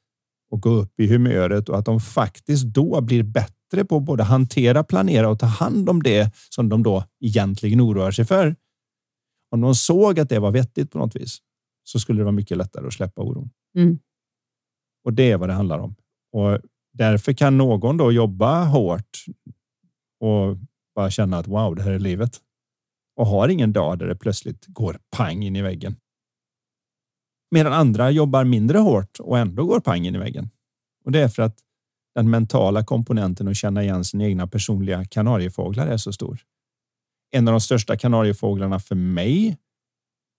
och 0.50 0.62
gå 0.62 0.70
upp 0.70 1.00
i 1.00 1.06
humöret 1.06 1.68
och 1.68 1.78
att 1.78 1.84
de 1.84 2.00
faktiskt 2.00 2.64
då 2.64 3.00
blir 3.00 3.22
bättre 3.22 3.84
på 3.84 3.96
att 3.96 4.02
både 4.02 4.22
hantera, 4.22 4.84
planera 4.84 5.28
och 5.28 5.38
ta 5.38 5.46
hand 5.46 5.88
om 5.88 6.02
det 6.02 6.34
som 6.50 6.68
de 6.68 6.82
då 6.82 7.04
egentligen 7.20 7.80
oroar 7.80 8.10
sig 8.10 8.24
för. 8.24 8.56
Om 9.50 9.60
de 9.60 9.74
såg 9.74 10.20
att 10.20 10.28
det 10.28 10.38
var 10.38 10.50
vettigt 10.50 10.90
på 10.90 10.98
något 10.98 11.16
vis 11.16 11.38
så 11.88 12.00
skulle 12.00 12.20
det 12.20 12.24
vara 12.24 12.32
mycket 12.32 12.56
lättare 12.56 12.86
att 12.86 12.92
släppa 12.92 13.22
oron. 13.22 13.50
Mm. 13.76 13.98
Och 15.04 15.12
det 15.12 15.30
är 15.30 15.36
vad 15.36 15.48
det 15.48 15.52
handlar 15.52 15.78
om. 15.78 15.94
Och 16.32 16.58
därför 16.92 17.32
kan 17.32 17.58
någon 17.58 17.96
då 17.96 18.12
jobba 18.12 18.64
hårt 18.64 19.24
och 20.20 20.56
bara 20.94 21.10
känna 21.10 21.38
att 21.38 21.46
wow, 21.46 21.74
det 21.74 21.82
här 21.82 21.90
är 21.90 21.98
livet. 21.98 22.40
Och 23.16 23.26
har 23.26 23.48
ingen 23.48 23.72
dag 23.72 23.98
där 23.98 24.06
det 24.06 24.16
plötsligt 24.16 24.66
går 24.66 24.98
pang 25.16 25.42
in 25.42 25.56
i 25.56 25.62
väggen. 25.62 25.96
Medan 27.50 27.72
andra 27.72 28.10
jobbar 28.10 28.44
mindre 28.44 28.78
hårt 28.78 29.20
och 29.20 29.38
ändå 29.38 29.66
går 29.66 29.80
pang 29.80 30.06
in 30.06 30.14
i 30.14 30.18
väggen. 30.18 30.50
Och 31.04 31.12
det 31.12 31.20
är 31.20 31.28
för 31.28 31.42
att 31.42 31.58
den 32.14 32.30
mentala 32.30 32.84
komponenten 32.84 33.48
att 33.48 33.56
känna 33.56 33.82
igen 33.82 34.04
sina 34.04 34.24
egna 34.24 34.46
personliga 34.46 35.04
kanariefåglar 35.04 35.86
är 35.86 35.96
så 35.96 36.12
stor. 36.12 36.40
En 37.30 37.48
av 37.48 37.52
de 37.52 37.60
största 37.60 37.96
kanariefåglarna 37.96 38.80
för 38.80 38.94
mig 38.94 39.56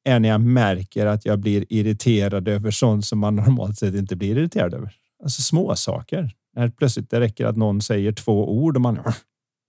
är 0.03 0.19
när 0.19 0.29
jag 0.29 0.41
märker 0.41 1.05
att 1.05 1.25
jag 1.25 1.39
blir 1.39 1.65
irriterad 1.69 2.47
över 2.47 2.71
sånt 2.71 3.05
som 3.05 3.19
man 3.19 3.35
normalt 3.35 3.77
sett 3.77 3.95
inte 3.95 4.15
blir 4.15 4.37
irriterad 4.37 4.73
över. 4.73 4.95
Alltså 5.23 5.41
små 5.41 5.75
saker. 5.75 6.35
När 6.55 6.69
plötsligt 6.69 7.09
det 7.09 7.19
räcker 7.19 7.45
att 7.45 7.57
någon 7.57 7.81
säger 7.81 8.11
två 8.11 8.51
ord 8.51 8.75
och 8.75 8.81
man, 8.81 8.99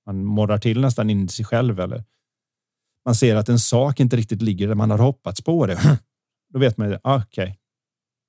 man 0.06 0.24
morrar 0.24 0.58
till 0.58 0.80
nästan 0.80 1.10
in 1.10 1.24
i 1.24 1.28
sig 1.28 1.44
själv 1.44 1.80
eller 1.80 2.04
man 3.04 3.14
ser 3.14 3.36
att 3.36 3.48
en 3.48 3.58
sak 3.58 4.00
inte 4.00 4.16
riktigt 4.16 4.42
ligger 4.42 4.68
där 4.68 4.74
man 4.74 4.90
har 4.90 4.98
hoppats 4.98 5.42
på 5.42 5.66
det. 5.66 5.98
Då 6.52 6.58
vet 6.58 6.76
man 6.76 6.90
ju, 6.90 6.98
ah, 7.02 7.22
okej. 7.26 7.58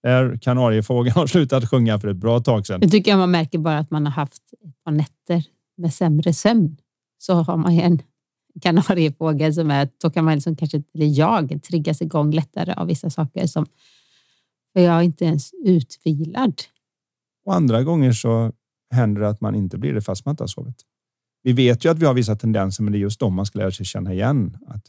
Okay. 0.08 0.38
Kanariefågeln 0.40 1.16
har 1.16 1.28
slutat 1.28 1.70
sjunga 1.70 2.00
för 2.00 2.08
ett 2.08 2.18
bra 2.18 2.40
tag 2.40 2.68
sedan. 2.68 2.80
Nu 2.80 2.90
tycker 2.90 3.12
jag 3.12 3.18
man 3.18 3.32
märker 3.32 3.58
bara 3.58 3.78
att 3.78 3.92
man 3.92 4.06
har 4.06 4.14
haft 4.14 4.54
ett 4.66 4.84
par 4.84 4.92
nätter 4.92 5.44
med 5.78 5.94
sämre 5.94 6.34
sömn. 6.34 6.78
Så 7.18 7.34
har 7.34 7.58
man 7.58 7.76
ju 7.76 7.82
en 7.82 8.02
kanariefågel 8.62 9.54
som 9.54 9.72
är, 9.72 9.90
då 10.02 10.10
kan 10.10 10.26
man 10.26 10.34
liksom 10.34 10.56
kanske, 10.56 10.84
eller 10.94 11.20
jag, 11.20 11.64
triggas 11.64 12.02
igång 12.02 12.32
lättare 12.32 12.74
av 12.74 12.88
vissa 12.88 13.10
saker 13.10 13.48
som 13.48 13.66
för 14.74 14.82
jag 14.82 14.98
är 14.98 15.02
inte 15.02 15.26
ens 15.26 15.52
utvilad. 15.66 16.54
Och 17.46 17.56
andra 17.56 17.84
gånger 17.84 18.12
så 18.12 18.52
händer 18.94 19.22
det 19.22 19.30
att 19.30 19.42
man 19.42 19.56
inte 19.56 19.78
blir 19.78 19.94
det 19.94 20.02
fast 20.02 20.26
man 20.26 20.34
inte 20.34 20.44
har 20.44 20.48
sovit. 20.48 20.82
Vi 21.44 21.54
vet 21.54 21.86
ju 21.86 21.90
att 21.90 22.00
vi 22.00 22.06
har 22.06 22.14
vissa 22.14 22.36
tendenser, 22.36 22.84
men 22.84 22.94
det 22.94 22.98
är 22.98 23.00
just 23.00 23.20
de 23.20 23.34
man 23.34 23.46
ska 23.46 23.60
lära 23.60 23.72
sig 23.72 23.86
känna 23.86 24.14
igen. 24.14 24.58
Att 24.68 24.84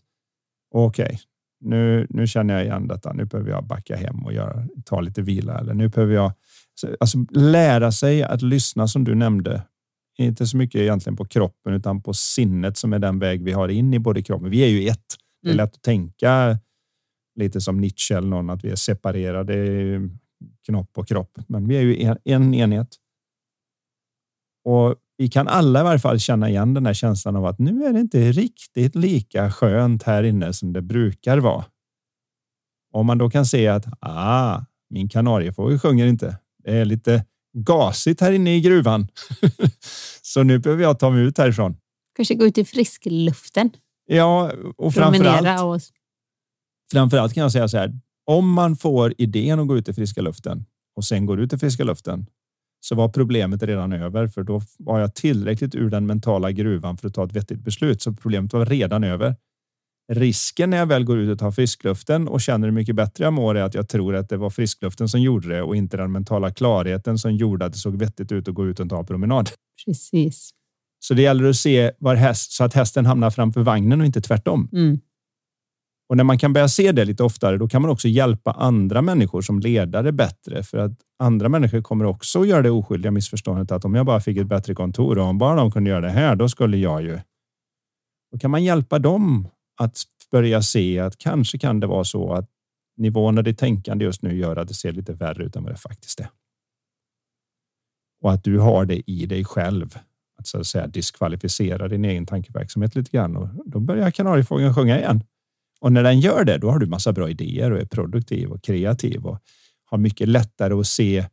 okej, 0.74 1.04
okay, 1.04 1.18
nu, 1.60 2.06
nu 2.10 2.26
känner 2.26 2.54
jag 2.54 2.64
igen 2.64 2.88
detta. 2.88 3.12
Nu 3.12 3.24
behöver 3.24 3.50
jag 3.50 3.66
backa 3.66 3.96
hem 3.96 4.24
och 4.24 4.32
göra, 4.32 4.66
ta 4.84 5.00
lite 5.00 5.22
vila 5.22 5.58
eller 5.58 5.74
nu 5.74 5.88
behöver 5.88 6.14
jag 6.14 6.32
alltså, 6.72 6.96
alltså 7.00 7.18
lära 7.40 7.92
sig 7.92 8.22
att 8.22 8.42
lyssna 8.42 8.88
som 8.88 9.04
du 9.04 9.14
nämnde. 9.14 9.62
Inte 10.22 10.46
så 10.46 10.56
mycket 10.56 10.80
egentligen 10.80 11.16
på 11.16 11.24
kroppen 11.24 11.74
utan 11.74 12.02
på 12.02 12.14
sinnet 12.14 12.76
som 12.76 12.92
är 12.92 12.98
den 12.98 13.18
väg 13.18 13.44
vi 13.44 13.52
har 13.52 13.68
in 13.68 13.94
i 13.94 13.98
både 13.98 14.22
kroppen. 14.22 14.50
Vi 14.50 14.64
är 14.64 14.68
ju 14.68 14.88
ett. 14.88 15.04
Det 15.42 15.50
är 15.50 15.54
lätt 15.54 15.74
att 15.74 15.82
tänka 15.82 16.58
lite 17.34 17.60
som 17.60 17.80
Nietzsche 17.80 18.14
eller 18.14 18.28
någon 18.28 18.50
att 18.50 18.64
vi 18.64 18.70
är 18.70 18.76
separerade 18.76 19.54
knopp 20.66 20.98
och 20.98 21.08
kropp, 21.08 21.38
men 21.46 21.68
vi 21.68 21.76
är 21.76 21.80
ju 21.80 22.02
en, 22.02 22.18
en 22.24 22.54
enhet. 22.54 22.96
Och 24.64 24.96
vi 25.16 25.28
kan 25.28 25.48
alla 25.48 25.80
i 25.80 25.84
varje 25.84 25.98
fall 25.98 26.18
känna 26.18 26.48
igen 26.48 26.74
den 26.74 26.86
här 26.86 26.94
känslan 26.94 27.36
av 27.36 27.46
att 27.46 27.58
nu 27.58 27.84
är 27.84 27.92
det 27.92 28.00
inte 28.00 28.32
riktigt 28.32 28.94
lika 28.94 29.50
skönt 29.50 30.02
här 30.02 30.22
inne 30.22 30.52
som 30.52 30.72
det 30.72 30.82
brukar 30.82 31.38
vara. 31.38 31.64
Om 32.92 33.06
man 33.06 33.18
då 33.18 33.30
kan 33.30 33.46
se 33.46 33.68
att 33.68 33.86
ah, 34.00 34.60
min 34.90 35.08
kanariefågel 35.08 35.78
sjunger 35.78 36.06
inte. 36.06 36.38
Det 36.64 36.78
är 36.78 36.84
lite 36.84 37.24
gasigt 37.52 38.20
här 38.20 38.32
inne 38.32 38.56
i 38.56 38.60
gruvan. 38.60 39.06
Så 40.22 40.42
nu 40.42 40.58
behöver 40.58 40.82
jag 40.82 40.98
ta 40.98 41.10
mig 41.10 41.24
ut 41.24 41.38
härifrån. 41.38 41.76
Kanske 42.16 42.34
gå 42.34 42.46
ut 42.46 42.58
i 42.58 42.64
friskluften. 42.64 43.70
Ja, 44.06 44.52
och 44.76 44.94
framförallt. 44.94 45.62
Och... 45.62 45.80
Framförallt 46.92 47.34
kan 47.34 47.42
jag 47.42 47.52
säga 47.52 47.68
så 47.68 47.78
här. 47.78 47.92
Om 48.26 48.52
man 48.52 48.76
får 48.76 49.14
idén 49.18 49.60
att 49.60 49.68
gå 49.68 49.76
ut 49.76 49.88
i 49.88 49.92
friska 49.92 50.22
luften 50.22 50.64
och 50.96 51.04
sen 51.04 51.26
går 51.26 51.40
ut 51.40 51.52
i 51.52 51.58
friska 51.58 51.84
luften 51.84 52.26
så 52.80 52.94
var 52.94 53.08
problemet 53.08 53.62
redan 53.62 53.92
över 53.92 54.28
för 54.28 54.42
då 54.42 54.62
var 54.78 55.00
jag 55.00 55.14
tillräckligt 55.14 55.74
ur 55.74 55.90
den 55.90 56.06
mentala 56.06 56.52
gruvan 56.52 56.96
för 56.96 57.08
att 57.08 57.14
ta 57.14 57.24
ett 57.24 57.32
vettigt 57.32 57.60
beslut. 57.60 58.02
Så 58.02 58.12
problemet 58.12 58.52
var 58.52 58.66
redan 58.66 59.04
över. 59.04 59.36
Risken 60.12 60.70
när 60.70 60.76
jag 60.76 60.86
väl 60.86 61.04
går 61.04 61.18
ut 61.18 61.30
och 61.30 61.38
tar 61.38 61.50
friskluften 61.50 62.28
och 62.28 62.40
känner 62.40 62.68
hur 62.68 62.74
mycket 62.74 62.96
bättre 62.96 63.24
jag 63.24 63.32
mår 63.32 63.54
är 63.54 63.62
att 63.62 63.74
jag 63.74 63.88
tror 63.88 64.16
att 64.16 64.28
det 64.28 64.36
var 64.36 64.50
friskluften 64.50 65.08
som 65.08 65.20
gjorde 65.20 65.48
det 65.48 65.62
och 65.62 65.76
inte 65.76 65.96
den 65.96 66.12
mentala 66.12 66.50
klarheten 66.50 67.18
som 67.18 67.32
gjorde 67.32 67.64
att 67.64 67.72
det 67.72 67.78
såg 67.78 67.96
vettigt 67.96 68.32
ut 68.32 68.48
att 68.48 68.54
gå 68.54 68.66
ut 68.66 68.80
och 68.80 68.88
ta 68.88 68.98
en 68.98 69.06
promenad. 69.06 69.50
Precis. 69.86 70.50
Så 70.98 71.14
det 71.14 71.22
gäller 71.22 71.48
att 71.48 71.56
se 71.56 71.92
var 71.98 72.14
häst, 72.14 72.52
så 72.52 72.64
att 72.64 72.74
hästen 72.74 73.06
hamnar 73.06 73.30
framför 73.30 73.60
vagnen 73.60 74.00
och 74.00 74.06
inte 74.06 74.20
tvärtom. 74.20 74.68
Mm. 74.72 74.98
Och 76.08 76.16
när 76.16 76.24
man 76.24 76.38
kan 76.38 76.52
börja 76.52 76.68
se 76.68 76.92
det 76.92 77.04
lite 77.04 77.22
oftare, 77.22 77.56
då 77.56 77.68
kan 77.68 77.82
man 77.82 77.90
också 77.90 78.08
hjälpa 78.08 78.52
andra 78.52 79.02
människor 79.02 79.42
som 79.42 79.60
ledare 79.60 80.12
bättre 80.12 80.62
för 80.62 80.78
att 80.78 80.92
andra 81.18 81.48
människor 81.48 81.82
kommer 81.82 82.04
också 82.04 82.40
att 82.40 82.48
göra 82.48 82.62
det 82.62 82.70
oskyldiga 82.70 83.10
missförståndet 83.10 83.72
att 83.72 83.84
om 83.84 83.94
jag 83.94 84.06
bara 84.06 84.20
fick 84.20 84.36
ett 84.36 84.46
bättre 84.46 84.74
kontor 84.74 85.18
och 85.18 85.24
om 85.24 85.38
bara 85.38 85.56
de 85.56 85.70
kunde 85.70 85.90
göra 85.90 86.00
det 86.00 86.10
här, 86.10 86.36
då 86.36 86.48
skulle 86.48 86.76
jag 86.76 87.02
ju. 87.02 87.18
Då 88.32 88.38
kan 88.38 88.50
man 88.50 88.64
hjälpa 88.64 88.98
dem 88.98 89.48
att 89.76 89.98
börja 90.30 90.62
se 90.62 90.98
att 90.98 91.18
kanske 91.18 91.58
kan 91.58 91.80
det 91.80 91.86
vara 91.86 92.04
så 92.04 92.32
att 92.32 92.50
nivån 92.96 93.38
av 93.38 93.44
ditt 93.44 93.58
tänkande 93.58 94.04
just 94.04 94.22
nu 94.22 94.36
gör 94.36 94.56
att 94.56 94.68
det 94.68 94.74
ser 94.74 94.92
lite 94.92 95.12
värre 95.12 95.44
ut 95.44 95.56
än 95.56 95.62
vad 95.62 95.72
det 95.72 95.78
faktiskt 95.78 96.20
är. 96.20 96.28
Och 98.22 98.32
att 98.32 98.44
du 98.44 98.58
har 98.58 98.84
det 98.84 99.10
i 99.10 99.26
dig 99.26 99.44
själv 99.44 99.98
att 100.38 100.46
så 100.46 100.60
att 100.60 100.66
säga 100.66 100.86
diskvalificera 100.86 101.88
din 101.88 102.04
egen 102.04 102.26
tankeverksamhet 102.26 102.94
lite 102.94 103.10
grann 103.10 103.36
och 103.36 103.48
då 103.66 103.80
börjar 103.80 104.10
kanariefågeln 104.10 104.74
sjunga 104.74 104.98
igen. 104.98 105.24
Och 105.80 105.92
när 105.92 106.02
den 106.02 106.20
gör 106.20 106.44
det, 106.44 106.58
då 106.58 106.70
har 106.70 106.78
du 106.78 106.86
massa 106.86 107.12
bra 107.12 107.30
idéer 107.30 107.70
och 107.70 107.80
är 107.80 107.84
produktiv 107.84 108.50
och 108.50 108.62
kreativ 108.62 109.26
och 109.26 109.38
har 109.84 109.98
mycket 109.98 110.28
lättare 110.28 110.74
att 110.74 110.86
se 110.86 111.26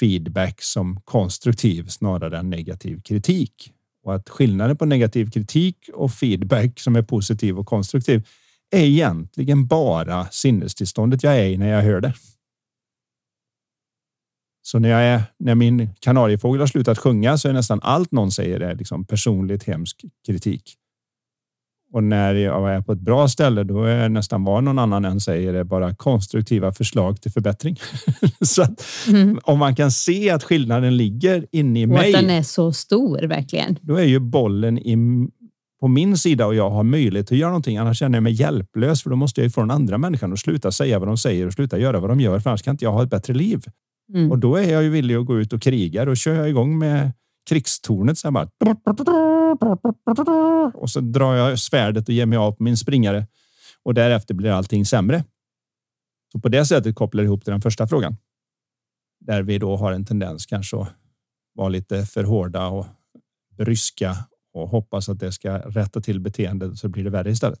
feedback 0.00 0.62
som 0.62 1.00
konstruktiv 1.00 1.86
snarare 1.86 2.38
än 2.38 2.50
negativ 2.50 3.02
kritik. 3.02 3.72
Och 4.02 4.14
att 4.14 4.28
skillnaden 4.28 4.76
på 4.76 4.84
negativ 4.84 5.30
kritik 5.30 5.76
och 5.94 6.12
feedback 6.12 6.80
som 6.80 6.96
är 6.96 7.02
positiv 7.02 7.58
och 7.58 7.66
konstruktiv 7.66 8.28
är 8.70 8.84
egentligen 8.84 9.66
bara 9.66 10.26
sinnestillståndet 10.30 11.22
jag 11.22 11.38
är 11.38 11.46
i 11.46 11.56
när 11.56 11.68
jag 11.68 11.82
hör 11.82 12.00
det. 12.00 12.14
Så 14.62 14.78
när 14.78 14.88
jag 14.88 15.02
är 15.02 15.22
när 15.38 15.54
min 15.54 15.94
kanariefågel 15.94 16.60
har 16.60 16.66
slutat 16.66 16.98
sjunga 16.98 17.38
så 17.38 17.48
är 17.48 17.52
nästan 17.52 17.80
allt 17.82 18.12
någon 18.12 18.30
säger 18.30 18.60
är 18.60 18.74
liksom 18.74 19.04
personligt 19.04 19.64
hemsk 19.64 20.04
kritik. 20.26 20.76
Och 21.92 22.04
när 22.04 22.34
jag 22.34 22.74
är 22.74 22.80
på 22.80 22.92
ett 22.92 23.00
bra 23.00 23.28
ställe, 23.28 23.64
då 23.64 23.84
är 23.84 24.08
nästan 24.08 24.44
vad 24.44 24.64
någon 24.64 24.78
annan 24.78 25.04
än 25.04 25.20
säger 25.20 25.52
det 25.52 25.64
bara 25.64 25.94
konstruktiva 25.94 26.72
förslag 26.72 27.20
till 27.20 27.32
förbättring. 27.32 27.76
så 28.40 28.62
att, 28.62 28.84
mm. 29.08 29.38
om 29.42 29.58
man 29.58 29.76
kan 29.76 29.90
se 29.90 30.30
att 30.30 30.44
skillnaden 30.44 30.96
ligger 30.96 31.46
inne 31.52 31.80
i 31.80 31.84
och 31.84 31.88
mig. 31.88 32.14
Att 32.14 32.20
den 32.20 32.30
är 32.30 32.42
så 32.42 32.72
stor 32.72 33.22
verkligen. 33.22 33.78
Då 33.80 33.96
är 33.96 34.04
ju 34.04 34.18
bollen 34.18 34.78
i, 34.78 34.96
på 35.80 35.88
min 35.88 36.16
sida 36.16 36.46
och 36.46 36.54
jag 36.54 36.70
har 36.70 36.82
möjlighet 36.82 37.32
att 37.32 37.38
göra 37.38 37.50
någonting. 37.50 37.76
Annars 37.76 37.98
känner 37.98 38.16
jag 38.16 38.22
mig 38.22 38.32
hjälplös 38.32 39.02
för 39.02 39.10
då 39.10 39.16
måste 39.16 39.40
jag 39.40 39.46
ju 39.46 39.50
få 39.50 39.60
den 39.60 39.70
andra 39.70 39.98
människan 39.98 40.32
att 40.32 40.38
sluta 40.38 40.72
säga 40.72 40.98
vad 40.98 41.08
de 41.08 41.16
säger 41.16 41.46
och 41.46 41.52
sluta 41.52 41.78
göra 41.78 42.00
vad 42.00 42.10
de 42.10 42.20
gör. 42.20 42.38
För 42.38 42.50
annars 42.50 42.62
kan 42.62 42.74
inte 42.74 42.84
jag 42.84 42.92
ha 42.92 43.02
ett 43.02 43.10
bättre 43.10 43.34
liv. 43.34 43.64
Mm. 44.14 44.30
Och 44.30 44.38
då 44.38 44.56
är 44.56 44.72
jag 44.72 44.82
ju 44.82 44.90
villig 44.90 45.14
att 45.14 45.26
gå 45.26 45.40
ut 45.40 45.52
och 45.52 45.62
kriga. 45.62 46.04
Då 46.04 46.14
kör 46.14 46.34
jag 46.34 46.48
igång 46.48 46.78
med 46.78 47.12
krigstornet 47.50 48.18
så 48.18 48.30
bara. 48.30 48.48
Och 50.74 50.90
så 50.90 51.00
drar 51.00 51.34
jag 51.34 51.58
svärdet 51.58 52.08
och 52.08 52.14
ger 52.14 52.26
mig 52.26 52.38
av 52.38 52.52
på 52.52 52.62
min 52.62 52.76
springare 52.76 53.26
och 53.82 53.94
därefter 53.94 54.34
blir 54.34 54.50
allting 54.50 54.86
sämre. 54.86 55.24
Så 56.32 56.40
på 56.40 56.48
det 56.48 56.66
sättet 56.66 56.94
kopplar 56.94 57.24
ihop 57.24 57.44
till 57.44 57.50
den 57.50 57.60
första 57.60 57.86
frågan. 57.86 58.16
Där 59.20 59.42
vi 59.42 59.58
då 59.58 59.76
har 59.76 59.92
en 59.92 60.04
tendens 60.04 60.46
kanske 60.46 60.76
att 60.76 60.88
vara 61.54 61.68
lite 61.68 62.06
för 62.06 62.24
hårda 62.24 62.66
och 62.66 62.86
bryska 63.56 64.16
och 64.52 64.68
hoppas 64.68 65.08
att 65.08 65.20
det 65.20 65.32
ska 65.32 65.58
rätta 65.58 66.00
till 66.00 66.20
beteendet 66.20 66.78
så 66.78 66.88
blir 66.88 67.04
det 67.04 67.10
värre 67.10 67.30
istället. 67.30 67.60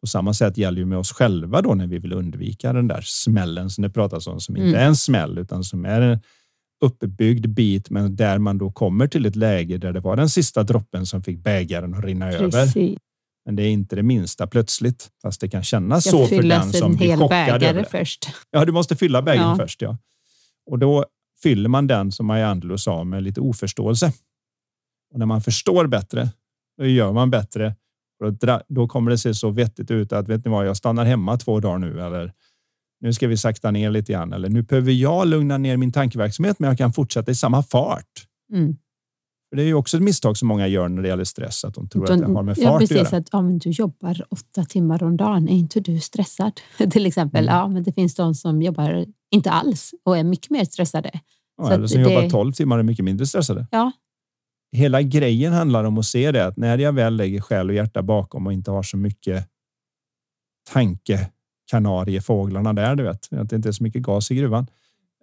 På 0.00 0.06
samma 0.06 0.34
sätt 0.34 0.58
gäller 0.58 0.78
ju 0.78 0.86
med 0.86 0.98
oss 0.98 1.12
själva 1.12 1.62
då 1.62 1.74
när 1.74 1.86
vi 1.86 1.98
vill 1.98 2.12
undvika 2.12 2.72
den 2.72 2.88
där 2.88 3.00
smällen 3.04 3.70
som 3.70 3.82
det 3.82 3.90
pratas 3.90 4.26
om 4.26 4.40
som 4.40 4.56
inte 4.56 4.68
mm. 4.68 4.80
är 4.80 4.86
en 4.86 4.96
smäll 4.96 5.38
utan 5.38 5.64
som 5.64 5.84
är 5.84 6.20
uppbyggd 6.80 7.48
bit, 7.48 7.90
men 7.90 8.16
där 8.16 8.38
man 8.38 8.58
då 8.58 8.70
kommer 8.70 9.06
till 9.06 9.26
ett 9.26 9.36
läge 9.36 9.78
där 9.78 9.92
det 9.92 10.00
var 10.00 10.16
den 10.16 10.28
sista 10.28 10.62
droppen 10.62 11.06
som 11.06 11.22
fick 11.22 11.38
bägaren 11.38 11.94
att 11.94 12.04
rinna 12.04 12.30
Precis. 12.30 12.76
över. 12.76 12.96
Men 13.44 13.56
det 13.56 13.62
är 13.62 13.70
inte 13.70 13.96
det 13.96 14.02
minsta 14.02 14.46
plötsligt, 14.46 15.08
fast 15.22 15.40
det 15.40 15.48
kan 15.48 15.62
kännas 15.62 16.10
så 16.10 16.26
för 16.26 16.42
den 16.42 16.72
som 16.72 16.96
blir 16.96 17.16
chockad 17.16 17.62
över 17.62 17.82
det. 17.82 17.88
Först. 17.90 18.28
Ja, 18.50 18.64
du 18.64 18.72
måste 18.72 18.96
fylla 18.96 19.22
bägaren 19.22 19.48
ja. 19.48 19.56
först. 19.56 19.82
Ja. 19.82 19.96
Och 20.70 20.78
då 20.78 21.04
fyller 21.42 21.68
man 21.68 21.86
den 21.86 22.12
som 22.12 22.26
Maja 22.26 22.48
Angelou 22.48 22.78
sa 22.78 23.04
med 23.04 23.22
lite 23.22 23.40
oförståelse. 23.40 24.12
Och 25.12 25.18
när 25.18 25.26
man 25.26 25.40
förstår 25.40 25.86
bättre, 25.86 26.28
då 26.78 26.86
gör 26.86 27.12
man 27.12 27.30
bättre. 27.30 27.74
Och 28.24 28.32
då 28.68 28.88
kommer 28.88 29.10
det 29.10 29.18
se 29.18 29.34
så 29.34 29.50
vettigt 29.50 29.90
ut 29.90 30.12
att 30.12 30.28
vet 30.28 30.44
ni 30.44 30.50
vad, 30.50 30.66
jag 30.66 30.76
stannar 30.76 31.04
hemma 31.04 31.36
två 31.36 31.60
dagar 31.60 31.78
nu 31.78 32.00
eller 32.00 32.32
nu 33.00 33.12
ska 33.12 33.28
vi 33.28 33.36
sakta 33.36 33.70
ner 33.70 33.90
lite 33.90 34.12
grann. 34.12 34.32
Eller 34.32 34.48
nu 34.48 34.62
behöver 34.62 34.92
jag 34.92 35.28
lugna 35.28 35.58
ner 35.58 35.76
min 35.76 35.92
tankeverksamhet, 35.92 36.58
men 36.58 36.68
jag 36.68 36.78
kan 36.78 36.92
fortsätta 36.92 37.30
i 37.30 37.34
samma 37.34 37.62
fart. 37.62 38.26
Mm. 38.52 38.76
För 39.50 39.56
det 39.56 39.62
är 39.62 39.66
ju 39.66 39.74
också 39.74 39.96
ett 39.96 40.02
misstag 40.02 40.36
som 40.36 40.48
många 40.48 40.66
gör 40.66 40.88
när 40.88 41.02
det 41.02 41.08
gäller 41.08 41.24
stress, 41.24 41.64
att 41.64 41.74
de 41.74 41.88
tror 41.88 42.06
de, 42.06 42.12
att 42.12 42.20
det 42.20 42.34
har 42.34 42.42
med 42.42 42.56
fart 42.56 42.64
ja, 42.64 42.78
precis, 42.78 42.96
att 42.96 43.12
göra. 43.12 43.20
Att, 43.20 43.28
ja, 43.32 43.42
men 43.42 43.58
du 43.58 43.70
jobbar 43.70 44.22
åtta 44.28 44.64
timmar 44.64 45.02
om 45.02 45.16
dagen, 45.16 45.48
är 45.48 45.56
inte 45.56 45.80
du 45.80 46.00
stressad? 46.00 46.60
Till 46.90 47.06
exempel. 47.06 47.44
Mm. 47.44 47.54
Ja, 47.54 47.68
men 47.68 47.82
det 47.82 47.92
finns 47.92 48.14
de 48.14 48.34
som 48.34 48.62
jobbar 48.62 49.06
inte 49.30 49.50
alls 49.50 49.94
och 50.04 50.18
är 50.18 50.24
mycket 50.24 50.50
mer 50.50 50.64
stressade. 50.64 51.10
Ja, 51.56 51.72
eller 51.72 51.86
som 51.86 52.02
det... 52.02 52.12
jobbar 52.12 52.30
tolv 52.30 52.52
timmar 52.52 52.76
och 52.76 52.80
är 52.80 52.84
mycket 52.84 53.04
mindre 53.04 53.26
stressade. 53.26 53.66
Ja. 53.70 53.92
Hela 54.76 55.02
grejen 55.02 55.52
handlar 55.52 55.84
om 55.84 55.98
att 55.98 56.06
se 56.06 56.32
det, 56.32 56.46
att 56.46 56.56
när 56.56 56.78
jag 56.78 56.92
väl 56.92 57.16
lägger 57.16 57.40
själ 57.40 57.68
och 57.68 57.74
hjärta 57.74 58.02
bakom 58.02 58.46
och 58.46 58.52
inte 58.52 58.70
har 58.70 58.82
så 58.82 58.96
mycket 58.96 59.48
tanke 60.72 61.30
kanariefåglarna 61.70 62.72
där, 62.72 62.96
du 62.96 63.02
vet, 63.02 63.32
att 63.32 63.50
det 63.50 63.56
inte 63.56 63.68
är 63.68 63.72
så 63.72 63.82
mycket 63.82 64.02
gas 64.02 64.30
i 64.30 64.34
gruvan. 64.34 64.66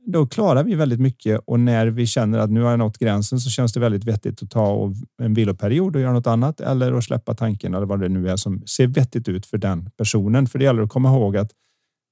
Då 0.05 0.27
klarar 0.27 0.63
vi 0.63 0.75
väldigt 0.75 0.99
mycket 0.99 1.41
och 1.45 1.59
när 1.59 1.87
vi 1.87 2.05
känner 2.05 2.39
att 2.39 2.51
nu 2.51 2.61
har 2.61 2.69
jag 2.69 2.79
nått 2.79 2.97
gränsen 2.97 3.39
så 3.39 3.49
känns 3.49 3.73
det 3.73 3.79
väldigt 3.79 4.03
vettigt 4.03 4.43
att 4.43 4.49
ta 4.49 4.93
en 5.21 5.33
viloperiod 5.33 5.95
och 5.95 6.01
göra 6.01 6.13
något 6.13 6.27
annat 6.27 6.61
eller 6.61 6.93
att 6.93 7.03
släppa 7.03 7.35
tanken 7.35 7.73
eller 7.73 7.85
vad 7.85 7.99
det 7.99 8.09
nu 8.09 8.29
är 8.29 8.35
som 8.35 8.63
ser 8.67 8.87
vettigt 8.87 9.27
ut 9.27 9.45
för 9.45 9.57
den 9.57 9.89
personen. 9.97 10.47
För 10.47 10.59
det 10.59 10.65
gäller 10.65 10.81
att 10.81 10.89
komma 10.89 11.09
ihåg 11.09 11.37
att 11.37 11.51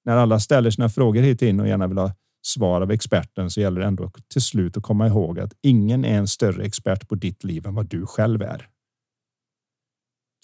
när 0.05 0.17
alla 0.17 0.39
ställer 0.39 0.69
sina 0.69 0.89
frågor 0.89 1.21
hit 1.21 1.41
in 1.41 1.59
och 1.59 1.67
gärna 1.67 1.88
vill 1.88 1.97
ha 1.97 2.11
svar 2.45 2.81
av 2.81 2.91
experten 2.91 3.49
så 3.49 3.61
gäller 3.61 3.81
det 3.81 3.88
ändå 3.88 4.11
till 4.33 4.41
slut 4.41 4.77
att 4.77 4.83
komma 4.83 5.07
ihåg 5.07 5.39
att 5.39 5.53
ingen 5.61 6.05
är 6.05 6.17
en 6.17 6.27
större 6.27 6.63
expert 6.63 7.07
på 7.07 7.15
ditt 7.15 7.43
liv 7.43 7.67
än 7.67 7.75
vad 7.75 7.89
du 7.89 8.05
själv 8.05 8.41
är 8.41 8.67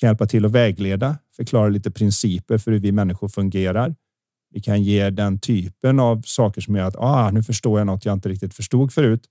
kan 0.02 0.08
hjälpa 0.08 0.26
till 0.26 0.46
att 0.46 0.52
vägleda, 0.52 1.18
förklara 1.36 1.70
lite 1.70 1.92
principer 1.92 2.58
för 2.58 2.72
hur 2.72 2.80
vi 2.80 2.92
människor 2.92 3.28
fungerar. 3.28 3.96
Vi 4.50 4.62
kan 4.62 4.84
ge 4.84 5.10
den 5.10 5.40
typen 5.40 6.00
av 6.00 6.22
saker 6.22 6.62
som 6.62 6.76
gör 6.76 6.86
att 6.86 6.96
ah, 6.96 7.32
nu 7.32 7.44
förstår 7.44 7.80
jag 7.80 7.86
något 7.86 8.06
jag 8.06 8.14
inte 8.14 8.30
riktigt 8.30 8.54
förstod 8.54 8.94
förut. 8.94 9.28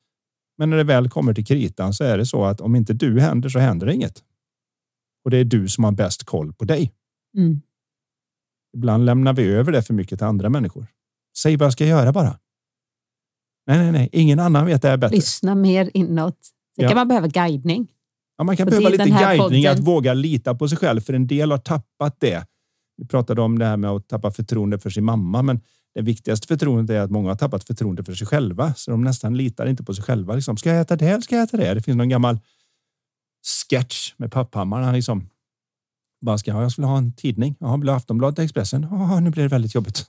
Men 0.59 0.71
när 0.71 0.77
det 0.77 0.85
väl 0.85 1.11
kommer 1.11 1.35
till 1.35 1.47
kritan 1.47 1.95
så 1.95 2.05
är 2.05 2.19
det 2.19 2.27
så 2.27 2.45
att 2.45 2.61
om 2.61 2.77
inte 2.77 2.93
du 2.93 3.21
händer 3.21 3.49
så 3.49 3.59
händer 3.59 3.87
det 3.87 3.95
inget. 3.95 4.23
Och 5.25 5.31
det 5.31 5.37
är 5.37 5.45
du 5.45 5.69
som 5.69 5.85
har 5.85 5.93
bäst 5.93 6.25
koll 6.25 6.53
på 6.53 6.65
dig. 6.65 6.93
Mm. 7.37 7.61
Ibland 8.77 9.05
lämnar 9.05 9.33
vi 9.33 9.45
över 9.45 9.73
det 9.73 9.83
för 9.83 9.95
mycket 9.95 10.19
till 10.19 10.27
andra 10.27 10.49
människor. 10.49 10.87
Säg 11.39 11.57
vad 11.57 11.67
jag 11.67 11.73
ska 11.73 11.87
göra 11.87 12.13
bara. 12.13 12.39
Nej, 13.67 13.79
nej, 13.79 13.93
nej, 13.93 14.09
ingen 14.13 14.41
annan 14.41 14.67
vet 14.67 14.83
det 14.83 14.89
här 14.89 14.97
bättre. 14.97 15.17
Lyssna 15.17 15.55
mer 15.55 15.91
inåt. 15.95 16.39
Sen 16.77 16.83
ja. 16.83 16.89
kan 16.89 16.97
man 16.97 17.09
behöva 17.09 17.27
guidning. 17.27 17.89
Ja, 18.41 18.45
man 18.45 18.57
kan 18.57 18.69
behöva 18.69 18.89
lite 18.89 19.05
guidning 19.05 19.39
podden. 19.39 19.73
att 19.73 19.79
våga 19.79 20.15
lita 20.15 20.55
på 20.55 20.69
sig 20.69 20.79
själv, 20.79 21.01
för 21.01 21.13
en 21.13 21.27
del 21.27 21.51
har 21.51 21.59
tappat 21.59 22.17
det. 22.21 22.47
Vi 22.97 23.07
pratade 23.07 23.43
om 23.43 23.59
det 23.59 23.65
här 23.65 23.77
med 23.77 23.91
att 23.91 24.09
tappa 24.09 24.31
förtroende 24.31 24.79
för 24.79 24.91
sin 24.91 25.05
mamma, 25.05 25.43
men 25.43 25.61
det 25.95 26.03
viktigaste 26.03 26.47
förtroendet 26.47 26.97
är 26.97 27.01
att 27.01 27.11
många 27.11 27.29
har 27.29 27.37
tappat 27.37 27.65
förtroende 27.65 28.05
för 28.05 28.15
sig 28.15 28.27
själva, 28.27 28.75
så 28.75 28.91
de 28.91 29.05
nästan 29.05 29.37
litar 29.37 29.67
inte 29.67 29.85
på 29.85 29.95
sig 29.95 30.05
själva. 30.05 30.35
Liksom, 30.35 30.57
ska 30.57 30.71
jag 30.71 30.81
äta 30.81 30.97
det 30.97 31.09
eller 31.09 31.21
ska 31.21 31.37
jag 31.37 31.45
äta 31.45 31.57
det? 31.57 31.75
Det 31.75 31.83
finns 31.83 31.97
någon 31.97 32.09
gammal 32.09 32.39
sketch 33.69 34.15
med 34.17 34.33
Papphammar. 34.33 34.83
Han 34.83 34.95
liksom 34.95 35.29
bara 36.27 36.39
ska 36.39 36.51
jag 36.51 36.73
skulle 36.73 36.87
ha 36.87 36.99
en 36.99 37.13
tidning. 37.13 37.57
Jag 37.61 37.79
vill 37.79 37.89
ha 37.89 37.97
Aftonbladet 37.97 38.39
Expressen. 38.39 38.85
Oh, 38.85 39.21
nu 39.21 39.31
blir 39.31 39.43
det 39.43 39.49
väldigt 39.49 39.75
jobbigt. 39.75 40.07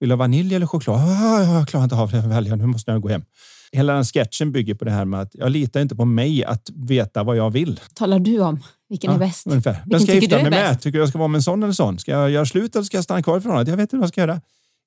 Vill 0.00 0.08
du 0.08 0.12
ha 0.12 0.18
vanilj 0.18 0.54
eller 0.54 0.66
choklad? 0.66 1.00
Oh, 1.00 1.54
jag 1.54 1.68
klarar 1.68 1.84
inte 1.84 1.96
av 1.96 2.10
det. 2.10 2.20
Välja. 2.20 2.56
Nu 2.56 2.66
måste 2.66 2.90
jag 2.90 3.02
gå 3.02 3.08
hem 3.08 3.22
hela 3.72 3.92
den 3.92 4.04
sketchen 4.04 4.52
bygger 4.52 4.74
på 4.74 4.84
det 4.84 4.90
här 4.90 5.04
med 5.04 5.20
att 5.20 5.34
jag 5.34 5.50
litar 5.50 5.80
inte 5.80 5.96
på 5.96 6.04
mig 6.04 6.44
att 6.44 6.70
veta 6.74 7.22
vad 7.22 7.36
jag 7.36 7.50
vill. 7.50 7.80
Talar 7.94 8.18
du 8.18 8.40
om? 8.40 8.60
Vilken 8.88 9.10
ja, 9.10 9.14
är 9.14 9.18
bäst? 9.18 9.46
Ungefär. 9.46 9.82
Vem 9.86 10.00
ska 10.00 10.12
jag 10.12 10.22
gifta 10.22 10.42
mig 10.42 10.50
med? 10.50 10.80
Tycker 10.80 10.98
du 10.98 11.02
jag 11.02 11.08
ska 11.08 11.18
vara 11.18 11.28
med 11.28 11.38
en 11.38 11.42
sån 11.42 11.62
eller 11.62 11.72
sån? 11.72 11.98
Ska 11.98 12.10
jag 12.10 12.30
göra 12.30 12.46
slut 12.46 12.76
eller 12.76 12.84
ska 12.84 12.96
jag 12.96 13.04
stanna 13.04 13.22
kvar 13.22 13.38
i 13.38 13.40
förhållandet? 13.40 13.70
Jag 13.70 13.76
vet 13.76 13.82
inte 13.82 13.96
vad 13.96 14.02
jag 14.02 14.08
ska 14.08 14.20
göra. 14.20 14.40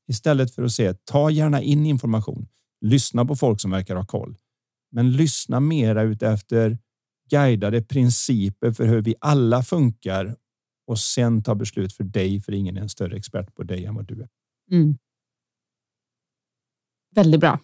Istället 0.07 0.55
för 0.55 0.63
att 0.63 0.71
se, 0.71 0.93
ta 0.93 1.29
gärna 1.29 1.61
in 1.61 1.85
information. 1.85 2.47
Lyssna 2.81 3.25
på 3.25 3.35
folk 3.35 3.61
som 3.61 3.71
verkar 3.71 3.95
ha 3.95 4.05
koll. 4.05 4.37
Men 4.91 5.11
lyssna 5.11 5.59
mera 5.59 6.01
ut 6.01 6.23
efter 6.23 6.77
guidade 7.29 7.81
principer 7.81 8.71
för 8.71 8.85
hur 8.85 9.01
vi 9.01 9.15
alla 9.19 9.63
funkar 9.63 10.35
och 10.87 10.99
sen 10.99 11.43
ta 11.43 11.55
beslut 11.55 11.93
för 11.93 12.03
dig, 12.03 12.41
för 12.41 12.51
ingen 12.51 12.77
är 12.77 12.81
en 12.81 12.89
större 12.89 13.17
expert 13.17 13.55
på 13.55 13.63
dig 13.63 13.85
än 13.85 13.95
vad 13.95 14.07
du 14.07 14.21
är. 14.21 14.27
Mm. 14.71 14.97
Väldigt 17.15 17.39
bra. 17.39 17.59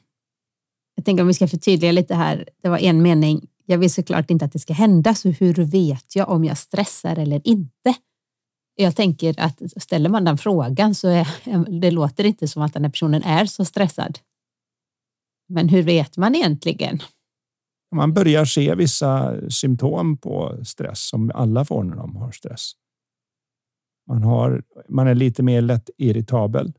Jag 0.95 1.05
tänker 1.05 1.21
om 1.21 1.27
vi 1.27 1.33
ska 1.33 1.47
förtydliga 1.47 1.91
lite 1.91 2.15
här. 2.15 2.49
Det 2.61 2.69
var 2.69 2.77
en 2.77 3.01
mening. 3.01 3.47
Jag 3.65 3.77
vill 3.77 3.93
såklart 3.93 4.29
inte 4.29 4.45
att 4.45 4.53
det 4.53 4.59
ska 4.59 4.73
hända, 4.73 5.15
så 5.15 5.29
hur 5.29 5.53
vet 5.53 6.15
jag 6.15 6.29
om 6.29 6.45
jag 6.45 6.57
stressar 6.57 7.15
eller 7.19 7.41
inte? 7.43 7.95
Jag 8.75 8.95
tänker 8.95 9.39
att 9.39 9.61
ställer 9.77 10.09
man 10.09 10.23
den 10.23 10.37
frågan 10.37 10.95
så 10.95 11.07
är, 11.07 11.27
det 11.81 11.91
låter 11.91 12.23
inte 12.23 12.47
som 12.47 12.61
att 12.61 12.73
den 12.73 12.83
här 12.83 12.91
personen 12.91 13.23
är 13.23 13.45
så 13.45 13.65
stressad. 13.65 14.19
Men 15.49 15.69
hur 15.69 15.83
vet 15.83 16.17
man 16.17 16.35
egentligen? 16.35 16.99
Man 17.95 18.13
börjar 18.13 18.45
se 18.45 18.75
vissa 18.75 19.35
symptom 19.49 20.17
på 20.17 20.59
stress 20.65 21.09
som 21.09 21.31
alla 21.35 21.65
får 21.65 21.83
när 21.83 21.95
de 21.95 22.15
har 22.15 22.31
stress. 22.31 22.71
Man, 24.07 24.23
har, 24.23 24.63
man 24.89 25.07
är 25.07 25.15
lite 25.15 25.43
mer 25.43 25.61
lätt 25.61 25.89
irritabel. 25.97 26.73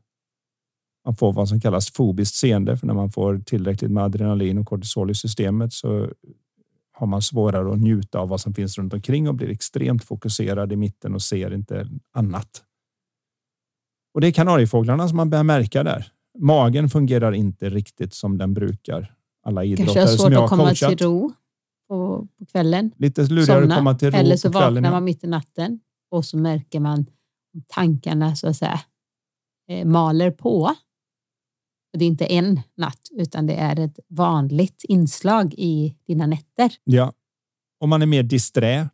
Man 1.07 1.15
får 1.15 1.33
vad 1.33 1.49
som 1.49 1.61
kallas 1.61 1.91
fobiskt 1.91 2.35
seende, 2.35 2.77
för 2.77 2.87
när 2.87 2.93
man 2.93 3.11
får 3.11 3.39
tillräckligt 3.39 3.91
med 3.91 4.03
adrenalin 4.03 4.57
och 4.57 4.67
kortisol 4.67 5.11
i 5.11 5.15
systemet 5.15 5.73
så 5.73 6.09
har 6.93 7.07
man 7.07 7.21
svårare 7.21 7.71
att 7.73 7.79
njuta 7.79 8.19
av 8.19 8.29
vad 8.29 8.41
som 8.41 8.53
finns 8.53 8.77
runt 8.77 8.93
omkring 8.93 9.27
och 9.27 9.35
blir 9.35 9.49
extremt 9.49 10.03
fokuserad 10.03 10.73
i 10.73 10.75
mitten 10.75 11.13
och 11.13 11.21
ser 11.21 11.53
inte 11.53 11.87
annat. 12.13 12.63
Och 14.13 14.21
det 14.21 14.27
är 14.27 14.31
kanariefåglarna 14.31 15.07
som 15.07 15.17
man 15.17 15.29
börjar 15.29 15.43
märka 15.43 15.83
där. 15.83 16.11
Magen 16.39 16.89
fungerar 16.89 17.31
inte 17.31 17.69
riktigt 17.69 18.13
som 18.13 18.37
den 18.37 18.53
brukar. 18.53 19.13
Alla 19.43 19.63
idrottare 19.63 20.07
som 20.07 20.33
jag 20.33 20.41
har 20.41 20.47
Kanske 20.47 20.75
svårt 20.75 20.83
att 20.83 20.89
komma 20.89 20.97
till 20.97 21.07
ro 21.07 21.33
på, 21.89 22.27
på 22.39 22.45
kvällen. 22.45 22.91
Lite 22.97 23.23
lurigare 23.23 23.63
att 23.63 23.77
komma 23.77 23.95
till 23.95 24.11
ro 24.11 24.17
Eller 24.17 24.37
så 24.37 24.49
vaknar 24.49 24.91
man 24.91 25.03
mitt 25.03 25.23
i 25.23 25.27
natten 25.27 25.79
och 26.11 26.25
så 26.25 26.37
märker 26.37 26.79
man 26.79 27.05
tankarna 27.67 28.35
så 28.35 28.47
att 28.47 28.57
säga 28.57 28.79
eh, 29.69 29.85
maler 29.85 30.31
på 30.31 30.75
det 31.97 32.05
är 32.05 32.07
inte 32.07 32.25
en 32.25 32.61
natt, 32.77 33.01
utan 33.11 33.47
det 33.47 33.55
är 33.55 33.79
ett 33.79 33.99
vanligt 34.07 34.83
inslag 34.83 35.53
i 35.53 35.95
dina 36.07 36.25
nätter. 36.25 36.71
Ja, 36.83 37.13
och 37.79 37.89
man 37.89 38.01
är 38.01 38.05
mer 38.05 38.23
disträ. 38.23 38.89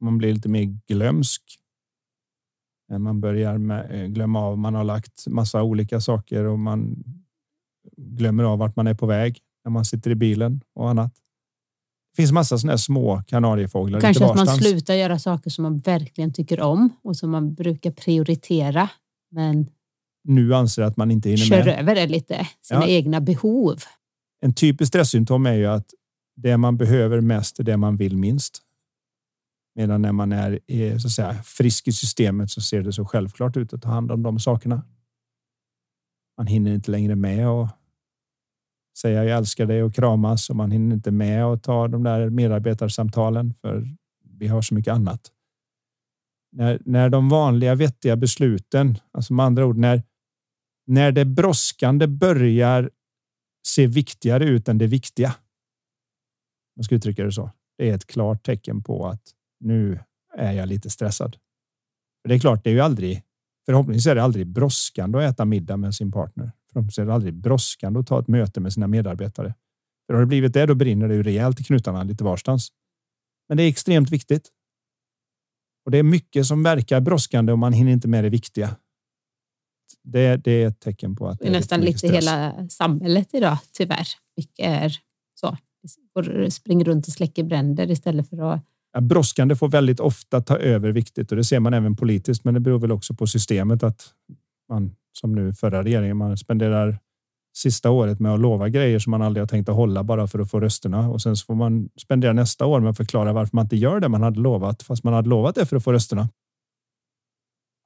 Man 0.00 0.18
blir 0.18 0.34
lite 0.34 0.48
mer 0.48 0.78
glömsk. 0.86 1.42
Man 2.98 3.20
börjar 3.20 3.58
med, 3.58 4.02
eh, 4.02 4.06
glömma 4.06 4.40
av. 4.40 4.58
Man 4.58 4.74
har 4.74 4.84
lagt 4.84 5.26
massa 5.26 5.62
olika 5.62 6.00
saker 6.00 6.44
och 6.44 6.58
man 6.58 7.04
glömmer 7.96 8.44
av 8.44 8.58
vart 8.58 8.76
man 8.76 8.86
är 8.86 8.94
på 8.94 9.06
väg 9.06 9.40
när 9.64 9.70
man 9.70 9.84
sitter 9.84 10.10
i 10.10 10.14
bilen 10.14 10.60
och 10.74 10.90
annat. 10.90 11.14
Det 12.10 12.22
finns 12.22 12.32
massa 12.32 12.58
sådana 12.58 12.78
små 12.78 13.22
kanariefåglar. 13.26 14.00
Kanske 14.00 14.24
att 14.24 14.36
man 14.36 14.46
slutar 14.46 14.94
göra 14.94 15.18
saker 15.18 15.50
som 15.50 15.62
man 15.62 15.78
verkligen 15.78 16.32
tycker 16.32 16.60
om 16.60 16.90
och 17.02 17.16
som 17.16 17.30
man 17.30 17.54
brukar 17.54 17.90
prioritera. 17.90 18.88
Men 19.30 19.66
nu 20.24 20.54
anser 20.54 20.82
att 20.82 20.96
man 20.96 21.10
inte 21.10 21.28
hinner 21.28 21.44
kör 21.44 21.64
med. 21.64 21.80
över 21.80 21.94
det 21.94 22.06
lite, 22.06 22.48
sina 22.62 22.80
ja. 22.80 22.86
egna 22.86 23.20
behov. 23.20 23.78
En 24.40 24.54
typisk 24.54 24.88
stresssymptom 24.88 25.46
är 25.46 25.54
ju 25.54 25.66
att 25.66 25.86
det 26.36 26.56
man 26.56 26.76
behöver 26.76 27.20
mest 27.20 27.58
är 27.58 27.64
det 27.64 27.76
man 27.76 27.96
vill 27.96 28.16
minst. 28.16 28.62
Medan 29.74 30.02
när 30.02 30.12
man 30.12 30.32
är 30.32 30.98
så 30.98 31.06
att 31.06 31.12
säga, 31.12 31.34
frisk 31.42 31.88
i 31.88 31.92
systemet 31.92 32.50
så 32.50 32.60
ser 32.60 32.82
det 32.82 32.92
så 32.92 33.04
självklart 33.04 33.56
ut 33.56 33.72
att 33.72 33.82
ta 33.82 33.88
hand 33.88 34.12
om 34.12 34.22
de 34.22 34.38
sakerna. 34.38 34.82
Man 36.38 36.46
hinner 36.46 36.74
inte 36.74 36.90
längre 36.90 37.14
med 37.14 37.48
och 37.48 37.68
säga 38.98 39.24
jag 39.24 39.38
älskar 39.38 39.66
dig 39.66 39.82
och 39.82 39.94
kramas 39.94 40.50
och 40.50 40.56
man 40.56 40.70
hinner 40.70 40.96
inte 40.96 41.10
med 41.10 41.46
och 41.46 41.62
ta 41.62 41.88
de 41.88 42.02
där 42.02 42.30
medarbetarsamtalen 42.30 43.54
för 43.54 43.88
vi 44.38 44.46
har 44.46 44.62
så 44.62 44.74
mycket 44.74 44.94
annat. 44.94 45.30
När, 46.52 46.80
när 46.84 47.08
de 47.08 47.28
vanliga 47.28 47.74
vettiga 47.74 48.16
besluten, 48.16 48.98
alltså 49.12 49.34
med 49.34 49.46
andra 49.46 49.66
ord 49.66 49.76
när, 49.76 50.02
när 50.86 51.12
det 51.12 51.24
brådskande 51.24 52.06
börjar 52.06 52.90
se 53.66 53.86
viktigare 53.86 54.44
ut 54.44 54.68
än 54.68 54.78
det 54.78 54.86
viktiga. 54.86 55.34
Man 56.76 56.84
ska 56.84 56.94
uttrycka 56.94 57.24
det 57.24 57.32
så. 57.32 57.50
Det 57.78 57.90
är 57.90 57.94
ett 57.94 58.06
klart 58.06 58.42
tecken 58.42 58.82
på 58.82 59.06
att 59.06 59.22
nu 59.60 60.00
är 60.36 60.52
jag 60.52 60.68
lite 60.68 60.90
stressad. 60.90 61.36
För 62.22 62.28
det 62.28 62.34
är 62.34 62.38
klart, 62.38 62.64
det 62.64 62.70
är 62.70 62.74
ju 62.74 62.80
aldrig. 62.80 63.22
Förhoppningsvis 63.66 64.06
är 64.06 64.14
det 64.14 64.22
aldrig 64.22 64.46
brådskande 64.46 65.18
att 65.18 65.34
äta 65.34 65.44
middag 65.44 65.76
med 65.76 65.94
sin 65.94 66.12
partner. 66.12 66.52
Förhoppningsvis 66.72 66.98
är 66.98 67.06
det 67.06 67.14
aldrig 67.14 67.34
brådskande 67.34 68.00
att 68.00 68.06
ta 68.06 68.20
ett 68.20 68.28
möte 68.28 68.60
med 68.60 68.72
sina 68.72 68.86
medarbetare. 68.86 69.54
För 70.06 70.14
har 70.14 70.20
det 70.20 70.26
blivit 70.26 70.52
det, 70.52 70.66
då 70.66 70.74
brinner 70.74 71.08
det 71.08 71.14
ju 71.14 71.22
rejält 71.22 71.60
i 71.60 71.64
knutarna 71.64 72.02
lite 72.02 72.24
varstans. 72.24 72.68
Men 73.48 73.56
det 73.56 73.62
är 73.62 73.68
extremt 73.68 74.10
viktigt. 74.10 74.48
Och 75.84 75.90
det 75.90 75.98
är 75.98 76.02
mycket 76.02 76.46
som 76.46 76.62
verkar 76.62 77.00
brådskande 77.00 77.52
och 77.52 77.58
man 77.58 77.72
hinner 77.72 77.92
inte 77.92 78.08
med 78.08 78.24
det 78.24 78.30
viktiga. 78.30 78.76
Det, 80.02 80.36
det 80.36 80.62
är 80.62 80.68
ett 80.68 80.80
tecken 80.80 81.16
på 81.16 81.28
att 81.28 81.38
det 81.38 81.46
är 81.46 81.52
nästan 81.52 81.80
lite 81.80 81.98
stress. 81.98 82.12
hela 82.12 82.68
samhället 82.68 83.28
idag. 83.32 83.58
Tyvärr 83.72 84.06
mycket 84.36 84.66
är 84.66 84.96
så. 85.40 85.56
Vi 86.14 86.50
springer 86.50 86.84
runt 86.84 87.06
och 87.06 87.12
släcker 87.12 87.44
bränder 87.44 87.90
istället 87.90 88.28
för 88.28 88.52
att 88.52 88.64
Ja, 88.94 89.00
brådskande 89.00 89.56
får 89.56 89.68
väldigt 89.68 90.00
ofta 90.00 90.40
ta 90.40 90.56
över 90.56 90.92
viktigt 90.92 91.30
och 91.30 91.36
det 91.36 91.44
ser 91.44 91.60
man 91.60 91.74
även 91.74 91.96
politiskt. 91.96 92.44
Men 92.44 92.54
det 92.54 92.60
beror 92.60 92.78
väl 92.78 92.92
också 92.92 93.14
på 93.14 93.26
systemet 93.26 93.82
att 93.82 94.08
man 94.68 94.94
som 95.12 95.34
nu 95.34 95.52
förra 95.52 95.84
regeringen, 95.84 96.16
man 96.16 96.36
spenderar 96.36 96.98
sista 97.56 97.90
året 97.90 98.20
med 98.20 98.34
att 98.34 98.40
lova 98.40 98.68
grejer 98.68 98.98
som 98.98 99.10
man 99.10 99.22
aldrig 99.22 99.42
har 99.42 99.48
tänkt 99.48 99.68
att 99.68 99.74
hålla 99.74 100.04
bara 100.04 100.26
för 100.26 100.38
att 100.38 100.50
få 100.50 100.60
rösterna 100.60 101.08
och 101.08 101.22
sen 101.22 101.36
så 101.36 101.44
får 101.44 101.54
man 101.54 101.88
spendera 102.00 102.32
nästa 102.32 102.66
år 102.66 102.80
med 102.80 102.90
att 102.90 102.96
förklara 102.96 103.32
varför 103.32 103.56
man 103.56 103.64
inte 103.64 103.76
gör 103.76 104.00
det 104.00 104.08
man 104.08 104.22
hade 104.22 104.40
lovat 104.40 104.82
fast 104.82 105.04
man 105.04 105.14
hade 105.14 105.28
lovat 105.28 105.54
det 105.54 105.66
för 105.66 105.76
att 105.76 105.84
få 105.84 105.92
rösterna. 105.92 106.28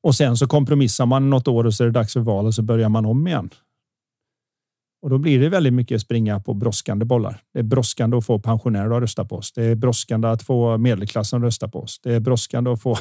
Och 0.02 0.14
sen 0.14 0.36
så 0.36 0.46
kompromissar 0.46 1.06
man 1.06 1.30
något 1.30 1.48
år 1.48 1.64
och 1.64 1.74
så 1.74 1.84
är 1.84 1.86
det 1.86 1.92
dags 1.92 2.12
för 2.12 2.20
val 2.20 2.46
och 2.46 2.54
så 2.54 2.62
börjar 2.62 2.88
man 2.88 3.06
om 3.06 3.26
igen. 3.26 3.50
Och 5.02 5.10
då 5.10 5.18
blir 5.18 5.40
det 5.40 5.48
väldigt 5.48 5.72
mycket 5.72 6.00
springa 6.00 6.40
på 6.40 6.54
brådskande 6.54 7.04
bollar. 7.04 7.42
Det 7.52 7.58
är 7.58 7.62
brådskande 7.62 8.16
att 8.16 8.26
få 8.26 8.38
pensionärer 8.38 8.90
att 8.90 9.02
rösta 9.02 9.24
på 9.24 9.36
oss. 9.36 9.52
Det 9.52 9.64
är 9.64 9.74
brådskande 9.74 10.28
att 10.28 10.42
få 10.42 10.78
medelklassen 10.78 11.36
att 11.36 11.44
rösta 11.44 11.68
på 11.68 11.82
oss. 11.82 12.00
Det 12.02 12.14
är 12.14 12.20
brådskande 12.20 12.70
att 12.70 12.82
få 12.82 12.96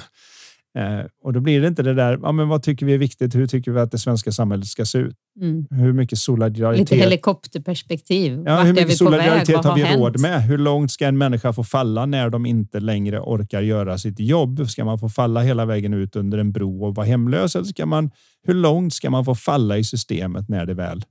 eh, 0.78 1.06
och 1.24 1.34
då 1.34 1.40
blir 1.40 1.62
det 1.62 1.68
inte 1.68 1.84
det 1.84 1.94
där. 1.94 2.20
Ja, 2.22 2.32
men 2.32 2.48
vad 2.48 2.64
tycker 2.64 2.86
vi 2.86 2.94
är 2.94 2.98
viktigt? 2.98 3.36
Hur 3.36 3.48
tycker 3.48 3.72
vi 3.72 3.80
att 3.80 3.92
det 3.92 3.98
svenska 3.98 4.32
samhället 4.32 4.68
ska 4.68 4.86
se 4.86 4.98
ut? 4.98 5.16
Mm. 5.42 5.66
Hur 5.70 5.94
mycket 5.94 6.20
solidaritet? 6.20 6.80
Lite 6.80 6.96
helikopterperspektiv. 6.96 8.44
Ja, 8.46 8.64
hur 8.64 8.74
mycket 8.74 8.98
solidaritet 8.98 9.66
har 9.66 9.76
vi 9.76 9.84
hänt? 9.84 10.00
råd 10.00 10.20
med? 10.20 10.44
Hur 10.44 10.58
långt 10.58 10.92
ska 10.92 11.08
en 11.08 11.18
människa 11.18 11.54
få 11.54 11.64
falla 11.64 12.06
när 12.06 12.30
de 12.30 12.46
inte 12.46 12.80
längre 12.80 13.20
orkar 13.20 13.62
göra 13.62 13.98
sitt 13.98 14.20
jobb? 14.20 14.70
Ska 14.70 14.86
man 14.86 15.00
få 15.00 15.10
falla 15.10 15.42
hela 15.42 15.66
vägen 15.66 15.94
ut 15.94 16.16
under 16.16 16.38
en 16.38 16.52
bro 16.52 16.86
och 16.86 16.96
vara 16.96 17.06
hemlös? 17.06 17.56
Eller 17.56 17.66
ska 17.66 17.86
man? 17.86 18.12
Hur 18.44 18.54
långt 18.54 18.94
ska 18.94 19.10
man 19.10 19.26
få 19.26 19.36
falla 19.36 19.78
i 19.78 19.84
systemet 19.84 20.50
när 20.50 20.66
det 20.66 20.74
väl 20.74 21.04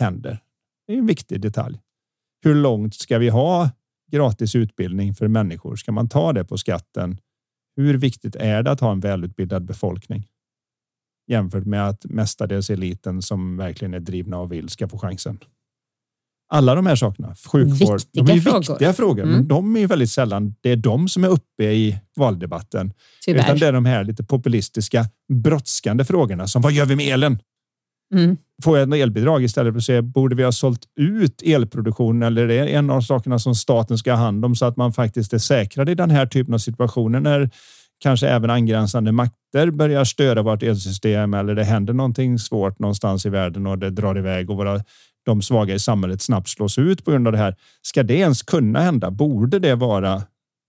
händer. 0.00 0.38
Det 0.86 0.92
är 0.92 0.98
en 0.98 1.06
viktig 1.06 1.40
detalj. 1.40 1.80
Hur 2.42 2.54
långt 2.54 2.94
ska 2.94 3.18
vi 3.18 3.28
ha 3.28 3.70
gratis 4.12 4.54
utbildning 4.54 5.14
för 5.14 5.28
människor? 5.28 5.76
Ska 5.76 5.92
man 5.92 6.08
ta 6.08 6.32
det 6.32 6.44
på 6.44 6.58
skatten? 6.58 7.18
Hur 7.76 7.98
viktigt 7.98 8.36
är 8.36 8.62
det 8.62 8.70
att 8.70 8.80
ha 8.80 8.92
en 8.92 9.00
välutbildad 9.00 9.64
befolkning? 9.64 10.26
Jämfört 11.26 11.66
med 11.66 11.88
att 11.88 12.04
mestadels 12.04 12.70
eliten 12.70 13.22
som 13.22 13.56
verkligen 13.56 13.94
är 13.94 14.00
drivna 14.00 14.38
och 14.38 14.52
vill 14.52 14.68
ska 14.68 14.88
få 14.88 14.98
chansen. 14.98 15.38
Alla 16.52 16.74
de 16.74 16.86
här 16.86 16.96
sakerna, 16.96 17.34
sjukvård, 17.34 18.00
viktiga 18.00 18.24
de 18.24 18.32
är 18.32 18.40
frågor. 18.40 18.58
viktiga 18.58 18.92
frågor, 18.92 19.22
mm. 19.22 19.34
men 19.34 19.48
de 19.48 19.76
är 19.76 19.86
väldigt 19.86 20.10
sällan. 20.10 20.54
Det 20.60 20.70
är 20.70 20.76
de 20.76 21.08
som 21.08 21.24
är 21.24 21.28
uppe 21.28 21.64
i 21.64 22.00
valdebatten, 22.16 22.92
Tyvärr. 23.24 23.40
utan 23.40 23.58
det 23.58 23.66
är 23.66 23.72
de 23.72 23.84
här 23.84 24.04
lite 24.04 24.24
populistiska, 24.24 25.06
brådskande 25.32 26.04
frågorna 26.04 26.46
som 26.46 26.62
vad 26.62 26.72
gör 26.72 26.86
vi 26.86 26.96
med 26.96 27.14
elen? 27.14 27.38
Mm. 28.14 28.36
Får 28.64 28.78
jag 28.78 28.88
ett 28.88 29.02
elbidrag 29.02 29.44
istället 29.44 29.72
för 29.72 29.78
att 29.78 29.84
säga 29.84 30.02
borde 30.02 30.34
vi 30.34 30.42
ha 30.42 30.52
sålt 30.52 30.84
ut 30.96 31.42
elproduktionen 31.42 32.22
eller 32.22 32.42
är 32.42 32.46
det 32.46 32.74
en 32.74 32.90
av 32.90 33.00
sakerna 33.00 33.38
som 33.38 33.54
staten 33.54 33.98
ska 33.98 34.12
ha 34.12 34.18
hand 34.18 34.44
om 34.44 34.54
så 34.54 34.66
att 34.66 34.76
man 34.76 34.92
faktiskt 34.92 35.32
är 35.32 35.38
säkrad 35.38 35.88
i 35.88 35.94
den 35.94 36.10
här 36.10 36.26
typen 36.26 36.54
av 36.54 36.58
situationer 36.58 37.20
när 37.20 37.50
kanske 38.00 38.28
även 38.28 38.50
angränsande 38.50 39.12
makter 39.12 39.70
börjar 39.70 40.04
störa 40.04 40.42
vårt 40.42 40.62
elsystem 40.62 41.34
eller 41.34 41.54
det 41.54 41.64
händer 41.64 41.92
någonting 41.92 42.38
svårt 42.38 42.78
någonstans 42.78 43.26
i 43.26 43.28
världen 43.28 43.66
och 43.66 43.78
det 43.78 43.90
drar 43.90 44.18
iväg 44.18 44.50
och 44.50 44.56
våra 44.56 44.80
de 45.26 45.42
svaga 45.42 45.74
i 45.74 45.78
samhället 45.78 46.22
snabbt 46.22 46.48
slås 46.48 46.78
ut 46.78 47.04
på 47.04 47.10
grund 47.10 47.26
av 47.26 47.32
det 47.32 47.38
här. 47.38 47.56
Ska 47.82 48.02
det 48.02 48.14
ens 48.14 48.42
kunna 48.42 48.80
hända? 48.80 49.10
Borde 49.10 49.58
det 49.58 49.74
vara 49.74 50.22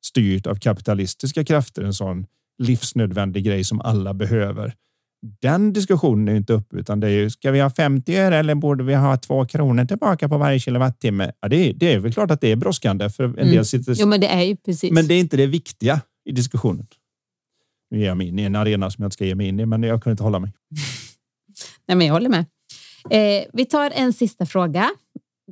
styrt 0.03 0.47
av 0.47 0.55
kapitalistiska 0.55 1.43
krafter? 1.43 1.83
En 1.83 1.93
sån 1.93 2.25
livsnödvändig 2.63 3.43
grej 3.43 3.63
som 3.63 3.81
alla 3.81 4.13
behöver 4.13 4.73
den 5.21 5.73
diskussionen 5.73 6.27
är 6.27 6.35
inte 6.35 6.53
uppe, 6.53 6.77
utan 6.77 6.99
det 6.99 7.07
är 7.07 7.11
ju 7.11 7.29
ska 7.29 7.51
vi 7.51 7.59
ha 7.59 7.69
50 7.69 8.17
öre 8.17 8.37
eller 8.37 8.55
borde 8.55 8.83
vi 8.83 8.95
ha 8.95 9.17
två 9.17 9.45
kronor 9.45 9.85
tillbaka 9.85 10.29
på 10.29 10.37
varje 10.37 10.59
kilowattimme? 10.59 11.31
Ja, 11.39 11.47
det, 11.47 11.69
är, 11.69 11.73
det 11.73 11.93
är 11.93 11.99
väl 11.99 12.13
klart 12.13 12.31
att 12.31 12.41
det 12.41 12.51
är 12.51 12.55
brådskande 12.55 13.09
för 13.09 13.23
en 13.23 13.37
mm. 13.37 13.51
del 13.51 13.65
sitter. 13.65 13.95
Jo, 13.97 14.07
men 14.07 14.21
det 14.21 14.27
är 14.27 14.41
ju 14.41 14.55
precis. 14.55 14.91
Men 14.91 15.07
det 15.07 15.13
är 15.13 15.19
inte 15.19 15.37
det 15.37 15.47
viktiga 15.47 16.01
i 16.25 16.31
diskussionen. 16.31 16.87
Nu 17.91 17.99
ger 17.99 18.07
jag 18.07 18.17
mig 18.17 18.27
in 18.27 18.39
i 18.39 18.43
en 18.43 18.55
arena 18.55 18.91
som 18.91 19.01
jag 19.01 19.07
inte 19.07 19.13
ska 19.13 19.25
ge 19.25 19.35
mig 19.35 19.47
in 19.47 19.59
i, 19.59 19.65
men 19.65 19.83
jag 19.83 20.03
kunde 20.03 20.11
inte 20.11 20.23
hålla 20.23 20.39
mig. 20.39 20.53
Nej, 21.87 21.97
men 21.97 22.07
jag 22.07 22.13
håller 22.13 22.29
med. 22.29 22.45
Eh, 23.09 23.45
vi 23.53 23.65
tar 23.65 23.91
en 23.91 24.13
sista 24.13 24.45
fråga. 24.45 24.89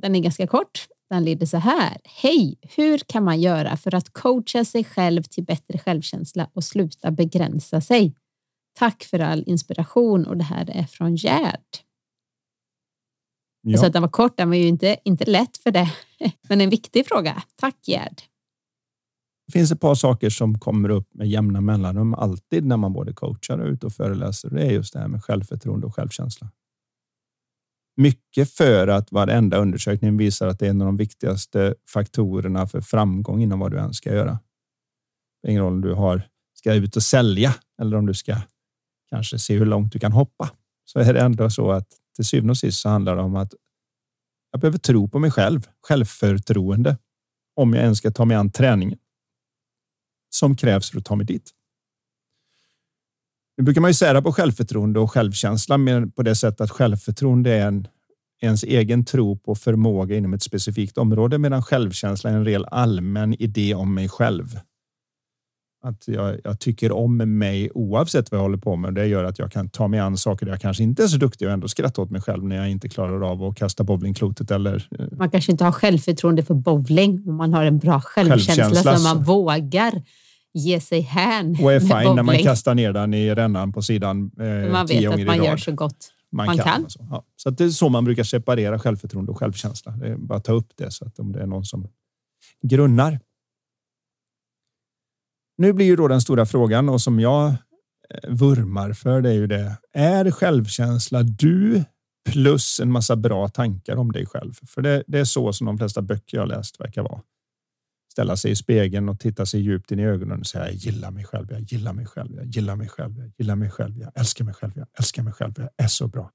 Den 0.00 0.16
är 0.16 0.20
ganska 0.20 0.46
kort. 0.46 0.86
Den 1.10 1.24
lyder 1.24 1.46
så 1.46 1.56
här. 1.56 1.96
Hej! 2.04 2.58
Hur 2.76 2.98
kan 2.98 3.24
man 3.24 3.40
göra 3.40 3.76
för 3.76 3.94
att 3.94 4.12
coacha 4.12 4.64
sig 4.64 4.84
själv 4.84 5.22
till 5.22 5.44
bättre 5.44 5.78
självkänsla 5.78 6.50
och 6.52 6.64
sluta 6.64 7.10
begränsa 7.10 7.80
sig? 7.80 8.14
Tack 8.80 9.04
för 9.04 9.18
all 9.18 9.44
inspiration 9.46 10.26
och 10.26 10.36
det 10.36 10.44
här 10.44 10.70
är 10.70 10.84
från 10.84 11.16
Gerd. 11.16 11.64
Ja. 13.62 13.78
Så 13.78 13.86
att 13.86 13.92
den 13.92 14.02
var 14.02 14.08
kort, 14.08 14.36
den 14.36 14.48
var 14.48 14.56
ju 14.56 14.66
inte, 14.66 14.96
inte 15.04 15.30
lätt 15.30 15.56
för 15.56 15.70
det, 15.70 15.92
men 16.48 16.60
en 16.60 16.70
viktig 16.70 17.06
fråga. 17.06 17.42
Tack 17.56 17.76
Gerd. 17.88 18.22
Det 19.46 19.52
finns 19.52 19.72
ett 19.72 19.80
par 19.80 19.94
saker 19.94 20.30
som 20.30 20.58
kommer 20.58 20.88
upp 20.88 21.14
med 21.14 21.28
jämna 21.28 21.60
mellanrum 21.60 22.14
alltid 22.14 22.64
när 22.64 22.76
man 22.76 22.92
både 22.92 23.12
coachar 23.12 23.58
ute 23.58 23.86
och 23.86 23.92
föreläser. 23.92 24.50
Det 24.50 24.62
är 24.62 24.70
just 24.70 24.92
det 24.92 24.98
här 24.98 25.08
med 25.08 25.24
självförtroende 25.24 25.86
och 25.86 25.94
självkänsla. 25.94 26.50
Mycket 27.96 28.50
för 28.50 28.88
att 28.88 29.12
varenda 29.12 29.56
undersökning 29.56 30.16
visar 30.16 30.46
att 30.46 30.58
det 30.58 30.66
är 30.66 30.70
en 30.70 30.80
av 30.80 30.86
de 30.86 30.96
viktigaste 30.96 31.74
faktorerna 31.88 32.66
för 32.66 32.80
framgång 32.80 33.42
inom 33.42 33.60
vad 33.60 33.70
du 33.70 33.78
än 33.78 33.94
ska 33.94 34.14
göra. 34.14 34.38
Ingen 35.48 35.62
roll 35.62 35.72
om 35.72 35.80
du 35.80 35.94
har, 35.94 36.22
ska 36.54 36.74
ut 36.74 36.96
och 36.96 37.02
sälja 37.02 37.54
eller 37.82 37.96
om 37.96 38.06
du 38.06 38.14
ska 38.14 38.36
kanske 39.10 39.38
se 39.38 39.58
hur 39.58 39.66
långt 39.66 39.92
du 39.92 39.98
kan 39.98 40.12
hoppa. 40.12 40.50
Så 40.84 40.98
är 40.98 41.14
det 41.14 41.20
ändå 41.20 41.50
så 41.50 41.70
att 41.70 41.88
till 42.16 42.24
syvende 42.24 42.50
och 42.50 42.56
sist 42.56 42.80
så 42.80 42.88
handlar 42.88 43.16
det 43.16 43.22
om 43.22 43.36
att 43.36 43.54
jag 44.52 44.60
behöver 44.60 44.78
tro 44.78 45.08
på 45.08 45.18
mig 45.18 45.30
själv, 45.30 45.68
självförtroende 45.88 46.96
om 47.56 47.74
jag 47.74 47.82
ens 47.82 47.98
ska 47.98 48.10
ta 48.10 48.24
mig 48.24 48.36
an 48.36 48.50
träningen 48.50 48.98
som 50.30 50.56
krävs 50.56 50.90
för 50.90 50.98
att 50.98 51.04
ta 51.04 51.16
mig 51.16 51.26
dit. 51.26 51.50
Nu 53.56 53.64
brukar 53.64 53.80
man 53.80 53.90
ju 53.90 53.94
sära 53.94 54.22
på 54.22 54.32
självförtroende 54.32 55.00
och 55.00 55.10
självkänsla 55.10 55.78
men 55.78 56.12
på 56.12 56.22
det 56.22 56.36
sättet 56.36 56.60
att 56.60 56.70
självförtroende 56.70 57.50
är 57.50 57.66
en 57.66 57.88
ens 58.40 58.64
egen 58.64 59.04
tro 59.04 59.38
på 59.38 59.54
förmåga 59.54 60.16
inom 60.16 60.34
ett 60.34 60.42
specifikt 60.42 60.98
område 60.98 61.38
medan 61.38 61.62
självkänsla 61.62 62.30
är 62.30 62.34
en 62.34 62.44
rejäl 62.44 62.64
allmän 62.70 63.34
idé 63.34 63.74
om 63.74 63.94
mig 63.94 64.08
själv 64.08 64.60
att 65.82 66.08
jag, 66.08 66.40
jag, 66.44 66.60
tycker 66.60 66.92
om 66.92 67.16
mig 67.16 67.70
oavsett 67.74 68.30
vad 68.30 68.38
jag 68.38 68.42
håller 68.42 68.58
på 68.58 68.76
med. 68.76 68.94
Det 68.94 69.06
gör 69.06 69.24
att 69.24 69.38
jag 69.38 69.52
kan 69.52 69.68
ta 69.68 69.88
mig 69.88 70.00
an 70.00 70.16
saker 70.16 70.46
där 70.46 70.52
jag 70.52 70.60
kanske 70.60 70.82
inte 70.82 71.02
är 71.02 71.06
så 71.06 71.16
duktig 71.16 71.48
och 71.48 71.54
ändå 71.54 71.68
skratta 71.68 72.02
åt 72.02 72.10
mig 72.10 72.20
själv 72.20 72.44
när 72.44 72.56
jag 72.56 72.70
inte 72.70 72.88
klarar 72.88 73.30
av 73.30 73.44
att 73.44 73.56
kasta 73.56 73.84
bowlingklotet. 73.84 74.50
Eller, 74.50 74.88
eh, 74.98 75.06
man 75.12 75.30
kanske 75.30 75.52
inte 75.52 75.64
har 75.64 75.72
självförtroende 75.72 76.42
för 76.42 76.54
bowling, 76.54 77.22
men 77.24 77.34
man 77.34 77.54
har 77.54 77.64
en 77.64 77.78
bra 77.78 78.00
självkänsla, 78.00 78.54
självkänsla 78.54 78.96
så 78.96 79.14
man 79.14 79.24
vågar 79.24 80.02
ge 80.54 80.80
sig 80.80 81.00
hän. 81.00 81.56
Och 81.62 81.72
är 81.72 81.80
fine 81.80 82.16
när 82.16 82.22
man 82.22 82.38
kastar 82.38 82.74
ner 82.74 82.92
den 82.92 83.14
i 83.14 83.34
rännan 83.34 83.72
på 83.72 83.82
sidan 83.82 84.30
eh, 84.40 84.72
Man 84.72 84.86
vet 84.86 85.10
att 85.10 85.26
man 85.26 85.44
gör 85.44 85.56
så 85.56 85.72
gott 85.72 86.12
man, 86.32 86.46
man 86.46 86.56
kan. 86.56 86.66
kan. 86.66 86.90
Så. 86.90 87.06
Ja. 87.10 87.24
så 87.36 87.50
det 87.50 87.64
är 87.64 87.68
så 87.68 87.88
man 87.88 88.04
brukar 88.04 88.24
separera 88.24 88.78
självförtroende 88.78 89.32
och 89.32 89.38
självkänsla. 89.38 89.92
Det 89.92 90.08
är 90.08 90.16
bara 90.16 90.38
att 90.38 90.44
ta 90.44 90.52
upp 90.52 90.72
det 90.76 90.90
så 90.90 91.04
att 91.04 91.18
om 91.18 91.32
det 91.32 91.42
är 91.42 91.46
någon 91.46 91.64
som 91.64 91.88
grunnar. 92.62 93.20
Nu 95.60 95.72
blir 95.72 95.86
ju 95.86 95.96
då 95.96 96.08
den 96.08 96.20
stora 96.20 96.46
frågan 96.46 96.88
och 96.88 97.00
som 97.00 97.20
jag 97.20 97.48
eh, 97.48 98.30
vurmar 98.30 98.92
för 98.92 99.20
det 99.20 99.28
är 99.28 99.34
ju 99.34 99.46
det. 99.46 99.76
Är 99.92 100.30
självkänsla 100.30 101.22
du 101.22 101.84
plus 102.30 102.80
en 102.80 102.92
massa 102.92 103.16
bra 103.16 103.48
tankar 103.48 103.96
om 103.96 104.12
dig 104.12 104.26
själv? 104.26 104.52
För 104.66 104.82
det, 104.82 105.04
det 105.06 105.18
är 105.18 105.24
så 105.24 105.52
som 105.52 105.66
de 105.66 105.78
flesta 105.78 106.02
böcker 106.02 106.38
jag 106.38 106.48
läst 106.48 106.80
verkar 106.80 107.02
vara. 107.02 107.20
Ställa 108.12 108.36
sig 108.36 108.50
i 108.50 108.56
spegeln 108.56 109.08
och 109.08 109.20
titta 109.20 109.46
sig 109.46 109.60
djupt 109.60 109.90
in 109.90 109.98
i 109.98 110.04
ögonen 110.06 110.40
och 110.40 110.46
säga 110.46 110.66
jag 110.66 110.74
gillar 110.74 111.10
mig 111.10 111.24
själv, 111.24 111.46
jag 111.50 111.60
gillar 111.60 111.92
mig 111.92 112.06
själv, 112.06 112.36
jag 112.36 112.46
gillar 112.46 112.76
mig 112.76 112.88
själv, 112.88 113.18
jag 113.18 113.32
gillar 113.38 113.56
mig 113.56 113.70
själv, 113.70 113.98
jag 113.98 114.12
älskar 114.14 114.44
mig 114.44 114.54
själv, 114.54 114.72
jag 114.76 114.86
älskar 114.98 115.22
mig 115.22 115.32
själv, 115.32 115.52
jag 115.56 115.68
är 115.76 115.88
så 115.88 116.08
bra. 116.08 116.30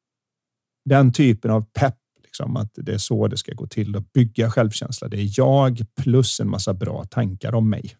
Den 0.90 1.14
typen 1.14 1.52
av 1.52 1.62
pepp, 1.62 1.98
liksom, 2.24 2.58
att 2.58 2.72
det 2.76 2.94
är 2.94 2.98
så 2.98 3.28
det 3.28 3.38
ska 3.38 3.54
gå 3.54 3.68
till 3.68 3.96
att 3.96 4.14
bygga 4.14 4.52
självkänsla. 4.52 5.08
Det 5.08 5.18
är 5.18 5.30
jag 5.38 5.86
plus 6.02 6.40
en 6.40 6.50
massa 6.50 6.74
bra 6.74 7.04
tankar 7.04 7.56
om 7.56 7.70
mig 7.70 7.96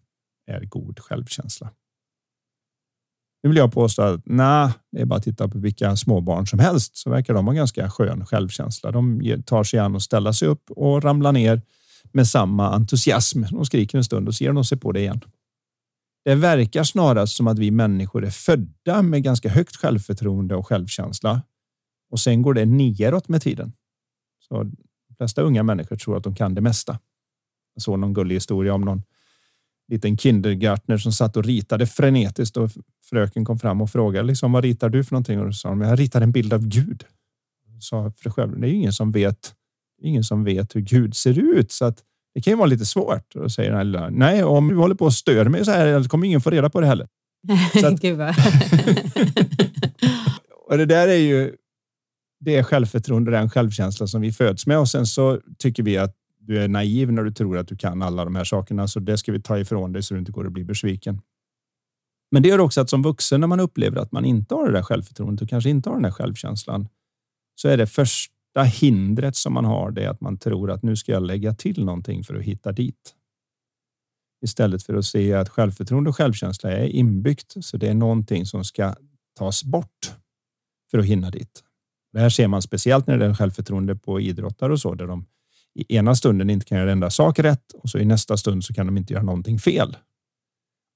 är 0.46 0.64
god 0.64 1.00
självkänsla. 1.00 1.70
Nu 3.42 3.50
vill 3.50 3.56
jag 3.56 3.72
påstå 3.72 4.02
att 4.02 4.20
nej, 4.24 4.72
det 4.92 5.00
är 5.00 5.04
bara 5.04 5.16
att 5.16 5.22
titta 5.22 5.48
på 5.48 5.58
vilka 5.58 5.96
småbarn 5.96 6.46
som 6.46 6.58
helst 6.58 6.96
så 6.96 7.10
verkar 7.10 7.34
de 7.34 7.46
ha 7.46 7.54
ganska 7.54 7.90
skön 7.90 8.26
självkänsla. 8.26 8.90
De 8.90 9.22
tar 9.46 9.64
sig 9.64 9.80
an 9.80 9.94
och 9.94 10.02
ställa 10.02 10.32
sig 10.32 10.48
upp 10.48 10.70
och 10.70 11.02
ramla 11.02 11.32
ner 11.32 11.62
med 12.12 12.28
samma 12.28 12.70
entusiasm. 12.70 13.42
De 13.50 13.66
skriker 13.66 13.98
en 13.98 14.04
stund 14.04 14.28
och 14.28 14.34
ser 14.34 14.52
de 14.52 14.64
sig 14.64 14.78
på 14.78 14.92
det 14.92 15.00
igen. 15.00 15.20
Det 16.24 16.34
verkar 16.34 16.84
snarast 16.84 17.36
som 17.36 17.46
att 17.46 17.58
vi 17.58 17.70
människor 17.70 18.24
är 18.24 18.30
födda 18.30 19.02
med 19.02 19.22
ganska 19.22 19.48
högt 19.48 19.76
självförtroende 19.76 20.56
och 20.56 20.66
självkänsla 20.66 21.42
och 22.10 22.20
sen 22.20 22.42
går 22.42 22.54
det 22.54 22.64
neråt 22.64 23.28
med 23.28 23.42
tiden. 23.42 23.72
Så 24.48 24.62
de 25.08 25.14
flesta 25.16 25.42
unga 25.42 25.62
människor 25.62 25.96
tror 25.96 26.16
att 26.16 26.24
de 26.24 26.34
kan 26.34 26.54
det 26.54 26.60
mesta. 26.60 26.98
Jag 27.74 27.82
såg 27.82 27.98
någon 27.98 28.14
gullig 28.14 28.36
historia 28.36 28.74
om 28.74 28.80
någon 28.80 29.02
liten 29.88 30.16
kindergartner 30.16 30.98
som 30.98 31.12
satt 31.12 31.36
och 31.36 31.44
ritade 31.44 31.86
frenetiskt 31.86 32.56
och 32.56 32.70
fröken 33.10 33.44
kom 33.44 33.58
fram 33.58 33.80
och 33.80 33.90
frågade 33.90 34.26
liksom, 34.26 34.52
vad 34.52 34.64
ritar 34.64 34.88
du 34.88 35.04
för 35.04 35.12
någonting? 35.12 35.38
Och 35.38 35.46
då 35.46 35.52
sa 35.52 35.68
de, 35.68 35.80
jag 35.80 35.98
ritar 35.98 36.20
en 36.20 36.32
bild 36.32 36.52
av 36.52 36.66
Gud. 36.66 37.04
Sa 37.80 38.12
för 38.16 38.30
själv, 38.30 38.60
det 38.60 38.68
är 38.68 38.72
ingen 38.72 38.92
som 38.92 39.12
vet. 39.12 39.52
Ingen 40.02 40.24
som 40.24 40.44
vet 40.44 40.76
hur 40.76 40.80
Gud 40.80 41.16
ser 41.16 41.38
ut 41.38 41.72
så 41.72 41.84
att 41.84 42.02
det 42.34 42.40
kan 42.42 42.52
ju 42.52 42.56
vara 42.56 42.66
lite 42.66 42.86
svårt. 42.86 43.34
Och 43.34 43.42
då 43.42 43.48
säger 43.48 43.72
den 43.72 43.86
lilla, 43.86 44.10
nej, 44.10 44.44
om 44.44 44.68
du 44.68 44.76
håller 44.76 44.94
på 44.94 45.06
att 45.06 45.12
störa 45.12 45.48
mig 45.48 45.64
så 45.64 45.70
här 45.70 46.02
så 46.02 46.08
kommer 46.08 46.26
ingen 46.26 46.40
få 46.40 46.50
reda 46.50 46.70
på 46.70 46.80
det 46.80 46.86
heller. 46.86 47.08
Så 47.80 47.86
att, 47.86 48.04
och 50.68 50.78
det 50.78 50.86
där 50.86 51.08
är 51.08 51.16
ju 51.16 51.54
det 52.40 52.56
är 52.56 52.62
självförtroende, 52.62 53.30
den 53.30 53.50
självkänsla 53.50 54.06
som 54.06 54.20
vi 54.20 54.32
föds 54.32 54.66
med 54.66 54.78
och 54.78 54.88
sen 54.88 55.06
så 55.06 55.40
tycker 55.58 55.82
vi 55.82 55.96
att 55.96 56.14
du 56.46 56.62
är 56.62 56.68
naiv 56.68 57.12
när 57.12 57.22
du 57.22 57.30
tror 57.30 57.58
att 57.58 57.68
du 57.68 57.76
kan 57.76 58.02
alla 58.02 58.24
de 58.24 58.36
här 58.36 58.44
sakerna, 58.44 58.88
så 58.88 59.00
det 59.00 59.18
ska 59.18 59.32
vi 59.32 59.42
ta 59.42 59.58
ifrån 59.58 59.92
dig 59.92 60.02
så 60.02 60.14
du 60.14 60.20
inte 60.20 60.32
går 60.32 60.44
och 60.44 60.52
blir 60.52 60.64
besviken. 60.64 61.20
Men 62.30 62.42
det 62.42 62.48
gör 62.48 62.58
också 62.58 62.80
att 62.80 62.90
som 62.90 63.02
vuxen 63.02 63.40
när 63.40 63.46
man 63.46 63.60
upplever 63.60 63.96
att 63.96 64.12
man 64.12 64.24
inte 64.24 64.54
har 64.54 64.66
det 64.66 64.72
där 64.72 64.82
självförtroendet 64.82 65.42
och 65.42 65.48
kanske 65.48 65.70
inte 65.70 65.88
har 65.88 65.96
den 65.96 66.02
där 66.02 66.10
självkänslan, 66.10 66.88
så 67.54 67.68
är 67.68 67.76
det 67.76 67.86
första 67.86 68.62
hindret 68.62 69.36
som 69.36 69.52
man 69.52 69.64
har 69.64 69.90
det 69.90 70.06
att 70.06 70.20
man 70.20 70.38
tror 70.38 70.70
att 70.70 70.82
nu 70.82 70.96
ska 70.96 71.12
jag 71.12 71.22
lägga 71.22 71.54
till 71.54 71.84
någonting 71.84 72.24
för 72.24 72.34
att 72.34 72.42
hitta 72.42 72.72
dit. 72.72 73.14
Istället 74.44 74.82
för 74.82 74.94
att 74.94 75.04
se 75.04 75.34
att 75.34 75.48
självförtroende 75.48 76.10
och 76.10 76.16
självkänsla 76.16 76.70
är 76.70 76.86
inbyggt, 76.86 77.54
så 77.60 77.76
det 77.76 77.88
är 77.88 77.94
någonting 77.94 78.46
som 78.46 78.64
ska 78.64 78.94
tas 79.38 79.64
bort 79.64 80.14
för 80.90 80.98
att 80.98 81.06
hinna 81.06 81.30
dit. 81.30 81.62
Det 82.12 82.20
här 82.20 82.30
ser 82.30 82.48
man 82.48 82.62
speciellt 82.62 83.06
när 83.06 83.18
det 83.18 83.26
är 83.26 83.34
självförtroende 83.34 83.96
på 83.96 84.20
idrottare 84.20 84.72
och 84.72 84.80
så, 84.80 84.94
där 84.94 85.06
de 85.06 85.26
i 85.76 85.96
ena 85.96 86.14
stunden 86.14 86.50
inte 86.50 86.66
kan 86.66 86.78
göra 86.78 86.90
en 86.90 86.92
enda 86.92 87.10
sak 87.10 87.38
rätt 87.38 87.72
och 87.82 87.90
så 87.90 87.98
i 87.98 88.04
nästa 88.04 88.36
stund 88.36 88.64
så 88.64 88.74
kan 88.74 88.86
de 88.86 88.96
inte 88.96 89.12
göra 89.12 89.22
någonting 89.22 89.58
fel. 89.58 89.96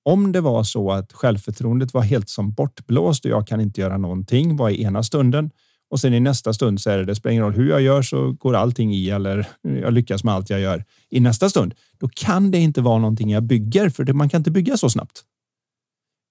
Om 0.04 0.32
det 0.32 0.40
var 0.40 0.62
så 0.62 0.92
att 0.92 1.12
självförtroendet 1.12 1.94
var 1.94 2.02
helt 2.02 2.28
som 2.28 2.52
bortblåst 2.52 3.24
och 3.24 3.30
jag 3.30 3.46
kan 3.46 3.60
inte 3.60 3.80
göra 3.80 3.98
någonting 3.98 4.56
var 4.56 4.70
i 4.70 4.82
ena 4.82 5.02
stunden 5.02 5.50
och 5.90 6.00
sen 6.00 6.14
i 6.14 6.20
nästa 6.20 6.52
stund 6.52 6.80
så 6.80 6.90
är 6.90 6.98
det, 6.98 7.04
det 7.04 7.14
spelar 7.14 7.32
ingen 7.32 7.44
roll 7.44 7.54
hur 7.54 7.70
jag 7.70 7.82
gör 7.82 8.02
så 8.02 8.32
går 8.32 8.54
allting 8.54 8.94
i 8.94 9.10
eller 9.10 9.48
jag 9.62 9.92
lyckas 9.92 10.24
med 10.24 10.34
allt 10.34 10.50
jag 10.50 10.60
gör 10.60 10.84
i 11.10 11.20
nästa 11.20 11.50
stund. 11.50 11.74
Då 11.98 12.08
kan 12.08 12.50
det 12.50 12.58
inte 12.58 12.80
vara 12.80 12.98
någonting 12.98 13.30
jag 13.30 13.42
bygger 13.42 13.88
för 13.88 14.04
det, 14.04 14.12
man 14.12 14.28
kan 14.28 14.40
inte 14.40 14.50
bygga 14.50 14.76
så 14.76 14.90
snabbt. 14.90 15.24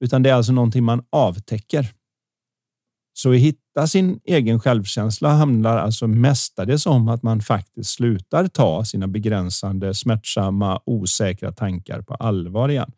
Utan 0.04 0.24
det 0.24 0.30
är 0.30 0.34
alltså 0.34 0.52
någonting 0.52 0.84
man 0.84 1.04
avtäcker. 1.10 1.94
Så 3.22 3.32
att 3.32 3.38
hitta 3.38 3.88
sin 3.88 4.20
egen 4.26 4.60
självkänsla 4.60 5.30
handlar 5.30 5.78
alltså 5.78 6.08
mestadels 6.08 6.86
om 6.86 7.08
att 7.08 7.24
man 7.24 7.42
faktiskt 7.42 7.90
slutar 7.90 8.48
ta 8.48 8.86
sina 8.86 9.08
begränsande, 9.08 9.94
smärtsamma, 9.94 10.82
osäkra 10.86 11.52
tankar 11.52 12.02
på 12.02 12.14
allvar 12.14 12.70
igen. 12.70 12.92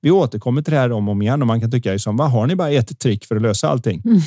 Vi 0.00 0.10
återkommer 0.10 0.62
till 0.62 0.72
det 0.72 0.78
här 0.78 0.92
om 0.92 1.08
och 1.08 1.12
om 1.12 1.22
igen 1.22 1.42
och 1.42 1.46
man 1.46 1.60
kan 1.60 1.70
tycka 1.70 1.98
som 1.98 2.16
vad 2.16 2.30
har 2.30 2.46
ni 2.46 2.56
bara 2.56 2.70
ett 2.70 2.98
trick 2.98 3.24
för 3.24 3.36
att 3.36 3.42
lösa 3.42 3.68
allting? 3.68 4.02
Mm. 4.04 4.20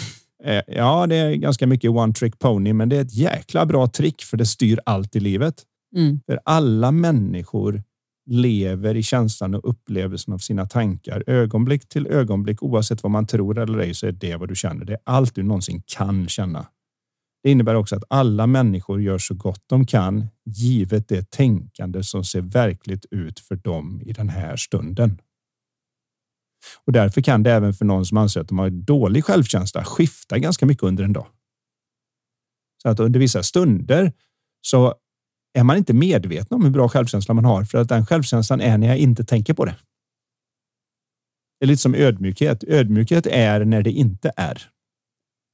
Eh, 0.44 0.76
ja, 0.76 1.08
det 1.08 1.16
är 1.16 1.34
ganska 1.34 1.68
mycket 1.68 1.92
one 1.92 2.14
trick 2.14 2.40
pony, 2.40 2.74
men 2.74 2.90
det 2.90 2.98
är 2.98 3.02
ett 3.02 3.16
jäkla 3.16 3.66
bra 3.66 3.88
trick 3.88 4.22
för 4.22 4.38
det 4.38 4.46
styr 4.46 4.80
allt 4.86 5.16
i 5.16 5.20
livet. 5.20 5.56
Mm. 5.96 6.20
För 6.26 6.40
alla 6.46 6.92
människor 6.92 7.84
lever 8.32 8.96
i 8.98 9.04
känslan 9.04 9.56
och 9.56 9.70
upplevelsen 9.70 10.34
av 10.34 10.38
sina 10.38 10.66
tankar 10.66 11.24
ögonblick 11.28 11.90
till 11.90 12.08
ögonblick. 12.08 12.64
Oavsett 12.64 13.04
vad 13.04 13.12
man 13.12 13.28
tror 13.28 13.60
eller 13.60 13.80
ej 13.80 13.94
så 13.94 14.08
är 14.08 14.12
det 14.12 14.36
vad 14.36 14.50
du 14.50 14.56
känner. 14.56 14.86
Det 14.86 14.94
är 14.94 15.00
allt 15.04 15.36
du 15.36 15.44
någonsin 15.44 15.84
kan 15.86 16.28
känna. 16.28 16.68
Det 17.44 17.52
innebär 17.52 17.76
också 17.76 17.96
att 17.96 18.04
alla 18.10 18.48
människor 18.48 19.02
gör 19.02 19.18
så 19.18 19.34
gott 19.34 19.64
de 19.68 19.86
kan 19.86 20.28
givet 20.46 21.08
det 21.08 21.32
tänkande 21.32 22.04
som 22.04 22.24
ser 22.24 22.42
verkligt 22.42 23.06
ut 23.12 23.40
för 23.40 23.56
dem 23.56 24.02
i 24.06 24.14
den 24.14 24.30
här 24.30 24.56
stunden. 24.56 25.22
Och 26.86 26.92
därför 26.92 27.22
kan 27.22 27.44
det 27.44 27.52
även 27.52 27.74
för 27.74 27.86
någon 27.86 28.06
som 28.06 28.18
anser 28.18 28.42
att 28.42 28.48
de 28.48 28.60
har 28.60 28.70
dålig 28.70 29.26
självkänsla 29.26 29.84
skifta 29.84 30.40
ganska 30.40 30.66
mycket 30.66 30.84
under 30.84 31.04
en 31.04 31.14
dag. 31.14 31.28
Så 32.82 32.90
att 32.90 33.00
under 33.00 33.20
vissa 33.20 33.44
stunder 33.44 34.14
så 34.62 34.96
är 35.54 35.64
man 35.64 35.78
inte 35.78 35.94
medveten 35.94 36.56
om 36.56 36.64
hur 36.64 36.72
bra 36.72 36.90
självkänsla 36.90 37.34
man 37.34 37.46
har 37.46 37.64
för 37.64 37.78
att 37.78 37.90
den 37.90 38.06
självkänslan 38.06 38.62
är 38.62 38.78
när 38.78 38.88
jag 38.88 38.98
inte 38.98 39.24
tänker 39.24 39.54
på 39.54 39.66
det. 39.66 39.76
Det 41.60 41.66
är 41.66 41.68
lite 41.68 41.82
som 41.82 41.96
ödmjukhet. 41.96 42.64
Ödmjukhet 42.64 43.26
är 43.26 43.66
när 43.66 43.82
det 43.82 43.92
inte 43.92 44.32
är. 44.38 44.54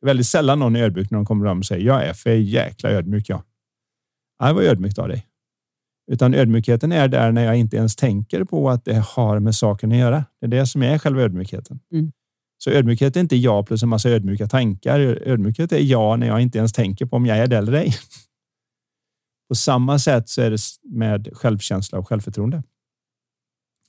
Det 0.01 0.05
är 0.05 0.07
väldigt 0.07 0.27
sällan 0.27 0.59
någon 0.59 0.75
är 0.75 0.83
ödmjuk 0.83 1.11
när 1.11 1.17
de 1.17 1.25
kommer 1.25 1.45
fram 1.45 1.59
och 1.59 1.65
säger 1.65 1.85
jag 1.85 2.05
är 2.05 2.13
för 2.13 2.29
jäkla 2.29 2.89
ödmjuk. 2.89 3.29
Ja, 3.29 3.43
det 4.39 4.53
var 4.53 4.61
ödmjukt 4.61 4.99
av 4.99 5.07
dig. 5.07 5.27
Utan 6.11 6.33
ödmjukheten 6.33 6.91
är 6.91 7.07
där 7.07 7.31
när 7.31 7.43
jag 7.43 7.57
inte 7.57 7.77
ens 7.77 7.95
tänker 7.95 8.43
på 8.43 8.69
att 8.69 8.85
det 8.85 9.05
har 9.07 9.39
med 9.39 9.55
saken 9.55 9.91
att 9.91 9.97
göra. 9.97 10.25
Det 10.39 10.45
är 10.45 10.49
det 10.49 10.65
som 10.65 10.83
är 10.83 10.97
själva 10.97 11.21
ödmjukheten. 11.21 11.79
Mm. 11.93 12.11
Så 12.57 12.69
ödmjukhet 12.69 13.15
är 13.15 13.19
inte 13.19 13.35
jag 13.35 13.67
plus 13.67 13.83
en 13.83 13.89
massa 13.89 14.09
ödmjuka 14.09 14.47
tankar. 14.47 14.99
Ödmjukhet 14.99 15.71
är 15.71 15.79
jag 15.79 16.19
när 16.19 16.27
jag 16.27 16.41
inte 16.41 16.57
ens 16.57 16.73
tänker 16.73 17.05
på 17.05 17.15
om 17.15 17.25
jag 17.25 17.37
är 17.37 17.47
det 17.47 17.57
eller 17.57 17.73
ej. 17.73 17.93
På 19.47 19.55
samma 19.55 19.99
sätt 19.99 20.29
så 20.29 20.41
är 20.41 20.51
det 20.51 20.59
med 20.83 21.29
självkänsla 21.33 21.99
och 21.99 22.07
självförtroende. 22.07 22.63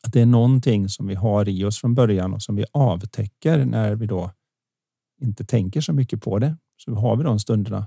Att 0.03 0.13
det 0.13 0.21
är 0.21 0.27
någonting 0.27 0.89
som 0.89 1.07
vi 1.07 1.15
har 1.15 1.49
i 1.49 1.65
oss 1.65 1.81
från 1.81 1.95
början 1.95 2.35
och 2.35 2.43
som 2.43 2.57
vi 2.57 2.65
avtäcker 2.73 3.65
när 3.65 3.95
vi 3.95 4.07
då 4.07 4.33
inte 5.21 5.45
tänker 5.45 5.81
så 5.81 5.93
mycket 5.93 6.23
på 6.23 6.39
det. 6.39 6.57
Så 6.77 6.95
har 6.95 7.17
vi 7.17 7.25
de 7.25 7.39
stunderna 7.39 7.87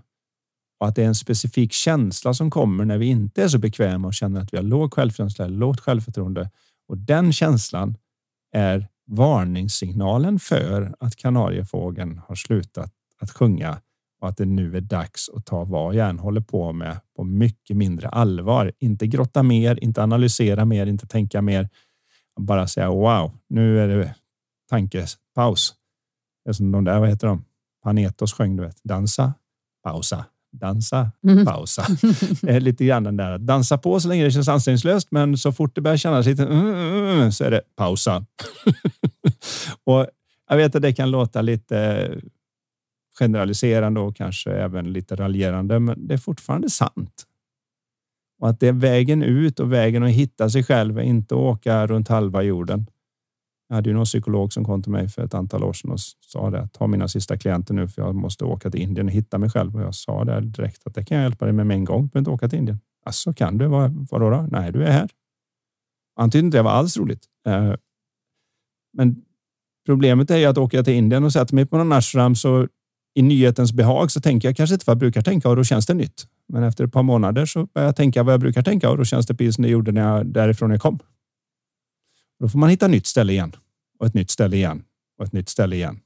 och 0.82 0.88
att 0.88 0.96
det 0.96 1.04
är 1.04 1.08
en 1.08 1.16
specifik 1.16 1.74
känsla 1.74 2.34
som 2.34 2.50
kommer 2.50 2.86
när 2.86 2.98
vi 2.98 3.06
inte 3.06 3.44
är 3.44 3.48
så 3.48 3.60
bekväma 3.60 4.08
och 4.08 4.14
känner 4.14 4.42
att 4.42 4.54
vi 4.54 4.58
har 4.58 4.64
låg 4.64 4.94
självkänsla 4.94 5.48
lågt 5.48 5.80
självförtroende. 5.80 6.50
Och 6.88 6.98
den 6.98 7.34
känslan 7.34 7.98
är 8.52 8.88
varningssignalen 9.08 10.40
för 10.40 10.96
att 11.00 11.16
kanariefågeln 11.16 12.22
har 12.28 12.36
slutat 12.36 12.94
att 13.20 13.32
sjunga 13.32 13.82
och 14.22 14.30
att 14.30 14.38
det 14.38 14.46
nu 14.46 14.78
är 14.78 14.82
dags 14.82 15.30
att 15.30 15.46
ta 15.46 15.64
vad 15.64 15.96
jag 15.96 16.10
än 16.10 16.20
håller 16.20 16.42
på 16.42 16.74
med 16.74 17.00
på 17.16 17.24
mycket 17.24 17.78
mindre 17.78 18.10
allvar. 18.10 18.72
Inte 18.80 19.08
grotta 19.08 19.44
mer, 19.44 19.84
inte 19.84 20.04
analysera 20.04 20.66
mer, 20.66 20.86
inte 20.86 21.08
tänka 21.08 21.42
mer. 21.42 21.70
Bara 22.40 22.68
säga 22.68 22.90
wow, 22.90 23.38
nu 23.48 23.80
är 23.80 23.88
det 23.88 24.16
tankepaus. 24.70 25.74
Det 26.44 26.50
är 26.50 26.54
som 26.54 26.72
de 26.72 26.84
där, 26.84 27.00
vad 27.00 27.10
heter 27.10 27.28
de? 27.28 27.46
Panetos 27.84 28.34
sjöng, 28.34 28.56
du 28.56 28.64
vet. 28.64 28.84
Dansa, 28.84 29.34
pausa, 29.84 30.26
dansa, 30.52 31.12
mm. 31.24 31.46
pausa. 31.46 31.86
Mm. 32.44 32.64
lite 32.64 32.86
grann 32.86 33.04
den 33.04 33.18
där 33.18 33.38
dansa 33.38 33.78
på 33.78 34.00
så 34.00 34.08
länge 34.08 34.24
det 34.24 34.32
känns 34.32 34.48
ansträngningslöst, 34.48 35.08
men 35.12 35.38
så 35.38 35.52
fort 35.52 35.76
det 35.76 35.82
börjar 35.82 35.98
kännas 35.98 36.26
lite 36.26 36.46
mm, 36.46 36.76
mm 36.76 37.32
så 37.32 37.44
är 37.44 37.52
det 37.52 37.62
pausa. 37.76 38.26
och 39.84 40.08
jag 40.50 40.58
vet 40.58 40.76
att 40.76 40.82
det 40.82 40.94
kan 40.94 41.12
låta 41.12 41.42
lite 41.42 42.10
generaliserande 43.22 44.00
och 44.00 44.16
kanske 44.16 44.52
även 44.52 44.94
lite 44.94 45.16
raljerande, 45.16 45.80
men 45.80 46.08
det 46.08 46.14
är 46.14 46.18
fortfarande 46.18 46.70
sant. 46.70 47.24
Och 48.40 48.50
att 48.50 48.60
det 48.60 48.68
är 48.68 48.74
vägen 48.74 49.24
ut 49.24 49.60
och 49.60 49.74
vägen 49.74 50.04
att 50.04 50.12
hitta 50.12 50.50
sig 50.50 50.64
själv, 50.64 51.00
inte 51.00 51.36
åka 51.36 51.88
runt 51.88 52.08
halva 52.08 52.42
jorden. 52.44 52.86
Jag 53.68 53.76
hade 53.76 53.90
ju 53.90 53.96
någon 53.96 54.06
psykolog 54.06 54.54
som 54.54 54.66
kom 54.66 54.84
till 54.84 54.92
mig 54.92 55.10
för 55.10 55.24
ett 55.24 55.34
antal 55.34 55.64
år 55.64 55.74
sedan 55.74 55.92
och 55.92 56.00
sa 56.00 56.50
det 56.50 56.60
att 56.60 56.74
ta 56.74 56.88
mina 56.88 57.08
sista 57.08 57.38
klienter 57.38 57.74
nu 57.74 57.88
för 57.88 58.02
jag 58.02 58.16
måste 58.16 58.46
åka 58.46 58.72
till 58.72 58.82
Indien 58.82 59.08
och 59.08 59.14
hitta 59.14 59.38
mig 59.38 59.50
själv. 59.50 59.76
Och 59.76 59.82
jag 59.82 59.96
sa 59.96 60.24
det 60.24 60.42
direkt 60.42 60.88
att 60.88 60.96
det 60.96 61.04
kan 61.06 61.18
jag 61.18 61.24
hjälpa 61.24 61.46
dig 61.46 61.54
med 61.54 61.68
med 61.68 61.76
en 61.76 61.86
gång. 61.86 62.04
Du 62.04 62.08
behöver 62.08 62.20
inte 62.20 62.32
åka 62.32 62.50
till 62.50 62.60
Indien. 62.60 62.80
Alltså 63.06 63.34
kan 63.34 63.58
du? 63.58 63.68
Vad, 63.68 64.08
vadå 64.12 64.30
då? 64.30 64.48
Nej, 64.52 64.72
du 64.72 64.84
är 64.84 64.92
här. 64.92 65.10
Han 66.16 66.30
tyckte 66.30 66.46
inte 66.46 66.58
det 66.58 66.62
var 66.62 66.72
alls 66.72 66.98
roligt. 66.98 67.26
Eh, 67.48 67.74
men 68.94 69.16
problemet 69.86 70.32
är 70.32 70.38
ju 70.38 70.46
att 70.46 70.58
åka 70.58 70.84
till 70.84 70.94
Indien 70.94 71.24
och 71.24 71.34
sätta 71.34 71.56
mig 71.56 71.66
på 71.66 71.78
någon 71.78 71.92
ashram 71.92 72.36
så 72.36 72.68
i 73.14 73.22
nyhetens 73.22 73.74
behag 73.74 74.12
så 74.12 74.22
tänker 74.22 74.48
jag 74.48 74.58
kanske 74.58 74.74
inte 74.74 74.84
vad 74.88 74.94
jag 74.94 75.00
brukar 75.00 75.22
tänka 75.22 75.50
och 75.50 75.56
då 75.56 75.64
känns 75.64 75.86
det 75.86 75.94
nytt. 75.94 76.28
Men 76.48 76.64
efter 76.64 76.84
ett 76.84 76.94
par 76.94 77.04
månader 77.04 77.46
så 77.46 77.66
börjar 77.66 77.88
jag 77.88 77.96
tänka 77.96 78.24
vad 78.24 78.34
jag 78.34 78.40
brukar 78.40 78.62
tänka 78.62 78.90
och 78.90 78.98
då 78.98 79.06
känns 79.06 79.28
det 79.28 79.36
precis 79.36 79.56
som 79.56 79.62
det 79.62 79.70
gjorde 79.70 79.92
när 79.92 80.02
jag, 80.02 80.26
därifrån 80.26 80.72
jag 80.72 80.82
kom. 80.82 81.00
Då 82.40 82.50
får 82.50 82.60
man 82.60 82.70
hitta 82.70 82.88
nytt 82.88 83.08
ställe 83.08 83.34
igen 83.34 83.56
och 84.00 84.06
ett 84.06 84.14
nytt 84.14 84.30
ställe 84.30 84.56
igen 84.56 84.84
och 85.18 85.26
ett 85.26 85.34
nytt 85.34 85.50
ställe 85.50 85.76
igen. 85.76 86.00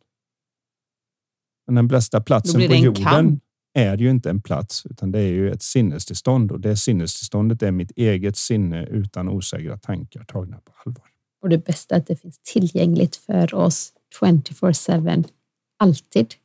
Men 1.66 1.76
den 1.76 1.88
bästa 1.88 2.22
platsen 2.22 2.68
på 2.68 2.76
jorden 2.76 3.03
kamp. 3.03 3.43
är 3.74 3.97
ju 3.97 4.10
inte 4.10 4.30
en 4.30 4.41
plats, 4.41 4.86
utan 4.86 5.12
det 5.12 5.20
är 5.20 5.32
ju 5.32 5.51
ett 5.51 5.62
sinnestillstånd 5.62 6.51
och 6.51 6.60
det 6.60 6.78
sinnestillståndet 6.78 7.64
är 7.64 7.72
mitt 7.72 7.91
eget 7.95 8.38
sinne 8.38 8.86
utan 8.86 9.30
osäkra 9.30 9.78
tankar 9.78 10.24
tagna 10.24 10.58
på 10.58 10.72
allvar. 10.86 11.06
Och 11.41 11.49
det 11.49 11.58
bästa 11.58 11.95
är 11.95 11.99
att 11.99 12.08
det 12.08 12.16
finns 12.16 12.39
tillgängligt 12.43 13.16
för 13.16 13.53
oss 13.53 13.93
24-7, 14.20 15.24
alltid. 15.78 16.36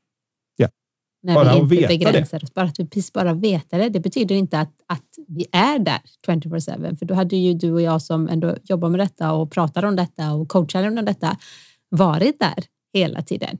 När 1.22 1.34
bara 1.34 1.52
vi 1.52 1.58
inte 1.58 1.74
veta 1.74 1.88
begränsar 1.88 2.38
det. 2.38 2.44
oss. 2.44 2.54
Bara 2.54 2.66
att 2.66 2.80
vi 2.80 2.86
precis 2.86 3.12
bara 3.12 3.34
vet 3.34 3.70
det. 3.70 3.88
Det 3.88 4.00
betyder 4.00 4.34
inte 4.34 4.58
att, 4.58 4.74
att 4.86 5.18
vi 5.28 5.46
är 5.52 5.78
där 5.78 6.00
24-7, 6.26 6.96
för 6.96 7.06
då 7.06 7.14
hade 7.14 7.36
ju 7.36 7.54
du 7.54 7.72
och 7.72 7.82
jag 7.82 8.02
som 8.02 8.28
ändå 8.28 8.56
jobbar 8.62 8.88
med 8.88 9.00
detta 9.00 9.32
och 9.32 9.50
pratar 9.52 9.84
om 9.84 9.96
detta 9.96 10.32
och 10.32 10.48
coachar 10.48 10.88
om 10.88 10.94
detta 11.04 11.36
varit 11.88 12.38
där 12.38 12.64
hela 12.94 13.22
tiden. 13.22 13.58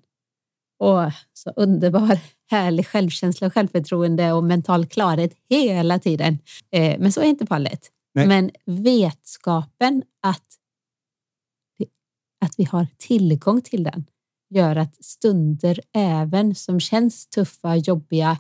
Och 0.78 1.12
så 1.32 1.50
underbar, 1.50 2.18
härlig 2.50 2.86
självkänsla 2.86 3.46
och 3.46 3.54
självförtroende 3.54 4.32
och 4.32 4.44
mental 4.44 4.86
klarhet 4.86 5.34
hela 5.48 5.98
tiden. 5.98 6.38
Eh, 6.72 6.98
men 6.98 7.12
så 7.12 7.20
är 7.20 7.24
inte 7.24 7.46
fallet. 7.46 7.80
Nej. 8.14 8.26
Men 8.26 8.50
vetskapen 8.66 10.02
att, 10.22 10.46
att 12.44 12.54
vi 12.56 12.64
har 12.64 12.86
tillgång 12.98 13.60
till 13.60 13.82
den 13.82 14.06
gör 14.50 14.76
att 14.76 15.04
stunder 15.04 15.80
även 15.92 16.54
som 16.54 16.80
känns 16.80 17.26
tuffa, 17.26 17.76
jobbiga, 17.76 18.38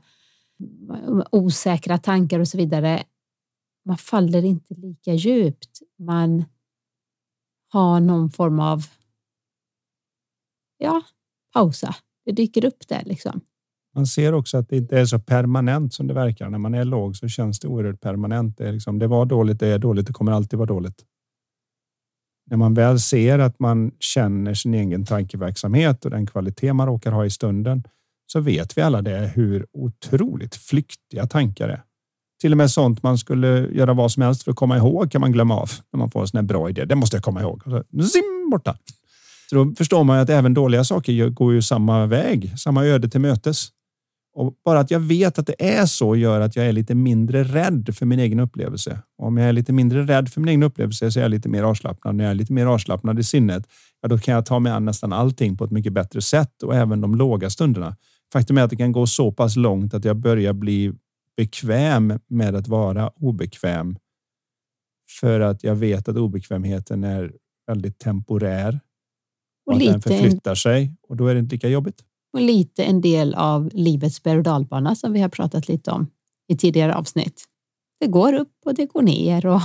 osäkra 1.30 1.98
tankar 1.98 2.40
och 2.40 2.48
så 2.48 2.58
vidare, 2.58 3.02
man 3.84 3.98
faller 3.98 4.44
inte 4.44 4.74
lika 4.74 5.14
djupt. 5.14 5.80
Man 5.98 6.44
har 7.68 8.00
någon 8.00 8.30
form 8.30 8.60
av 8.60 8.86
ja, 10.78 11.02
pausa. 11.52 11.94
Det 12.24 12.32
dyker 12.32 12.64
upp 12.64 12.88
där 12.88 13.02
liksom. 13.04 13.40
Man 13.94 14.06
ser 14.06 14.32
också 14.32 14.58
att 14.58 14.68
det 14.68 14.76
inte 14.76 14.98
är 14.98 15.06
så 15.06 15.18
permanent 15.18 15.94
som 15.94 16.06
det 16.06 16.14
verkar. 16.14 16.50
När 16.50 16.58
man 16.58 16.74
är 16.74 16.84
låg 16.84 17.16
så 17.16 17.28
känns 17.28 17.60
det 17.60 17.68
oerhört 17.68 18.00
permanent. 18.00 18.58
Det, 18.58 18.68
är 18.68 18.72
liksom, 18.72 18.98
det 18.98 19.06
var 19.06 19.26
dåligt, 19.26 19.60
det 19.60 19.66
är 19.66 19.78
dåligt, 19.78 20.06
det 20.06 20.12
kommer 20.12 20.32
alltid 20.32 20.58
vara 20.58 20.66
dåligt. 20.66 21.04
När 22.50 22.56
man 22.56 22.74
väl 22.74 23.00
ser 23.00 23.38
att 23.38 23.58
man 23.60 23.90
känner 24.00 24.54
sin 24.54 24.74
egen 24.74 25.04
tankeverksamhet 25.04 26.04
och 26.04 26.10
den 26.10 26.26
kvalitet 26.26 26.72
man 26.72 26.86
råkar 26.86 27.12
ha 27.12 27.24
i 27.24 27.30
stunden 27.30 27.82
så 28.32 28.40
vet 28.40 28.78
vi 28.78 28.82
alla 28.82 29.02
det 29.02 29.32
hur 29.34 29.66
otroligt 29.72 30.56
flyktiga 30.56 31.26
tankar 31.26 31.68
är. 31.68 31.82
Till 32.40 32.52
och 32.52 32.58
med 32.58 32.70
sånt 32.70 33.02
man 33.02 33.18
skulle 33.18 33.48
göra 33.48 33.94
vad 33.94 34.12
som 34.12 34.22
helst 34.22 34.42
för 34.42 34.50
att 34.50 34.56
komma 34.56 34.76
ihåg 34.76 35.12
kan 35.12 35.20
man 35.20 35.32
glömma 35.32 35.56
av 35.56 35.70
när 35.92 35.98
man 35.98 36.10
får 36.10 36.20
en 36.20 36.28
sån 36.28 36.38
här 36.38 36.44
bra 36.44 36.70
idé. 36.70 36.84
Det 36.84 36.94
måste 36.94 37.16
jag 37.16 37.24
komma 37.24 37.40
ihåg. 37.40 37.62
Och 37.66 37.72
så, 37.72 38.08
zim, 38.08 38.48
borta. 38.50 38.76
Så 39.50 39.56
då 39.56 39.74
förstår 39.78 40.04
man 40.04 40.18
att 40.18 40.30
även 40.30 40.54
dåliga 40.54 40.84
saker 40.84 41.28
går 41.28 41.52
ju 41.52 41.62
samma 41.62 42.06
väg, 42.06 42.58
samma 42.58 42.84
öde 42.84 43.08
till 43.08 43.20
mötes. 43.20 43.68
Och 44.34 44.54
bara 44.64 44.80
att 44.80 44.90
jag 44.90 45.00
vet 45.00 45.38
att 45.38 45.46
det 45.46 45.78
är 45.78 45.86
så 45.86 46.16
gör 46.16 46.40
att 46.40 46.56
jag 46.56 46.66
är 46.66 46.72
lite 46.72 46.94
mindre 46.94 47.44
rädd 47.44 47.94
för 47.94 48.06
min 48.06 48.18
egen 48.18 48.40
upplevelse. 48.40 49.02
Och 49.18 49.26
om 49.26 49.36
jag 49.36 49.48
är 49.48 49.52
lite 49.52 49.72
mindre 49.72 50.02
rädd 50.02 50.28
för 50.28 50.40
min 50.40 50.48
egen 50.48 50.62
upplevelse 50.62 51.10
så 51.10 51.18
är 51.18 51.22
jag 51.22 51.30
lite 51.30 51.48
mer 51.48 51.62
avslappnad. 51.62 52.14
När 52.14 52.24
jag 52.24 52.30
är 52.30 52.34
lite 52.34 52.52
mer 52.52 52.66
avslappnad 52.66 53.18
i 53.18 53.24
sinnet, 53.24 53.68
ja, 54.00 54.08
då 54.08 54.18
kan 54.18 54.34
jag 54.34 54.46
ta 54.46 54.58
mig 54.58 54.72
an 54.72 54.84
nästan 54.84 55.12
allting 55.12 55.56
på 55.56 55.64
ett 55.64 55.70
mycket 55.70 55.92
bättre 55.92 56.22
sätt 56.22 56.62
och 56.62 56.74
även 56.74 57.00
de 57.00 57.14
låga 57.14 57.50
stunderna. 57.50 57.96
Faktum 58.32 58.58
är 58.58 58.62
att 58.62 58.70
det 58.70 58.76
kan 58.76 58.92
gå 58.92 59.06
så 59.06 59.32
pass 59.32 59.56
långt 59.56 59.94
att 59.94 60.04
jag 60.04 60.16
börjar 60.16 60.52
bli 60.52 60.92
bekväm 61.36 62.18
med 62.28 62.54
att 62.54 62.68
vara 62.68 63.08
obekväm. 63.08 63.96
För 65.20 65.40
att 65.40 65.64
jag 65.64 65.74
vet 65.74 66.08
att 66.08 66.16
obekvämheten 66.16 67.04
är 67.04 67.32
väldigt 67.66 67.98
temporär 67.98 68.80
och, 69.66 69.72
och 69.72 69.80
att 69.80 69.86
den 69.86 70.02
förflyttar 70.02 70.54
sig 70.54 70.94
och 71.08 71.16
då 71.16 71.26
är 71.26 71.34
det 71.34 71.40
inte 71.40 71.54
lika 71.54 71.68
jobbigt. 71.68 72.04
Och 72.32 72.40
lite 72.40 72.84
en 72.84 73.00
del 73.00 73.34
av 73.34 73.70
livets 73.72 74.22
berg 74.22 74.38
och 74.38 74.44
dalbana 74.44 74.94
som 74.94 75.12
vi 75.12 75.20
har 75.20 75.28
pratat 75.28 75.68
lite 75.68 75.90
om 75.90 76.06
i 76.48 76.56
tidigare 76.56 76.94
avsnitt. 76.94 77.44
Det 78.00 78.06
går 78.06 78.32
upp 78.32 78.56
och 78.66 78.74
det 78.74 78.86
går 78.86 79.02
ner 79.02 79.46
och 79.46 79.60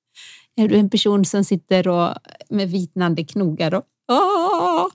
är 0.56 0.68
du 0.68 0.78
en 0.78 0.90
person 0.90 1.24
som 1.24 1.44
sitter 1.44 1.88
och 1.88 2.14
med 2.50 2.70
vitnande 2.70 3.24
knogar 3.24 3.74
och 3.74 3.84
åh, 4.12 4.86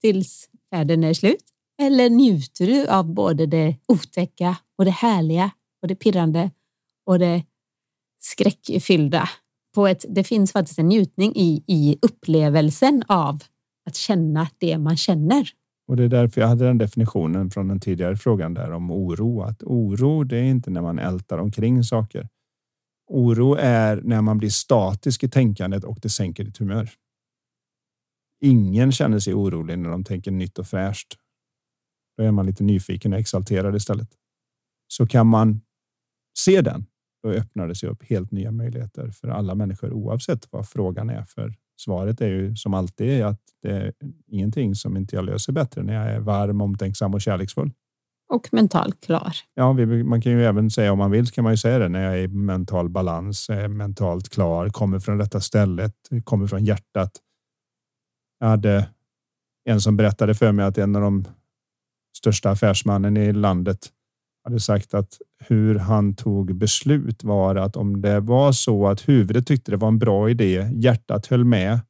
tills 0.00 0.48
färden 0.70 1.04
är 1.04 1.14
slut? 1.14 1.44
Eller 1.82 2.10
njuter 2.10 2.66
du 2.66 2.86
av 2.86 3.14
både 3.14 3.46
det 3.46 3.76
otäcka 3.88 4.56
och 4.78 4.84
det 4.84 4.90
härliga 4.90 5.50
och 5.82 5.88
det 5.88 5.94
pirrande 5.94 6.50
och 7.06 7.18
det 7.18 7.44
skräckfyllda? 8.20 9.28
På 9.74 9.86
ett, 9.86 10.04
det 10.08 10.24
finns 10.24 10.52
faktiskt 10.52 10.78
en 10.78 10.88
njutning 10.88 11.32
i, 11.36 11.64
i 11.66 11.98
upplevelsen 12.02 13.02
av 13.08 13.42
att 13.86 13.96
känna 13.96 14.48
det 14.58 14.78
man 14.78 14.96
känner. 14.96 15.50
Och 15.86 15.96
det 15.96 16.04
är 16.04 16.08
därför 16.08 16.40
jag 16.40 16.48
hade 16.48 16.64
den 16.64 16.78
definitionen 16.78 17.50
från 17.50 17.68
den 17.68 17.80
tidigare 17.80 18.16
frågan 18.16 18.54
där 18.54 18.70
om 18.70 18.90
oro. 18.90 19.42
Att 19.42 19.62
oro, 19.62 20.24
det 20.24 20.36
är 20.36 20.44
inte 20.44 20.70
när 20.70 20.82
man 20.82 20.98
ältar 20.98 21.38
omkring 21.38 21.84
saker. 21.84 22.28
Oro 23.08 23.54
är 23.54 24.00
när 24.02 24.20
man 24.20 24.38
blir 24.38 24.50
statisk 24.50 25.24
i 25.24 25.28
tänkandet 25.28 25.84
och 25.84 25.98
det 26.02 26.08
sänker 26.08 26.44
ditt 26.44 26.58
humör. 26.58 26.90
Ingen 28.40 28.92
känner 28.92 29.18
sig 29.18 29.34
orolig 29.34 29.78
när 29.78 29.90
de 29.90 30.04
tänker 30.04 30.30
nytt 30.30 30.58
och 30.58 30.66
fräscht. 30.66 31.16
Då 32.16 32.24
är 32.24 32.30
man 32.30 32.46
lite 32.46 32.64
nyfiken 32.64 33.12
och 33.12 33.18
exalterad 33.18 33.76
istället. 33.76 34.08
Så 34.88 35.06
kan 35.06 35.26
man 35.26 35.60
se 36.38 36.60
den, 36.60 36.86
då 37.22 37.30
öppnar 37.30 37.68
det 37.68 37.74
sig 37.74 37.88
upp 37.88 38.02
helt 38.02 38.30
nya 38.30 38.50
möjligheter 38.50 39.10
för 39.10 39.28
alla 39.28 39.54
människor 39.54 39.92
oavsett 39.92 40.52
vad 40.52 40.68
frågan 40.68 41.10
är 41.10 41.24
för 41.24 41.54
Svaret 41.84 42.20
är 42.20 42.28
ju 42.28 42.56
som 42.56 42.74
alltid 42.74 43.22
att 43.22 43.40
det 43.62 43.70
är 43.70 43.92
ingenting 44.26 44.74
som 44.74 44.96
inte 44.96 45.16
jag 45.16 45.24
löser 45.24 45.52
bättre 45.52 45.82
när 45.82 45.94
jag 45.94 46.14
är 46.14 46.20
varm, 46.20 46.60
omtänksam 46.60 47.14
och 47.14 47.20
kärleksfull. 47.20 47.70
Och 48.28 48.48
mentalt 48.52 49.00
klar. 49.04 49.32
Ja, 49.54 49.72
man 50.04 50.20
kan 50.22 50.32
ju 50.32 50.44
även 50.44 50.70
säga 50.70 50.92
om 50.92 50.98
man 50.98 51.10
vill 51.10 51.26
så 51.26 51.34
kan 51.34 51.44
man 51.44 51.52
ju 51.52 51.56
säga 51.56 51.78
det 51.78 51.88
när 51.88 52.02
jag 52.02 52.18
är 52.18 52.22
i 52.22 52.28
mental 52.28 52.88
balans, 52.88 53.48
mentalt 53.68 54.28
klar, 54.28 54.68
kommer 54.68 54.98
från 54.98 55.18
rätta 55.18 55.40
stället, 55.40 55.94
kommer 56.24 56.46
från 56.46 56.64
hjärtat. 56.64 57.10
Jag 58.38 58.46
hade 58.46 58.88
en 59.64 59.80
som 59.80 59.96
berättade 59.96 60.34
för 60.34 60.52
mig 60.52 60.64
att 60.64 60.78
en 60.78 60.96
av 60.96 61.02
de 61.02 61.24
största 62.16 62.50
affärsmannen 62.50 63.16
i 63.16 63.32
landet 63.32 63.88
hade 64.44 64.60
sagt 64.60 64.94
att 64.94 65.18
hur 65.38 65.74
han 65.74 66.14
tog 66.14 66.54
beslut 66.54 67.24
var 67.24 67.56
att 67.56 67.76
om 67.76 68.02
det 68.02 68.20
var 68.20 68.52
så 68.52 68.86
att 68.86 69.08
huvudet 69.08 69.46
tyckte 69.46 69.70
det 69.70 69.76
var 69.76 69.88
en 69.88 69.98
bra 69.98 70.30
idé, 70.30 70.70
hjärtat 70.72 71.26
höll 71.26 71.44
med, 71.44 71.80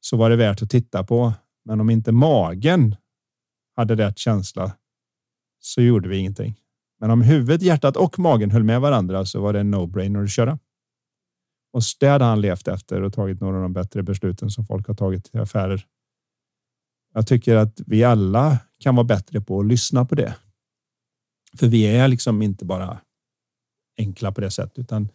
så 0.00 0.16
var 0.16 0.30
det 0.30 0.36
värt 0.36 0.62
att 0.62 0.70
titta 0.70 1.04
på. 1.04 1.32
Men 1.64 1.80
om 1.80 1.90
inte 1.90 2.12
magen 2.12 2.96
hade 3.76 3.94
rätt 3.94 4.18
känsla 4.18 4.72
så 5.60 5.82
gjorde 5.82 6.08
vi 6.08 6.16
ingenting. 6.16 6.56
Men 7.00 7.10
om 7.10 7.22
huvudet, 7.22 7.62
hjärtat 7.62 7.96
och 7.96 8.18
magen 8.18 8.50
höll 8.50 8.64
med 8.64 8.80
varandra 8.80 9.24
så 9.24 9.40
var 9.40 9.52
det 9.52 9.60
en 9.60 9.74
no-brainer 9.74 10.22
att 10.24 10.30
köra. 10.30 10.58
Och 11.72 11.82
det 12.00 12.06
hade 12.06 12.24
han 12.24 12.40
levt 12.40 12.68
efter 12.68 13.02
och 13.02 13.12
tagit 13.12 13.40
några 13.40 13.56
av 13.56 13.62
de 13.62 13.72
bättre 13.72 14.02
besluten 14.02 14.50
som 14.50 14.66
folk 14.66 14.86
har 14.86 14.94
tagit 14.94 15.34
i 15.34 15.38
affärer. 15.38 15.86
Jag 17.14 17.26
tycker 17.26 17.56
att 17.56 17.80
vi 17.86 18.04
alla 18.04 18.58
kan 18.78 18.96
vara 18.96 19.04
bättre 19.04 19.40
på 19.40 19.60
att 19.60 19.66
lyssna 19.66 20.04
på 20.04 20.14
det. 20.14 20.36
För 21.56 21.66
vi 21.66 21.84
är 21.84 22.08
liksom 22.08 22.42
inte 22.42 22.64
bara 22.64 22.98
enkla 23.98 24.32
på 24.32 24.40
det 24.40 24.50
sättet, 24.50 24.78
utan 24.78 25.08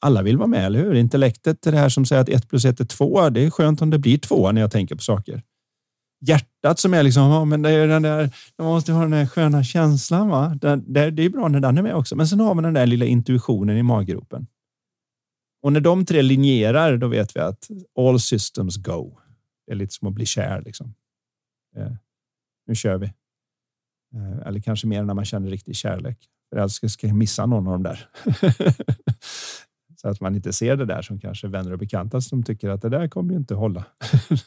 alla 0.00 0.22
vill 0.22 0.36
vara 0.36 0.48
med, 0.48 0.66
eller 0.66 0.78
hur? 0.84 0.94
Intellektet 0.94 1.66
är 1.66 1.72
det 1.72 1.78
här 1.78 1.88
som 1.88 2.06
säger 2.06 2.22
att 2.22 2.28
ett 2.28 2.48
plus 2.48 2.64
ett 2.64 2.80
är 2.80 2.84
två. 2.84 3.30
Det 3.30 3.40
är 3.40 3.50
skönt 3.50 3.82
om 3.82 3.90
det 3.90 3.98
blir 3.98 4.18
två 4.18 4.52
när 4.52 4.60
jag 4.60 4.70
tänker 4.70 4.94
på 4.94 5.02
saker. 5.02 5.42
Hjärtat 6.20 6.78
som 6.78 6.94
är 6.94 7.02
liksom, 7.02 7.22
ja, 7.22 7.44
men 7.44 7.62
det 7.62 7.70
är 7.70 7.86
den 7.86 8.02
där, 8.02 8.30
man 8.58 8.66
måste 8.66 8.92
ha 8.92 9.02
den 9.02 9.10
där 9.10 9.26
sköna 9.26 9.64
känslan. 9.64 10.28
Va? 10.28 10.58
Det, 10.60 10.76
det, 10.76 11.10
det 11.10 11.22
är 11.22 11.30
bra 11.30 11.48
när 11.48 11.60
den 11.60 11.78
är 11.78 11.82
med 11.82 11.94
också. 11.94 12.16
Men 12.16 12.28
sen 12.28 12.40
har 12.40 12.54
man 12.54 12.64
den 12.64 12.74
där 12.74 12.86
lilla 12.86 13.04
intuitionen 13.04 13.76
i 13.76 13.82
maggropen. 13.82 14.46
Och 15.62 15.72
när 15.72 15.80
de 15.80 16.06
tre 16.06 16.22
linjerar, 16.22 16.96
då 16.96 17.08
vet 17.08 17.36
vi 17.36 17.40
att 17.40 17.68
all 17.98 18.20
systems 18.20 18.76
go. 18.76 19.18
Det 19.66 19.72
är 19.72 19.76
lite 19.76 19.94
som 19.94 20.08
att 20.08 20.14
bli 20.14 20.26
kär. 20.26 20.62
Liksom. 20.62 20.94
Eh, 21.76 21.92
nu 22.66 22.74
kör 22.74 22.98
vi. 22.98 23.12
Eh, 24.14 24.46
eller 24.46 24.60
kanske 24.60 24.86
mer 24.86 25.02
när 25.02 25.14
man 25.14 25.24
känner 25.24 25.50
riktig 25.50 25.76
kärlek. 25.76 26.18
För 26.50 26.88
ska 26.88 27.14
missa 27.14 27.46
någon 27.46 27.66
av 27.66 27.72
dem 27.72 27.82
där. 27.82 28.08
så 30.00 30.08
att 30.08 30.20
man 30.20 30.34
inte 30.34 30.52
ser 30.52 30.76
det 30.76 30.86
där 30.86 31.02
som 31.02 31.20
kanske 31.20 31.48
vänner 31.48 31.72
och 31.72 31.78
bekanta 31.78 32.20
som 32.20 32.42
tycker 32.42 32.68
att 32.68 32.82
det 32.82 32.88
där 32.88 33.08
kommer 33.08 33.32
ju 33.32 33.38
inte 33.38 33.54
hålla. 33.54 33.84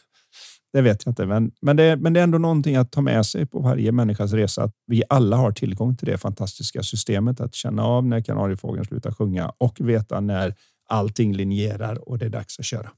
det 0.74 0.82
vet 0.82 1.06
jag 1.06 1.12
inte, 1.12 1.26
men, 1.26 1.52
men, 1.62 1.76
det, 1.76 1.96
men 1.96 2.14
det 2.14 2.20
är 2.20 2.24
ändå 2.24 2.38
någonting 2.38 2.76
att 2.76 2.92
ta 2.92 3.02
med 3.02 3.26
sig 3.26 3.46
på 3.46 3.60
varje 3.60 3.92
människas 3.92 4.34
resa. 4.34 4.64
Att 4.64 4.76
vi 4.88 5.04
alla 5.10 5.38
har 5.38 5.52
tillgång 5.52 5.96
till 5.96 6.08
det 6.08 6.18
fantastiska 6.18 6.84
systemet 6.84 7.42
att 7.42 7.56
känna 7.56 7.84
av 7.84 8.06
när 8.06 8.22
kanariefågeln 8.22 8.86
slutar 8.86 9.12
sjunga 9.12 9.54
och 9.58 9.82
veta 9.82 10.20
när 10.20 10.56
allting 10.90 11.36
linjerar 11.36 12.10
och 12.10 12.18
det 12.18 12.26
är 12.26 12.30
dags 12.30 12.60
att 12.60 12.66
köra. 12.66 12.92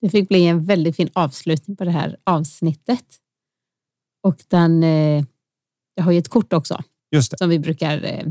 Det 0.00 0.10
fick 0.10 0.28
bli 0.28 0.46
en 0.46 0.64
väldigt 0.64 0.96
fin 0.96 1.08
avslutning 1.12 1.76
på 1.76 1.84
det 1.84 1.90
här 1.90 2.16
avsnittet. 2.24 3.04
Och 4.22 4.42
den, 4.48 4.82
eh, 4.82 5.24
jag 5.94 6.04
har 6.04 6.12
ju 6.12 6.18
ett 6.18 6.28
kort 6.28 6.52
också 6.52 6.82
som 7.38 7.48
vi 7.48 7.58
brukar 7.58 8.04
eh, 8.04 8.26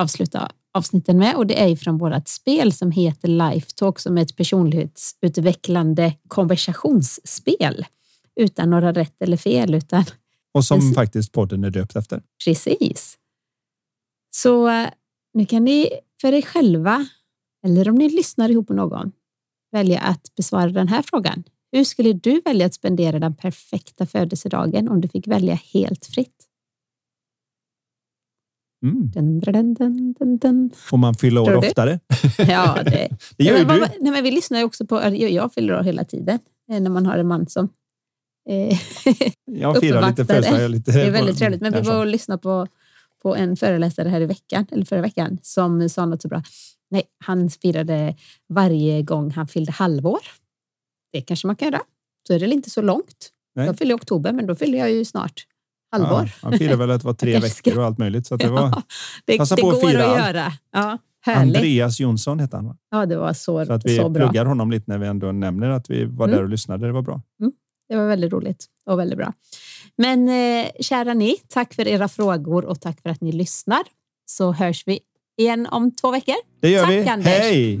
avsluta 0.00 0.50
avsnitten 0.72 1.18
med 1.18 1.36
och 1.36 1.46
det 1.46 1.62
är 1.62 1.76
från 1.76 1.98
vårt 1.98 2.28
spel 2.28 2.72
som 2.72 2.90
heter 2.90 3.28
Lifetalk 3.28 3.98
som 3.98 4.18
är 4.18 4.22
ett 4.22 4.36
personlighetsutvecklande 4.36 6.14
konversationsspel 6.28 7.86
utan 8.36 8.70
några 8.70 8.92
rätt 8.92 9.22
eller 9.22 9.36
fel 9.36 9.74
utan 9.74 10.04
Och 10.54 10.64
som 10.64 10.78
Precis. 10.80 10.94
faktiskt 10.94 11.32
podden 11.32 11.64
är 11.64 11.70
döpt 11.70 11.96
efter. 11.96 12.22
precis. 12.44 13.18
Så 14.30 14.68
eh, 14.68 14.88
nu 15.34 15.46
kan 15.46 15.64
ni 15.64 15.90
för 16.20 16.32
er 16.32 16.42
själva 16.42 17.06
eller 17.64 17.88
om 17.88 17.94
ni 17.94 18.08
lyssnar 18.08 18.48
ihop 18.48 18.68
med 18.68 18.76
någon 18.76 19.12
välja 19.72 20.00
att 20.00 20.34
besvara 20.36 20.68
den 20.68 20.88
här 20.88 21.02
frågan. 21.02 21.44
Hur 21.72 21.84
skulle 21.84 22.12
du 22.12 22.40
välja 22.44 22.66
att 22.66 22.74
spendera 22.74 23.18
den 23.18 23.34
perfekta 23.34 24.06
födelsedagen 24.06 24.88
om 24.88 25.00
du 25.00 25.08
fick 25.08 25.28
välja 25.28 25.54
helt 25.54 26.06
fritt? 26.06 26.44
Mm. 28.82 29.10
Dun, 29.10 29.40
dun, 29.74 29.74
dun, 30.18 30.38
dun. 30.38 30.70
Får 30.74 30.96
man 30.96 31.14
fylla 31.14 31.40
år 31.40 31.54
oftare? 31.54 32.00
Ja, 32.38 32.78
det, 32.84 33.08
Det 33.36 33.44
gör 33.44 33.58
ju 33.58 33.66
men, 33.66 33.80
du. 33.80 33.86
nej, 34.00 34.12
men 34.12 34.24
vi 34.24 34.30
lyssnar 34.30 34.58
ju 34.58 34.64
också 34.64 34.86
på, 34.86 34.96
jag, 34.96 35.16
jag 35.16 35.54
fyller 35.54 35.78
år 35.78 35.82
hela 35.82 36.04
tiden 36.04 36.38
eh, 36.72 36.80
när 36.80 36.90
man 36.90 37.06
har 37.06 37.18
en 37.18 37.28
man 37.28 37.48
som 37.48 37.68
eh, 38.50 38.78
Jag 39.44 39.80
firar 39.80 40.08
lite 40.08 40.22
uppvaktare. 40.22 40.42
födelsedag. 40.42 40.62
jag 40.62 40.70
Lite 40.70 40.92
Det 40.92 41.02
är 41.02 41.10
väldigt 41.10 41.38
trevligt. 41.38 41.60
Men 41.60 41.72
vi 41.72 41.80
var 41.80 41.98
och 41.98 42.06
lyssnade 42.06 42.42
på, 42.42 42.66
på 43.22 43.36
en 43.36 43.56
föreläsare 43.56 44.08
här 44.08 44.20
i 44.20 44.26
veckan, 44.26 44.66
eller 44.70 44.84
förra 44.84 45.00
veckan, 45.00 45.38
som 45.42 45.88
sa 45.88 46.06
något 46.06 46.22
så 46.22 46.28
bra. 46.28 46.42
Nej, 46.90 47.02
han 47.24 47.50
firade 47.50 48.16
varje 48.48 49.02
gång 49.02 49.30
han 49.30 49.48
fyllde 49.48 49.72
halvår. 49.72 50.20
Det 51.12 51.20
kanske 51.20 51.46
man 51.46 51.56
kan 51.56 51.68
göra. 51.72 51.82
Så 52.26 52.34
är 52.34 52.38
det 52.38 52.46
inte 52.46 52.70
så 52.70 52.82
långt. 52.82 53.30
Nej. 53.54 53.66
Jag 53.66 53.78
fyller 53.78 53.92
i 53.92 53.96
oktober, 53.96 54.32
men 54.32 54.46
då 54.46 54.54
fyller 54.54 54.78
jag 54.78 54.90
ju 54.90 55.04
snart 55.04 55.46
halvår. 55.90 56.10
Ja, 56.24 56.28
han 56.42 56.58
firade 56.58 56.76
väl 56.76 56.90
att 56.94 57.00
det 57.00 57.06
var 57.06 57.14
tre 57.14 57.38
veckor 57.38 57.78
och 57.78 57.84
allt 57.84 57.98
möjligt. 57.98 58.26
Så 58.26 58.36
det 58.36 58.48
var 58.50 58.60
Ja, 58.60 58.82
det 59.24 59.38
Passa 59.38 59.56
det 59.56 59.62
på 59.62 59.70
att 59.70 59.80
fira 59.80 60.04
att 60.04 60.10
allt. 60.18 60.26
göra. 60.36 60.52
Ja, 60.72 60.98
härligt. 61.26 61.56
Andreas 61.56 62.00
Jonsson 62.00 62.40
hette 62.40 62.56
han. 62.56 62.66
Va? 62.66 62.76
Ja, 62.90 63.06
det 63.06 63.16
var 63.16 63.32
så, 63.32 63.64
Så 63.66 63.72
att 63.72 63.84
vi 63.86 63.96
så 63.96 64.08
bra. 64.08 64.22
pluggar 64.26 64.44
honom 64.44 64.70
lite 64.70 64.84
när 64.90 64.98
vi 64.98 65.06
ändå 65.06 65.32
nämner 65.32 65.68
att 65.70 65.90
vi 65.90 66.04
var 66.04 66.24
Mm. 66.26 66.36
där 66.36 66.42
och 66.44 66.48
lyssnade. 66.50 66.86
Det 66.86 66.92
var 66.92 67.02
bra. 67.02 67.22
Det 67.88 67.96
var 67.96 68.06
väldigt 68.08 68.32
roligt 68.32 68.66
och 68.86 68.98
väldigt 68.98 69.18
bra. 69.18 69.32
Men 69.96 70.28
eh, 70.28 70.66
kära 70.80 71.14
ni, 71.14 71.36
tack 71.48 71.74
för 71.74 71.88
era 71.88 72.08
frågor 72.08 72.64
och 72.64 72.80
tack 72.80 73.02
för 73.02 73.10
att 73.10 73.20
ni 73.20 73.32
lyssnar. 73.32 73.82
Så 74.26 74.52
hörs 74.52 74.82
vi 74.86 75.00
igen 75.38 75.66
om 75.66 75.90
två 75.94 76.10
veckor. 76.10 76.34
Det 76.60 76.70
gör 76.70 76.82
Tack, 76.84 76.90
vi. 76.92 77.08
Anders. 77.08 77.26
Hej! 77.26 77.80